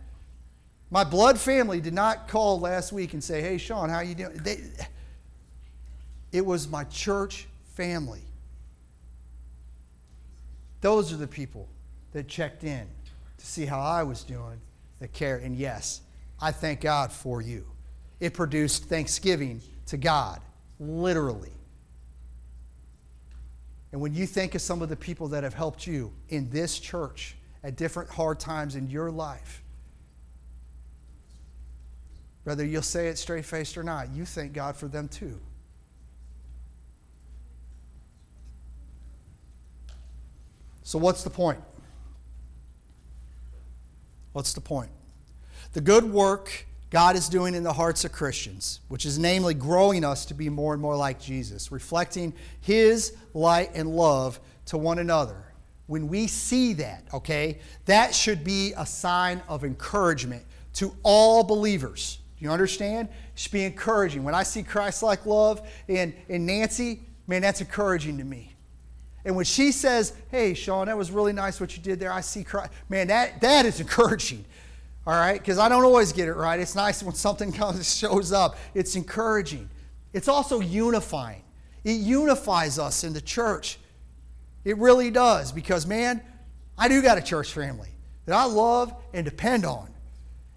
My 0.89 1.03
blood 1.03 1.41
family 1.41 1.81
did 1.81 1.93
not 1.93 2.29
call 2.29 2.61
last 2.61 2.93
week 2.93 3.15
and 3.15 3.23
say, 3.23 3.43
hey, 3.43 3.59
Sean, 3.59 3.91
how 3.91 3.99
you 3.99 4.15
doing? 4.15 4.35
They, 4.35 4.61
it 6.31 6.47
was 6.47 6.69
my 6.69 6.85
church 6.85 7.49
family. 7.75 8.23
Those 10.81 11.13
are 11.13 11.17
the 11.17 11.27
people 11.27 11.69
that 12.13 12.29
checked 12.29 12.63
in 12.63 12.87
to 13.39 13.47
see 13.47 13.67
how 13.67 13.81
I 13.81 14.05
was 14.05 14.23
doing, 14.23 14.61
that 15.01 15.13
care. 15.13 15.39
And 15.39 15.57
yes, 15.57 16.01
I 16.41 16.53
thank 16.53 16.81
God 16.81 17.11
for 17.11 17.43
you. 17.43 17.67
It 18.21 18.35
produced 18.35 18.85
thanksgiving 18.85 19.61
to 19.87 19.97
God, 19.97 20.41
literally. 20.79 21.51
And 23.93 24.01
when 24.01 24.15
you 24.15 24.27
think 24.27 24.55
of 24.55 24.61
some 24.61 24.83
of 24.83 24.89
the 24.89 24.97
people 24.97 25.29
that 25.29 25.43
have 25.43 25.55
helped 25.55 25.87
you 25.87 26.13
in 26.29 26.49
this 26.51 26.79
church 26.79 27.37
at 27.63 27.77
different 27.77 28.11
hard 28.11 28.39
times 28.39 28.77
in 28.77 28.89
your 28.89 29.11
life, 29.11 29.63
whether 32.45 32.65
you'll 32.65 32.83
say 32.83 33.09
it 33.09 33.19
straight 33.19 33.45
faced 33.45 33.77
or 33.77 33.83
not, 33.83 34.11
you 34.11 34.25
thank 34.25 34.53
God 34.53 34.77
for 34.77 34.89
them 34.89 35.09
too. 35.09 35.39
So, 40.83 40.99
what's 40.99 41.23
the 41.23 41.31
point? 41.31 41.61
What's 44.33 44.53
the 44.53 44.61
point? 44.61 44.91
The 45.73 45.81
good 45.81 46.05
work 46.05 46.67
God 46.91 47.15
is 47.15 47.29
doing 47.29 47.55
in 47.55 47.63
the 47.63 47.73
hearts 47.73 48.05
of 48.05 48.11
Christians, 48.11 48.81
which 48.89 49.07
is 49.07 49.19
namely 49.19 49.55
growing 49.55 50.05
us 50.05 50.27
to 50.27 50.35
be 50.35 50.49
more 50.49 50.73
and 50.73 50.83
more 50.83 50.97
like 50.97 51.21
Jesus, 51.21 51.71
reflecting 51.71 52.35
His 52.61 53.17
light 53.33 53.71
and 53.75 53.89
love 53.89 54.41
to 54.67 54.77
one 54.77 54.99
another. 54.99 55.45
When 55.87 56.09
we 56.09 56.27
see 56.27 56.73
that, 56.75 57.05
okay, 57.15 57.61
that 57.85 58.15
should 58.15 58.43
be 58.43 58.73
a 58.77 58.85
sign 58.85 59.41
of 59.49 59.65
encouragement 59.65 60.45
to 60.75 60.95
all 61.05 61.45
believers. 61.45 62.19
Do 62.39 62.45
you 62.45 62.51
understand? 62.51 63.09
It 63.09 63.39
should 63.39 63.53
be 63.53 63.65
encouraging. 63.65 64.25
When 64.25 64.35
I 64.35 64.43
see 64.43 64.63
Christ 64.63 65.03
like 65.03 65.27
love 65.27 65.69
in, 65.87 66.15
in 66.29 66.45
Nancy, 66.45 67.01
man, 67.27 67.43
that's 67.43 67.61
encouraging 67.61 68.19
to 68.19 68.25
me. 68.25 68.53
And 69.25 69.37
when 69.37 69.45
she 69.45 69.71
says, 69.71 70.13
Hey, 70.31 70.55
Sean, 70.55 70.87
that 70.87 70.97
was 70.97 71.11
really 71.11 71.33
nice 71.33 71.61
what 71.61 71.77
you 71.77 71.83
did 71.83 72.01
there, 72.01 72.13
I 72.13 72.21
see 72.21 72.43
Christ. 72.43 72.73
Man, 72.89 73.09
that, 73.09 73.41
that 73.43 73.67
is 73.67 73.79
encouraging. 73.81 74.45
All 75.07 75.15
right? 75.15 75.39
Because 75.39 75.59
I 75.59 75.69
don't 75.69 75.85
always 75.85 76.13
get 76.13 76.29
it 76.29 76.35
right. 76.35 76.61
It's 76.61 76.75
nice 76.75 77.03
when 77.03 77.15
something 77.15 77.53
comes 77.63 77.97
shows 77.97 78.33
up. 78.33 78.59
It's 78.75 78.97
encouraging. 78.97 79.69
It's 80.13 80.29
also 80.29 80.61
unifying. 80.61 81.43
It 81.85 81.93
unifies 81.93 82.79
us 82.79 83.05
in 83.05 83.13
the 83.13 83.21
church. 83.21 83.79
It 84.65 84.77
really 84.77 85.11
does. 85.11 85.53
Because, 85.53 85.87
man, 85.87 86.21
I 86.77 86.89
do 86.89 87.01
got 87.03 87.19
a 87.19 87.23
church 87.23 87.53
family 87.53 87.89
that 88.27 88.35
I 88.35 88.45
love 88.45 88.95
and 89.13 89.25
depend 89.25 89.65
on. 89.65 89.89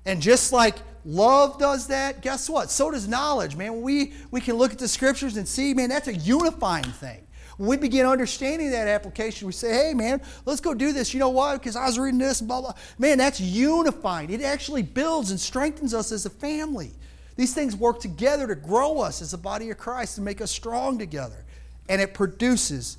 And 0.06 0.22
just 0.22 0.52
like 0.52 0.76
love 1.06 1.58
does 1.58 1.88
that, 1.88 2.22
guess 2.22 2.50
what? 2.50 2.70
So 2.70 2.92
does 2.92 3.08
knowledge, 3.08 3.56
man. 3.56 3.82
We, 3.82 4.14
we 4.32 4.42
can 4.42 4.56
look 4.56 4.74
at 4.74 4.80
the 4.80 4.88
scriptures 4.88 5.38
and 5.38 5.48
see, 5.48 5.74
man, 5.74 5.90
that's 5.90 6.08
a 6.08 6.16
unifying 6.16 6.84
thing. 6.84 7.23
We 7.58 7.78
begin 7.78 8.06
understanding 8.06 8.72
that 8.72 8.88
application, 8.88 9.46
we 9.46 9.54
say, 9.54 9.72
hey, 9.72 9.94
man, 9.94 10.22
let's 10.46 10.62
go 10.62 10.74
do 10.74 10.92
this. 10.92 11.14
You 11.14 11.20
know 11.20 11.30
why? 11.30 11.56
Because 11.56 11.76
I 11.76 11.86
was 11.86 12.00
reading 12.00 12.20
this 12.20 12.42
blah, 12.42 12.62
blah. 12.62 12.74
Man, 12.98 13.18
that's 13.18 13.40
unifying. 13.40 14.32
It 14.32 14.42
actually 14.42 14.82
builds 14.82 15.32
and 15.32 15.40
strengthens 15.40 15.94
us 15.94 16.12
as 16.12 16.26
a 16.26 16.30
family. 16.30 16.92
These 17.36 17.54
things 17.54 17.76
work 17.76 18.00
together 18.00 18.48
to 18.48 18.56
grow 18.56 19.00
us 19.00 19.22
as 19.22 19.34
a 19.34 19.38
body 19.38 19.70
of 19.70 19.78
Christ 19.78 20.18
and 20.18 20.26
make 20.26 20.42
us 20.42 20.52
strong 20.52 20.98
together. 20.98 21.46
And 21.90 22.02
it 22.02 22.14
produces 22.14 22.98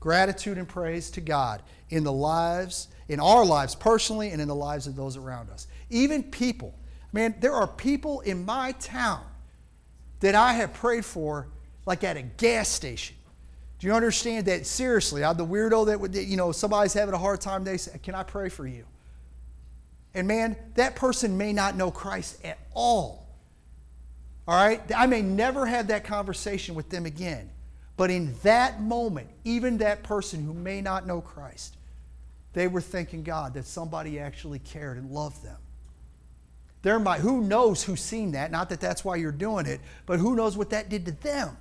gratitude 0.00 0.58
and 0.58 0.68
praise 0.68 1.10
to 1.12 1.20
God 1.20 1.62
in 1.90 2.04
the 2.04 2.12
lives, 2.12 2.88
in 3.08 3.20
our 3.20 3.44
lives 3.44 3.74
personally, 3.74 4.30
and 4.30 4.40
in 4.40 4.48
the 4.48 4.54
lives 4.54 4.86
of 4.86 4.96
those 4.96 5.16
around 5.16 5.50
us. 5.50 5.66
Even 5.90 6.22
people. 6.22 6.74
Man, 7.12 7.34
there 7.40 7.52
are 7.52 7.66
people 7.66 8.20
in 8.20 8.44
my 8.44 8.72
town 8.72 9.22
that 10.20 10.34
I 10.34 10.54
have 10.54 10.72
prayed 10.72 11.04
for, 11.04 11.48
like 11.84 12.04
at 12.04 12.16
a 12.16 12.22
gas 12.22 12.68
station. 12.68 13.16
Do 13.82 13.88
you 13.88 13.94
understand 13.94 14.46
that? 14.46 14.64
Seriously, 14.64 15.24
I'm 15.24 15.36
the 15.36 15.44
weirdo 15.44 15.86
that 15.86 15.98
would, 15.98 16.14
you 16.14 16.36
know, 16.36 16.52
somebody's 16.52 16.92
having 16.92 17.16
a 17.16 17.18
hard 17.18 17.40
time. 17.40 17.64
They 17.64 17.78
say, 17.78 17.98
Can 18.00 18.14
I 18.14 18.22
pray 18.22 18.48
for 18.48 18.64
you? 18.64 18.84
And 20.14 20.28
man, 20.28 20.54
that 20.76 20.94
person 20.94 21.36
may 21.36 21.52
not 21.52 21.74
know 21.74 21.90
Christ 21.90 22.38
at 22.44 22.60
all. 22.74 23.26
All 24.46 24.54
right? 24.54 24.80
I 24.96 25.06
may 25.06 25.20
never 25.20 25.66
have 25.66 25.88
that 25.88 26.04
conversation 26.04 26.76
with 26.76 26.90
them 26.90 27.06
again. 27.06 27.50
But 27.96 28.12
in 28.12 28.36
that 28.44 28.80
moment, 28.80 29.26
even 29.42 29.78
that 29.78 30.04
person 30.04 30.44
who 30.44 30.54
may 30.54 30.80
not 30.80 31.04
know 31.04 31.20
Christ, 31.20 31.76
they 32.52 32.68
were 32.68 32.80
thanking 32.80 33.24
God 33.24 33.54
that 33.54 33.66
somebody 33.66 34.20
actually 34.20 34.60
cared 34.60 34.96
and 34.96 35.10
loved 35.10 35.42
them. 35.42 35.58
There 36.82 37.00
might, 37.00 37.18
who 37.18 37.40
knows 37.40 37.82
who's 37.82 38.00
seen 38.00 38.30
that? 38.32 38.52
Not 38.52 38.68
that 38.68 38.78
that's 38.80 39.04
why 39.04 39.16
you're 39.16 39.32
doing 39.32 39.66
it, 39.66 39.80
but 40.06 40.20
who 40.20 40.36
knows 40.36 40.56
what 40.56 40.70
that 40.70 40.88
did 40.88 41.04
to 41.06 41.10
them. 41.10 41.56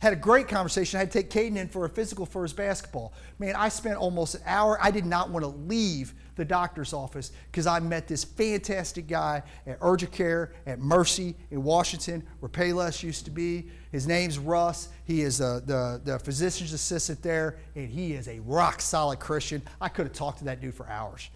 Had 0.00 0.14
a 0.14 0.16
great 0.16 0.48
conversation. 0.48 0.96
I 0.96 1.00
had 1.00 1.12
to 1.12 1.22
take 1.22 1.30
Caden 1.30 1.56
in 1.56 1.68
for 1.68 1.84
a 1.84 1.88
physical 1.88 2.24
for 2.24 2.42
his 2.42 2.54
basketball. 2.54 3.12
Man, 3.38 3.54
I 3.54 3.68
spent 3.68 3.96
almost 3.98 4.34
an 4.34 4.40
hour. 4.46 4.78
I 4.80 4.90
did 4.90 5.04
not 5.04 5.28
want 5.28 5.44
to 5.44 5.50
leave 5.50 6.14
the 6.36 6.44
doctor's 6.44 6.94
office 6.94 7.32
because 7.52 7.66
I 7.66 7.80
met 7.80 8.08
this 8.08 8.24
fantastic 8.24 9.06
guy 9.06 9.42
at 9.66 9.76
Urgent 9.82 10.10
Care 10.10 10.54
at 10.64 10.78
Mercy 10.78 11.36
in 11.50 11.62
Washington, 11.62 12.22
where 12.38 12.48
Payless 12.48 13.02
used 13.02 13.26
to 13.26 13.30
be. 13.30 13.66
His 13.92 14.06
name's 14.06 14.38
Russ. 14.38 14.88
He 15.04 15.20
is 15.20 15.42
uh, 15.42 15.60
the, 15.66 16.00
the 16.02 16.18
physician's 16.18 16.72
assistant 16.72 17.22
there, 17.22 17.58
and 17.74 17.90
he 17.90 18.14
is 18.14 18.26
a 18.26 18.40
rock 18.40 18.80
solid 18.80 19.20
Christian. 19.20 19.60
I 19.82 19.90
could 19.90 20.06
have 20.06 20.14
talked 20.14 20.38
to 20.38 20.44
that 20.46 20.62
dude 20.62 20.74
for 20.74 20.88
hours. 20.88 21.28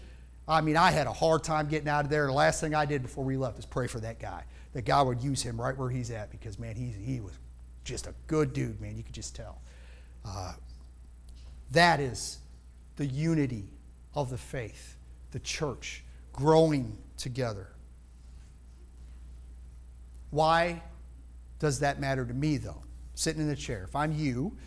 I 0.47 0.61
mean, 0.61 0.75
I 0.75 0.89
had 0.89 1.05
a 1.05 1.13
hard 1.13 1.43
time 1.43 1.67
getting 1.67 1.87
out 1.87 2.03
of 2.03 2.09
there. 2.09 2.25
The 2.25 2.33
last 2.33 2.61
thing 2.61 2.73
I 2.73 2.85
did 2.85 3.03
before 3.03 3.23
we 3.23 3.37
left 3.37 3.59
is 3.59 3.65
pray 3.67 3.85
for 3.85 3.99
that 3.99 4.19
guy. 4.19 4.43
That 4.73 4.85
God 4.85 5.05
would 5.05 5.21
use 5.21 5.43
him 5.43 5.61
right 5.61 5.77
where 5.77 5.89
he's 5.89 6.09
at 6.09 6.31
because, 6.31 6.57
man, 6.57 6.75
he's, 6.75 6.95
he 6.95 7.21
was 7.21 7.33
just 7.85 8.07
a 8.07 8.13
good 8.27 8.51
dude, 8.51 8.81
man. 8.81 8.97
You 8.97 9.03
could 9.03 9.13
just 9.13 9.35
tell. 9.35 9.61
Uh, 10.25 10.53
that 11.71 11.99
is 11.99 12.39
the 12.97 13.05
unity 13.05 13.65
of 14.13 14.29
the 14.29 14.37
faith, 14.37 14.97
the 15.31 15.39
church 15.39 16.03
growing 16.33 16.97
together. 17.17 17.69
Why 20.31 20.81
does 21.59 21.79
that 21.79 21.99
matter 21.99 22.25
to 22.25 22.33
me, 22.33 22.57
though? 22.57 22.81
Sitting 23.13 23.41
in 23.41 23.47
the 23.47 23.55
chair. 23.55 23.85
If 23.87 23.95
I'm 23.95 24.11
you, 24.11 24.57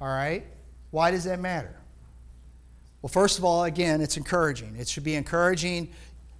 all 0.00 0.08
right, 0.08 0.46
why 0.90 1.10
does 1.10 1.24
that 1.24 1.40
matter? 1.40 1.74
Well, 3.02 3.10
first 3.10 3.38
of 3.38 3.44
all, 3.44 3.64
again, 3.64 4.00
it's 4.00 4.16
encouraging. 4.16 4.76
It 4.76 4.88
should 4.88 5.04
be 5.04 5.14
encouraging 5.14 5.90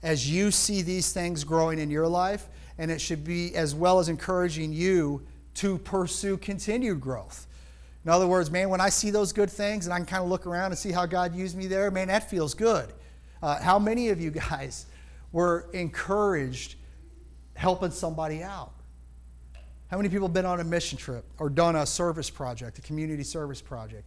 as 0.03 0.31
you 0.31 0.51
see 0.51 0.83
these 0.83 1.13
things 1.13 1.45
growing 1.45 1.79
in 1.79 1.91
your 1.91 2.07
life, 2.07 2.49
and 2.79 2.91
it 2.91 3.01
should 3.01 3.25
be 3.25 3.55
as 3.55 3.75
well 3.75 3.99
as 3.99 4.09
encouraging 4.09 4.73
you 4.73 5.23
to 5.59 5.79
pursue 5.79 6.37
continued 6.37 7.01
growth. 7.01 7.47
In 8.05 8.11
other 8.11 8.29
words, 8.29 8.51
man, 8.51 8.69
when 8.69 8.81
I 8.81 8.91
see 8.91 9.11
those 9.11 9.33
good 9.33 9.51
things 9.51 9.87
and 9.87 9.93
I 9.93 9.97
can 9.97 10.07
kind 10.07 10.23
of 10.23 10.29
look 10.29 10.47
around 10.47 10.71
and 10.71 10.79
see 10.79 10.93
how 10.93 11.05
God 11.05 11.35
used 11.35 11.57
me 11.57 11.67
there, 11.67 11.91
man, 11.91 12.09
that 12.09 12.31
feels 12.31 12.55
good. 12.55 12.93
Uh, 13.43 13.61
how 13.61 13.79
many 13.79 14.11
of 14.11 14.21
you 14.21 14.31
guys 14.51 14.87
were 15.33 15.69
encouraged 15.73 16.77
helping 17.55 17.91
somebody 17.91 18.43
out? 18.43 18.73
How 19.91 19.97
many 19.97 20.09
people 20.09 20.29
have 20.29 20.35
been 20.35 20.47
on 20.47 20.61
a 20.61 20.65
mission 20.65 20.97
trip 20.97 21.25
or 21.39 21.51
done 21.51 21.75
a 21.75 21.87
service 21.87 22.31
project, 22.31 22.79
a 22.79 22.83
community 22.83 23.25
service 23.25 23.61
project? 23.61 24.05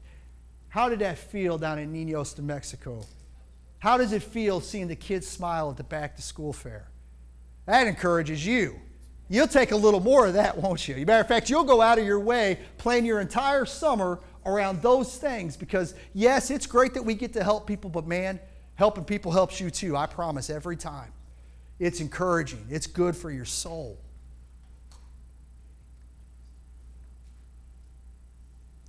How 0.69 0.87
did 0.87 0.99
that 0.99 1.17
feel 1.17 1.57
down 1.57 1.79
in 1.79 1.91
Ninos, 1.91 2.37
New 2.37 2.45
Mexico? 2.45 3.03
How 3.79 3.97
does 3.97 4.13
it 4.13 4.23
feel 4.23 4.61
seeing 4.61 4.87
the 4.87 4.95
kids 4.95 5.27
smile 5.27 5.69
at 5.69 5.75
the 5.75 5.83
back 5.83 6.15
to 6.15 6.21
school 6.21 6.53
fair? 6.53 6.87
That 7.65 7.87
encourages 7.87 8.45
you. 8.45 8.79
You'll 9.31 9.47
take 9.47 9.71
a 9.71 9.77
little 9.77 10.01
more 10.01 10.27
of 10.27 10.33
that, 10.33 10.57
won't 10.57 10.85
you? 10.89 11.05
Matter 11.05 11.21
of 11.21 11.27
fact, 11.29 11.49
you'll 11.49 11.63
go 11.63 11.81
out 11.81 11.97
of 11.97 12.05
your 12.05 12.19
way, 12.19 12.59
plan 12.77 13.05
your 13.05 13.21
entire 13.21 13.63
summer 13.63 14.19
around 14.45 14.81
those 14.81 15.17
things 15.17 15.55
because, 15.55 15.95
yes, 16.13 16.51
it's 16.51 16.67
great 16.67 16.93
that 16.95 17.03
we 17.03 17.13
get 17.13 17.31
to 17.33 17.43
help 17.43 17.65
people, 17.65 17.89
but 17.89 18.05
man, 18.05 18.41
helping 18.75 19.05
people 19.05 19.31
helps 19.31 19.61
you 19.61 19.69
too. 19.69 19.95
I 19.95 20.05
promise 20.05 20.49
every 20.49 20.75
time. 20.75 21.13
It's 21.79 22.01
encouraging, 22.01 22.65
it's 22.69 22.87
good 22.87 23.15
for 23.15 23.31
your 23.31 23.45
soul. 23.45 23.97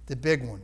The 0.07 0.17
big 0.17 0.45
one 0.45 0.63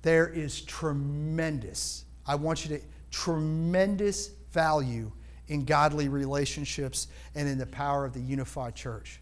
there 0.00 0.26
is 0.26 0.62
tremendous, 0.62 2.06
I 2.26 2.36
want 2.36 2.64
you 2.64 2.78
to, 2.78 2.82
tremendous 3.10 4.28
value 4.52 5.12
in 5.48 5.64
godly 5.64 6.08
relationships 6.08 7.08
and 7.34 7.48
in 7.48 7.58
the 7.58 7.66
power 7.66 8.04
of 8.04 8.12
the 8.12 8.20
unified 8.20 8.74
church. 8.74 9.20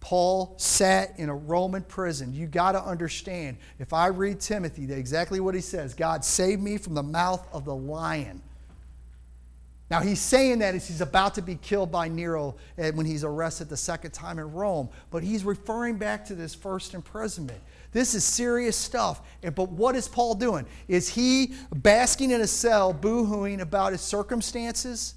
Paul 0.00 0.54
sat 0.58 1.18
in 1.18 1.28
a 1.28 1.34
Roman 1.34 1.82
prison. 1.82 2.32
You 2.34 2.46
got 2.46 2.72
to 2.72 2.82
understand, 2.82 3.56
if 3.78 3.92
I 3.92 4.08
read 4.08 4.40
Timothy, 4.40 4.92
exactly 4.92 5.40
what 5.40 5.54
he 5.54 5.60
says 5.60 5.94
God 5.94 6.24
saved 6.24 6.62
me 6.62 6.78
from 6.78 6.94
the 6.94 7.02
mouth 7.02 7.46
of 7.52 7.64
the 7.64 7.74
lion. 7.74 8.42
Now, 9.88 10.00
he's 10.00 10.20
saying 10.20 10.58
that 10.60 10.74
as 10.74 10.88
he's 10.88 11.00
about 11.00 11.34
to 11.36 11.42
be 11.42 11.54
killed 11.54 11.92
by 11.92 12.08
Nero 12.08 12.56
eh, 12.76 12.90
when 12.90 13.06
he's 13.06 13.22
arrested 13.22 13.68
the 13.68 13.76
second 13.76 14.10
time 14.10 14.40
in 14.40 14.52
Rome, 14.52 14.88
but 15.10 15.22
he's 15.22 15.44
referring 15.44 15.96
back 15.96 16.24
to 16.26 16.34
this 16.34 16.56
first 16.56 16.92
imprisonment. 16.92 17.60
This 17.92 18.14
is 18.14 18.24
serious 18.24 18.76
stuff. 18.76 19.22
But 19.42 19.70
what 19.70 19.94
is 19.94 20.08
Paul 20.08 20.34
doing? 20.34 20.66
Is 20.88 21.08
he 21.08 21.54
basking 21.72 22.32
in 22.32 22.40
a 22.40 22.48
cell, 22.48 22.92
boo-hooing 22.92 23.60
about 23.60 23.92
his 23.92 24.00
circumstances? 24.00 25.14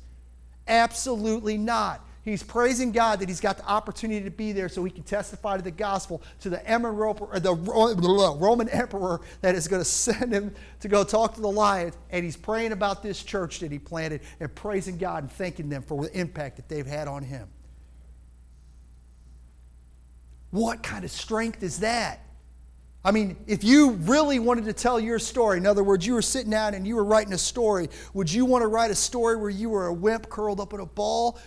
Absolutely 0.69 1.57
not. 1.57 2.05
He's 2.23 2.43
praising 2.43 2.91
God 2.91 3.19
that 3.19 3.29
he's 3.29 3.39
got 3.39 3.57
the 3.57 3.65
opportunity 3.65 4.23
to 4.23 4.29
be 4.29 4.51
there 4.51 4.69
so 4.69 4.83
he 4.83 4.91
can 4.91 5.03
testify 5.03 5.57
to 5.57 5.63
the 5.63 5.71
gospel 5.71 6.21
to 6.41 6.49
the, 6.49 6.59
uh, 6.59 7.39
the 7.39 8.35
Roman 8.39 8.69
emperor 8.69 9.21
that 9.41 9.55
is 9.55 9.67
going 9.67 9.81
to 9.81 9.89
send 9.89 10.31
him 10.31 10.53
to 10.81 10.87
go 10.87 11.03
talk 11.03 11.33
to 11.35 11.41
the 11.41 11.51
lions. 11.51 11.97
And 12.11 12.23
he's 12.23 12.37
praying 12.37 12.71
about 12.71 13.01
this 13.01 13.23
church 13.23 13.59
that 13.59 13.71
he 13.71 13.79
planted 13.79 14.21
and 14.39 14.53
praising 14.53 14.97
God 14.97 15.23
and 15.23 15.31
thanking 15.31 15.69
them 15.69 15.81
for 15.81 16.03
the 16.03 16.19
impact 16.19 16.57
that 16.57 16.69
they've 16.69 16.85
had 16.85 17.07
on 17.07 17.23
him. 17.23 17.47
What 20.51 20.83
kind 20.83 21.03
of 21.03 21.11
strength 21.11 21.63
is 21.63 21.79
that? 21.79 22.21
I 23.03 23.11
mean, 23.11 23.37
if 23.47 23.63
you 23.63 23.91
really 23.91 24.39
wanted 24.39 24.65
to 24.65 24.73
tell 24.73 24.99
your 24.99 25.19
story, 25.19 25.57
in 25.57 25.65
other 25.65 25.83
words, 25.83 26.05
you 26.05 26.13
were 26.13 26.21
sitting 26.21 26.51
down 26.51 26.73
and 26.73 26.85
you 26.85 26.95
were 26.95 27.03
writing 27.03 27.31
a 27.31 27.37
story, 27.37 27.89
would 28.13 28.31
you 28.31 28.43
want 28.43 28.63
to 28.63 28.67
write 28.67 28.91
a 28.91 28.95
story 28.95 29.37
where 29.37 29.49
you 29.49 29.69
were 29.69 29.87
a 29.87 29.93
wimp 29.93 30.29
curled 30.29 30.59
up 30.59 30.73
in 30.73 30.81
a 30.81 30.85
ball? 30.85 31.39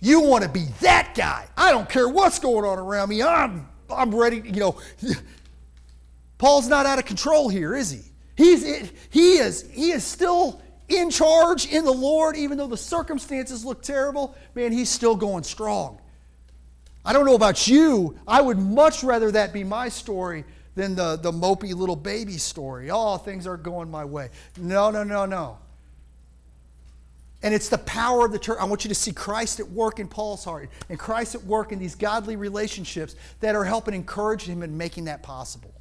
You 0.00 0.20
want 0.20 0.44
to 0.44 0.50
be 0.50 0.66
that 0.80 1.14
guy. 1.14 1.46
I 1.56 1.70
don't 1.70 1.88
care 1.88 2.08
what's 2.08 2.38
going 2.38 2.64
on 2.64 2.78
around 2.78 3.08
me. 3.08 3.22
I'm, 3.22 3.68
I'm 3.88 4.14
ready. 4.14 4.42
You 4.44 4.60
know, 4.60 4.80
Paul's 6.38 6.68
not 6.68 6.84
out 6.84 6.98
of 6.98 7.06
control 7.06 7.48
here, 7.48 7.74
is 7.74 7.90
he? 7.90 8.00
He's, 8.36 8.90
he, 9.10 9.36
is, 9.36 9.68
he 9.70 9.90
is 9.90 10.04
still 10.04 10.60
in 10.88 11.10
charge 11.10 11.66
in 11.66 11.84
the 11.84 11.92
Lord, 11.92 12.36
even 12.36 12.58
though 12.58 12.66
the 12.66 12.76
circumstances 12.76 13.64
look 13.64 13.82
terrible. 13.82 14.34
Man, 14.54 14.72
he's 14.72 14.90
still 14.90 15.16
going 15.16 15.44
strong. 15.44 15.99
I 17.04 17.12
don't 17.12 17.24
know 17.24 17.34
about 17.34 17.66
you. 17.66 18.18
I 18.26 18.40
would 18.40 18.58
much 18.58 19.02
rather 19.02 19.30
that 19.30 19.52
be 19.52 19.64
my 19.64 19.88
story 19.88 20.44
than 20.74 20.94
the, 20.94 21.16
the 21.16 21.32
mopey 21.32 21.74
little 21.74 21.96
baby 21.96 22.36
story. 22.38 22.90
Oh, 22.90 23.16
things 23.16 23.46
are 23.46 23.56
going 23.56 23.90
my 23.90 24.04
way. 24.04 24.30
No, 24.56 24.90
no, 24.90 25.02
no, 25.02 25.26
no. 25.26 25.58
And 27.42 27.54
it's 27.54 27.70
the 27.70 27.78
power 27.78 28.26
of 28.26 28.32
the 28.32 28.38
church. 28.38 28.58
I 28.60 28.64
want 28.64 28.84
you 28.84 28.88
to 28.88 28.94
see 28.94 29.12
Christ 29.12 29.60
at 29.60 29.68
work 29.70 29.98
in 29.98 30.08
Paul's 30.08 30.44
heart 30.44 30.68
and 30.90 30.98
Christ 30.98 31.34
at 31.34 31.42
work 31.44 31.72
in 31.72 31.78
these 31.78 31.94
godly 31.94 32.36
relationships 32.36 33.16
that 33.40 33.54
are 33.54 33.64
helping 33.64 33.94
encourage 33.94 34.42
him 34.42 34.62
in 34.62 34.76
making 34.76 35.06
that 35.06 35.22
possible. 35.22 35.72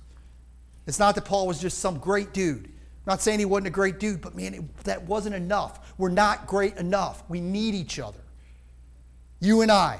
It's 0.87 0.99
not 0.99 1.15
that 1.15 1.25
Paul 1.25 1.47
was 1.47 1.59
just 1.59 1.79
some 1.79 1.99
great 1.99 2.33
dude. 2.33 2.65
I'm 2.65 3.13
not 3.13 3.21
saying 3.21 3.39
he 3.39 3.45
wasn't 3.45 3.67
a 3.67 3.71
great 3.71 3.99
dude, 3.99 4.21
but 4.21 4.35
man, 4.35 4.53
it, 4.53 4.77
that 4.85 5.03
wasn't 5.03 5.35
enough. 5.35 5.93
We're 5.97 6.09
not 6.09 6.47
great 6.47 6.77
enough. 6.77 7.23
We 7.27 7.41
need 7.41 7.75
each 7.75 7.99
other. 7.99 8.19
You 9.41 9.61
and 9.61 9.71
I 9.71 9.99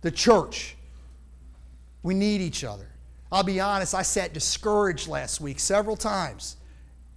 the 0.00 0.10
church. 0.10 0.76
We 2.02 2.14
need 2.14 2.40
each 2.40 2.64
other. 2.64 2.86
I'll 3.32 3.44
be 3.44 3.60
honest, 3.60 3.94
I 3.94 4.02
sat 4.02 4.32
discouraged 4.32 5.08
last 5.08 5.40
week 5.40 5.60
several 5.60 5.96
times. 5.96 6.56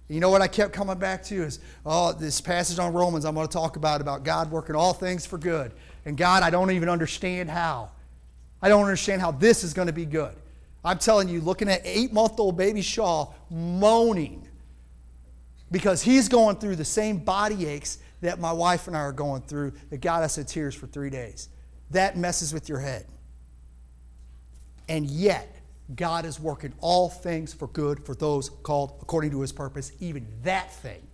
You 0.08 0.20
know 0.20 0.28
what 0.28 0.42
I 0.42 0.48
kept 0.48 0.72
coming 0.72 0.98
back 0.98 1.24
to 1.24 1.34
is, 1.42 1.60
oh, 1.84 2.12
this 2.12 2.40
passage 2.40 2.78
on 2.78 2.92
Romans 2.92 3.24
I'm 3.24 3.34
going 3.34 3.48
to 3.48 3.52
talk 3.52 3.76
about, 3.76 4.00
about 4.00 4.22
God 4.22 4.50
working 4.50 4.76
all 4.76 4.92
things 4.92 5.24
for 5.24 5.38
good. 5.38 5.72
And 6.04 6.16
God, 6.16 6.42
I 6.42 6.50
don't 6.50 6.70
even 6.70 6.88
understand 6.88 7.50
how. 7.50 7.90
I 8.60 8.68
don't 8.68 8.82
understand 8.82 9.22
how 9.22 9.30
this 9.30 9.64
is 9.64 9.72
going 9.72 9.86
to 9.86 9.92
be 9.92 10.04
good. 10.04 10.34
I'm 10.84 10.98
telling 10.98 11.28
you, 11.28 11.40
looking 11.40 11.70
at 11.70 11.80
eight 11.84 12.12
month 12.12 12.38
old 12.38 12.58
baby 12.58 12.82
Shaw 12.82 13.32
moaning 13.50 14.46
because 15.70 16.02
he's 16.02 16.28
going 16.28 16.56
through 16.56 16.76
the 16.76 16.84
same 16.84 17.16
body 17.16 17.66
aches 17.66 17.98
that 18.20 18.38
my 18.38 18.52
wife 18.52 18.86
and 18.86 18.96
I 18.96 19.00
are 19.00 19.12
going 19.12 19.42
through 19.42 19.72
that 19.88 20.02
got 20.02 20.22
us 20.22 20.36
in 20.36 20.44
tears 20.44 20.74
for 20.74 20.86
three 20.86 21.10
days 21.10 21.48
that 21.90 22.16
messes 22.16 22.52
with 22.52 22.68
your 22.68 22.80
head. 22.80 23.06
And 24.88 25.06
yet, 25.06 25.54
God 25.94 26.24
is 26.24 26.40
working 26.40 26.72
all 26.80 27.08
things 27.08 27.52
for 27.52 27.68
good 27.68 28.04
for 28.04 28.14
those 28.14 28.48
called 28.48 28.98
according 29.02 29.30
to 29.32 29.40
his 29.40 29.52
purpose, 29.52 29.92
even 30.00 30.26
that 30.42 30.72
thing. 30.74 31.06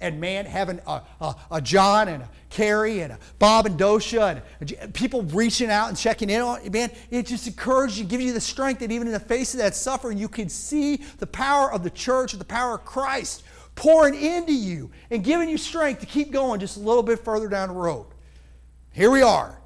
And 0.00 0.20
man, 0.20 0.46
having 0.46 0.80
a, 0.86 1.02
a, 1.20 1.36
a 1.52 1.60
John 1.60 2.08
and 2.08 2.24
a 2.24 2.28
Carrie 2.50 3.00
and 3.00 3.12
a 3.12 3.18
Bob 3.38 3.66
and 3.66 3.78
Dosha 3.78 4.42
and 4.60 4.94
people 4.94 5.22
reaching 5.22 5.70
out 5.70 5.88
and 5.88 5.96
checking 5.96 6.28
in 6.28 6.40
on 6.40 6.64
you, 6.64 6.70
man, 6.72 6.90
it 7.10 7.26
just 7.26 7.46
encourages 7.46 8.00
you, 8.00 8.04
gives 8.04 8.24
you 8.24 8.32
the 8.32 8.40
strength 8.40 8.80
that 8.80 8.90
even 8.90 9.06
in 9.06 9.12
the 9.12 9.20
face 9.20 9.54
of 9.54 9.58
that 9.58 9.76
suffering, 9.76 10.18
you 10.18 10.28
can 10.28 10.48
see 10.48 10.96
the 11.18 11.26
power 11.26 11.72
of 11.72 11.84
the 11.84 11.90
church, 11.90 12.32
the 12.32 12.44
power 12.44 12.74
of 12.74 12.84
Christ 12.84 13.44
pouring 13.76 14.14
into 14.14 14.52
you 14.52 14.90
and 15.10 15.22
giving 15.22 15.48
you 15.48 15.56
strength 15.56 16.00
to 16.00 16.06
keep 16.06 16.32
going 16.32 16.58
just 16.58 16.76
a 16.76 16.80
little 16.80 17.02
bit 17.04 17.20
further 17.20 17.48
down 17.48 17.68
the 17.68 17.74
road. 17.74 18.06
Here 18.90 19.10
we 19.10 19.22
are. 19.22 19.61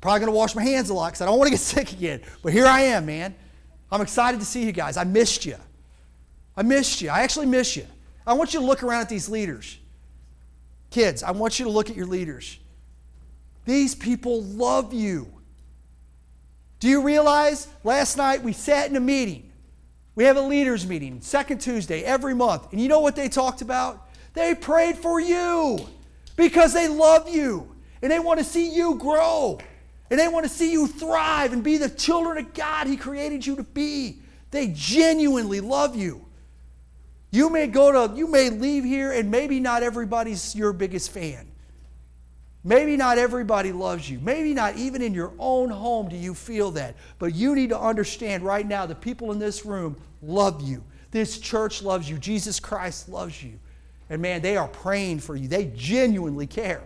Probably 0.00 0.20
going 0.20 0.32
to 0.32 0.36
wash 0.36 0.54
my 0.54 0.62
hands 0.62 0.90
a 0.90 0.94
lot 0.94 1.08
because 1.08 1.22
I 1.22 1.26
don't 1.26 1.38
want 1.38 1.48
to 1.48 1.52
get 1.52 1.60
sick 1.74 1.92
again. 1.92 2.20
But 2.42 2.52
here 2.52 2.66
I 2.66 2.82
am, 2.82 3.06
man. 3.06 3.34
I'm 3.90 4.00
excited 4.00 4.40
to 4.40 4.46
see 4.46 4.64
you 4.64 4.72
guys. 4.72 4.96
I 4.96 5.04
missed 5.04 5.46
you. 5.46 5.56
I 6.56 6.62
missed 6.62 7.00
you. 7.00 7.10
I 7.10 7.20
actually 7.20 7.46
miss 7.46 7.76
you. 7.76 7.86
I 8.26 8.32
want 8.34 8.54
you 8.54 8.60
to 8.60 8.66
look 8.66 8.82
around 8.82 9.02
at 9.02 9.08
these 9.08 9.28
leaders. 9.28 9.78
Kids, 10.90 11.22
I 11.22 11.30
want 11.30 11.58
you 11.58 11.66
to 11.66 11.70
look 11.70 11.90
at 11.90 11.96
your 11.96 12.06
leaders. 12.06 12.58
These 13.64 13.94
people 13.94 14.42
love 14.42 14.92
you. 14.92 15.32
Do 16.78 16.88
you 16.88 17.02
realize 17.02 17.68
last 17.84 18.16
night 18.16 18.42
we 18.42 18.52
sat 18.52 18.88
in 18.88 18.96
a 18.96 19.00
meeting? 19.00 19.52
We 20.14 20.24
have 20.24 20.36
a 20.36 20.40
leaders 20.40 20.86
meeting, 20.86 21.20
second 21.20 21.60
Tuesday 21.60 22.02
every 22.02 22.34
month. 22.34 22.72
And 22.72 22.80
you 22.80 22.88
know 22.88 23.00
what 23.00 23.16
they 23.16 23.28
talked 23.28 23.60
about? 23.60 24.08
They 24.32 24.54
prayed 24.54 24.96
for 24.96 25.20
you 25.20 25.78
because 26.36 26.72
they 26.72 26.88
love 26.88 27.28
you 27.28 27.74
and 28.02 28.10
they 28.10 28.18
want 28.18 28.38
to 28.38 28.44
see 28.44 28.74
you 28.74 28.96
grow. 28.96 29.58
And 30.10 30.20
they 30.20 30.28
want 30.28 30.44
to 30.44 30.50
see 30.50 30.72
you 30.72 30.86
thrive 30.86 31.52
and 31.52 31.64
be 31.64 31.78
the 31.78 31.88
children 31.88 32.38
of 32.38 32.54
God 32.54 32.86
He 32.86 32.96
created 32.96 33.46
you 33.46 33.56
to 33.56 33.64
be. 33.64 34.18
They 34.50 34.68
genuinely 34.68 35.60
love 35.60 35.96
you. 35.96 36.24
You 37.30 37.50
may 37.50 37.66
go 37.66 38.08
to, 38.08 38.16
you 38.16 38.28
may 38.28 38.50
leave 38.50 38.84
here, 38.84 39.12
and 39.12 39.30
maybe 39.30 39.60
not 39.60 39.82
everybody's 39.82 40.54
your 40.54 40.72
biggest 40.72 41.10
fan. 41.10 41.48
Maybe 42.66 42.96
not 42.96 43.18
everybody 43.18 43.70
loves 43.70 44.10
you. 44.10 44.18
Maybe 44.20 44.52
not 44.52 44.76
even 44.76 45.00
in 45.00 45.14
your 45.14 45.32
own 45.38 45.70
home 45.70 46.08
do 46.08 46.16
you 46.16 46.34
feel 46.34 46.72
that. 46.72 46.96
But 47.18 47.34
you 47.34 47.54
need 47.54 47.68
to 47.68 47.78
understand 47.78 48.42
right 48.42 48.66
now 48.66 48.86
the 48.86 48.94
people 48.94 49.30
in 49.30 49.38
this 49.38 49.64
room 49.64 49.96
love 50.20 50.62
you. 50.62 50.82
This 51.12 51.38
church 51.38 51.80
loves 51.82 52.10
you. 52.10 52.18
Jesus 52.18 52.58
Christ 52.58 53.08
loves 53.08 53.40
you. 53.40 53.58
And 54.10 54.20
man, 54.20 54.42
they 54.42 54.56
are 54.56 54.66
praying 54.66 55.20
for 55.20 55.36
you. 55.36 55.46
They 55.46 55.66
genuinely 55.76 56.48
care. 56.48 56.82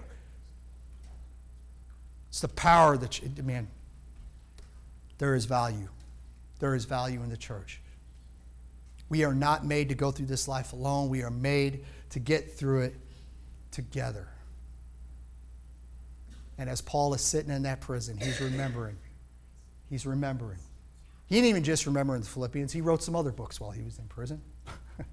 It's 2.30 2.40
the 2.40 2.48
power 2.48 2.96
that, 2.96 3.20
you, 3.20 3.30
man, 3.42 3.68
there 5.18 5.34
is 5.34 5.44
value. 5.44 5.88
There 6.60 6.74
is 6.74 6.84
value 6.84 7.22
in 7.22 7.28
the 7.28 7.36
church. 7.36 7.80
We 9.08 9.24
are 9.24 9.34
not 9.34 9.66
made 9.66 9.88
to 9.88 9.96
go 9.96 10.12
through 10.12 10.26
this 10.26 10.46
life 10.46 10.72
alone. 10.72 11.08
We 11.08 11.22
are 11.24 11.30
made 11.30 11.84
to 12.10 12.20
get 12.20 12.56
through 12.56 12.82
it 12.82 12.94
together. 13.72 14.28
And 16.56 16.70
as 16.70 16.80
Paul 16.80 17.12
is 17.14 17.20
sitting 17.20 17.50
in 17.50 17.62
that 17.64 17.80
prison, 17.80 18.16
he's 18.16 18.40
remembering. 18.40 18.96
He's 19.88 20.06
remembering. 20.06 20.58
He 21.26 21.36
didn't 21.36 21.48
even 21.48 21.64
just 21.64 21.86
remember 21.86 22.14
in 22.14 22.20
the 22.20 22.28
Philippians, 22.28 22.72
he 22.72 22.80
wrote 22.80 23.02
some 23.02 23.16
other 23.16 23.32
books 23.32 23.60
while 23.60 23.70
he 23.70 23.82
was 23.82 23.98
in 23.98 24.04
prison. 24.04 24.40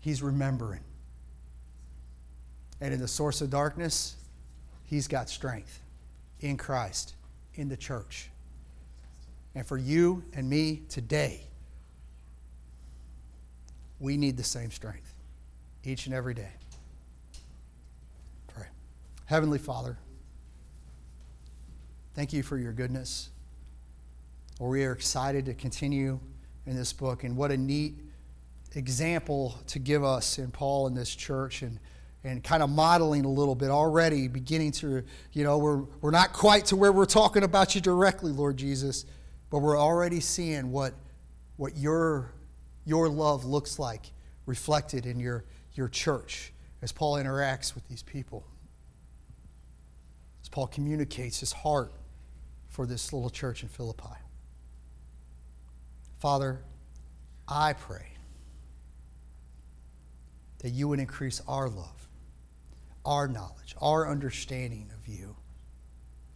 he's 0.00 0.22
remembering. 0.22 0.80
And 2.80 2.92
in 2.92 3.00
the 3.00 3.08
source 3.08 3.40
of 3.40 3.50
darkness, 3.50 4.16
he's 4.94 5.08
got 5.08 5.28
strength 5.28 5.80
in 6.38 6.56
Christ, 6.56 7.14
in 7.54 7.68
the 7.68 7.76
church. 7.76 8.30
And 9.54 9.66
for 9.66 9.76
you 9.76 10.22
and 10.34 10.48
me 10.48 10.82
today, 10.88 11.48
we 13.98 14.16
need 14.16 14.36
the 14.36 14.44
same 14.44 14.70
strength 14.70 15.12
each 15.82 16.06
and 16.06 16.14
every 16.14 16.34
day. 16.34 16.52
Pray. 18.46 18.66
Heavenly 19.26 19.58
Father, 19.58 19.98
thank 22.14 22.32
you 22.32 22.44
for 22.44 22.56
your 22.56 22.72
goodness. 22.72 23.30
Or 24.60 24.68
we 24.68 24.84
are 24.84 24.92
excited 24.92 25.46
to 25.46 25.54
continue 25.54 26.20
in 26.66 26.76
this 26.76 26.92
book, 26.92 27.24
and 27.24 27.36
what 27.36 27.50
a 27.50 27.56
neat 27.56 27.94
example 28.76 29.56
to 29.66 29.80
give 29.80 30.04
us 30.04 30.38
in 30.38 30.52
Paul 30.52 30.86
in 30.86 30.94
this 30.94 31.14
church 31.14 31.62
and 31.62 31.80
and 32.24 32.42
kind 32.42 32.62
of 32.62 32.70
modeling 32.70 33.26
a 33.26 33.30
little 33.30 33.54
bit 33.54 33.68
already, 33.68 34.28
beginning 34.28 34.72
to, 34.72 35.02
you 35.32 35.44
know, 35.44 35.58
we're, 35.58 35.82
we're 36.00 36.10
not 36.10 36.32
quite 36.32 36.64
to 36.66 36.76
where 36.76 36.90
we're 36.90 37.04
talking 37.04 37.42
about 37.42 37.74
you 37.74 37.82
directly, 37.82 38.32
Lord 38.32 38.56
Jesus, 38.56 39.04
but 39.50 39.58
we're 39.58 39.78
already 39.78 40.20
seeing 40.20 40.72
what, 40.72 40.94
what 41.58 41.76
your, 41.76 42.32
your 42.86 43.10
love 43.10 43.44
looks 43.44 43.78
like 43.78 44.10
reflected 44.46 45.04
in 45.04 45.20
your, 45.20 45.44
your 45.74 45.88
church 45.88 46.52
as 46.80 46.92
Paul 46.92 47.16
interacts 47.16 47.74
with 47.74 47.86
these 47.88 48.02
people. 48.02 48.46
As 50.42 50.48
Paul 50.48 50.66
communicates 50.66 51.40
his 51.40 51.52
heart 51.52 51.92
for 52.68 52.86
this 52.86 53.12
little 53.12 53.30
church 53.30 53.62
in 53.62 53.68
Philippi. 53.68 54.16
Father, 56.18 56.60
I 57.46 57.74
pray 57.74 58.06
that 60.60 60.70
you 60.70 60.88
would 60.88 60.98
increase 60.98 61.42
our 61.46 61.68
love 61.68 62.03
our 63.04 63.28
knowledge, 63.28 63.74
our 63.80 64.08
understanding 64.08 64.90
of 64.94 65.06
you. 65.06 65.36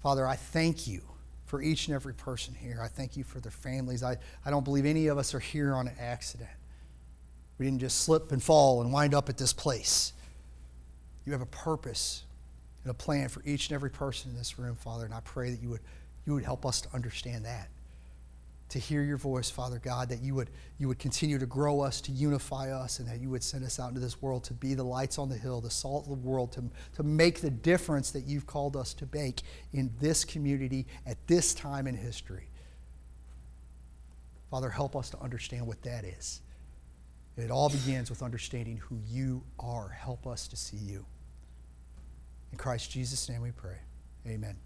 Father, 0.02 0.26
I 0.26 0.36
thank 0.36 0.86
you 0.86 1.02
for 1.46 1.62
each 1.62 1.88
and 1.88 1.94
every 1.94 2.14
person 2.14 2.54
here. 2.54 2.80
I 2.82 2.88
thank 2.88 3.16
you 3.16 3.24
for 3.24 3.40
their 3.40 3.50
families. 3.50 4.02
I, 4.02 4.16
I 4.44 4.50
don't 4.50 4.64
believe 4.64 4.84
any 4.84 5.06
of 5.06 5.18
us 5.18 5.34
are 5.34 5.40
here 5.40 5.74
on 5.74 5.88
an 5.88 5.94
accident. 5.98 6.50
We 7.58 7.64
didn't 7.64 7.80
just 7.80 8.02
slip 8.02 8.32
and 8.32 8.42
fall 8.42 8.82
and 8.82 8.92
wind 8.92 9.14
up 9.14 9.28
at 9.28 9.38
this 9.38 9.52
place. 9.52 10.12
You 11.24 11.32
have 11.32 11.40
a 11.40 11.46
purpose 11.46 12.24
and 12.84 12.90
a 12.90 12.94
plan 12.94 13.28
for 13.28 13.42
each 13.44 13.68
and 13.68 13.74
every 13.74 13.90
person 13.90 14.30
in 14.30 14.36
this 14.36 14.58
room, 14.58 14.76
Father, 14.76 15.04
and 15.04 15.14
I 15.14 15.20
pray 15.20 15.50
that 15.50 15.60
you 15.60 15.70
would, 15.70 15.80
you 16.26 16.34
would 16.34 16.44
help 16.44 16.64
us 16.64 16.80
to 16.82 16.88
understand 16.94 17.44
that 17.44 17.68
to 18.70 18.78
hear 18.78 19.02
your 19.02 19.16
voice, 19.16 19.50
Father 19.50 19.78
God, 19.78 20.10
that 20.10 20.22
you 20.22 20.34
would, 20.34 20.50
you 20.78 20.88
would 20.88 20.98
continue 20.98 21.38
to 21.38 21.46
grow 21.46 21.80
us, 21.80 22.00
to 22.02 22.12
unify 22.12 22.70
us, 22.70 22.98
and 22.98 23.08
that 23.08 23.20
you 23.20 23.30
would 23.30 23.42
send 23.42 23.64
us 23.64 23.80
out 23.80 23.88
into 23.88 24.00
this 24.00 24.20
world 24.20 24.44
to 24.44 24.54
be 24.54 24.74
the 24.74 24.84
lights 24.84 25.18
on 25.18 25.28
the 25.28 25.36
hill, 25.36 25.60
the 25.60 25.70
salt 25.70 26.04
of 26.04 26.10
the 26.10 26.28
world, 26.28 26.52
to, 26.52 26.64
to 26.94 27.02
make 27.02 27.40
the 27.40 27.50
difference 27.50 28.10
that 28.10 28.24
you've 28.26 28.46
called 28.46 28.76
us 28.76 28.92
to 28.94 29.08
make 29.12 29.42
in 29.72 29.90
this 30.00 30.24
community 30.24 30.86
at 31.06 31.16
this 31.26 31.54
time 31.54 31.86
in 31.86 31.94
history. 31.94 32.50
Father, 34.50 34.70
help 34.70 34.96
us 34.96 35.10
to 35.10 35.18
understand 35.18 35.66
what 35.66 35.82
that 35.82 36.04
is. 36.04 36.42
it 37.36 37.50
all 37.50 37.68
begins 37.68 38.10
with 38.10 38.22
understanding 38.22 38.78
who 38.78 38.98
you 39.06 39.42
are. 39.58 39.88
Help 39.88 40.26
us 40.26 40.48
to 40.48 40.56
see 40.56 40.78
you. 40.78 41.06
In 42.52 42.58
Christ 42.58 42.90
Jesus' 42.90 43.28
name 43.28 43.42
we 43.42 43.50
pray. 43.50 43.78
Amen. 44.26 44.56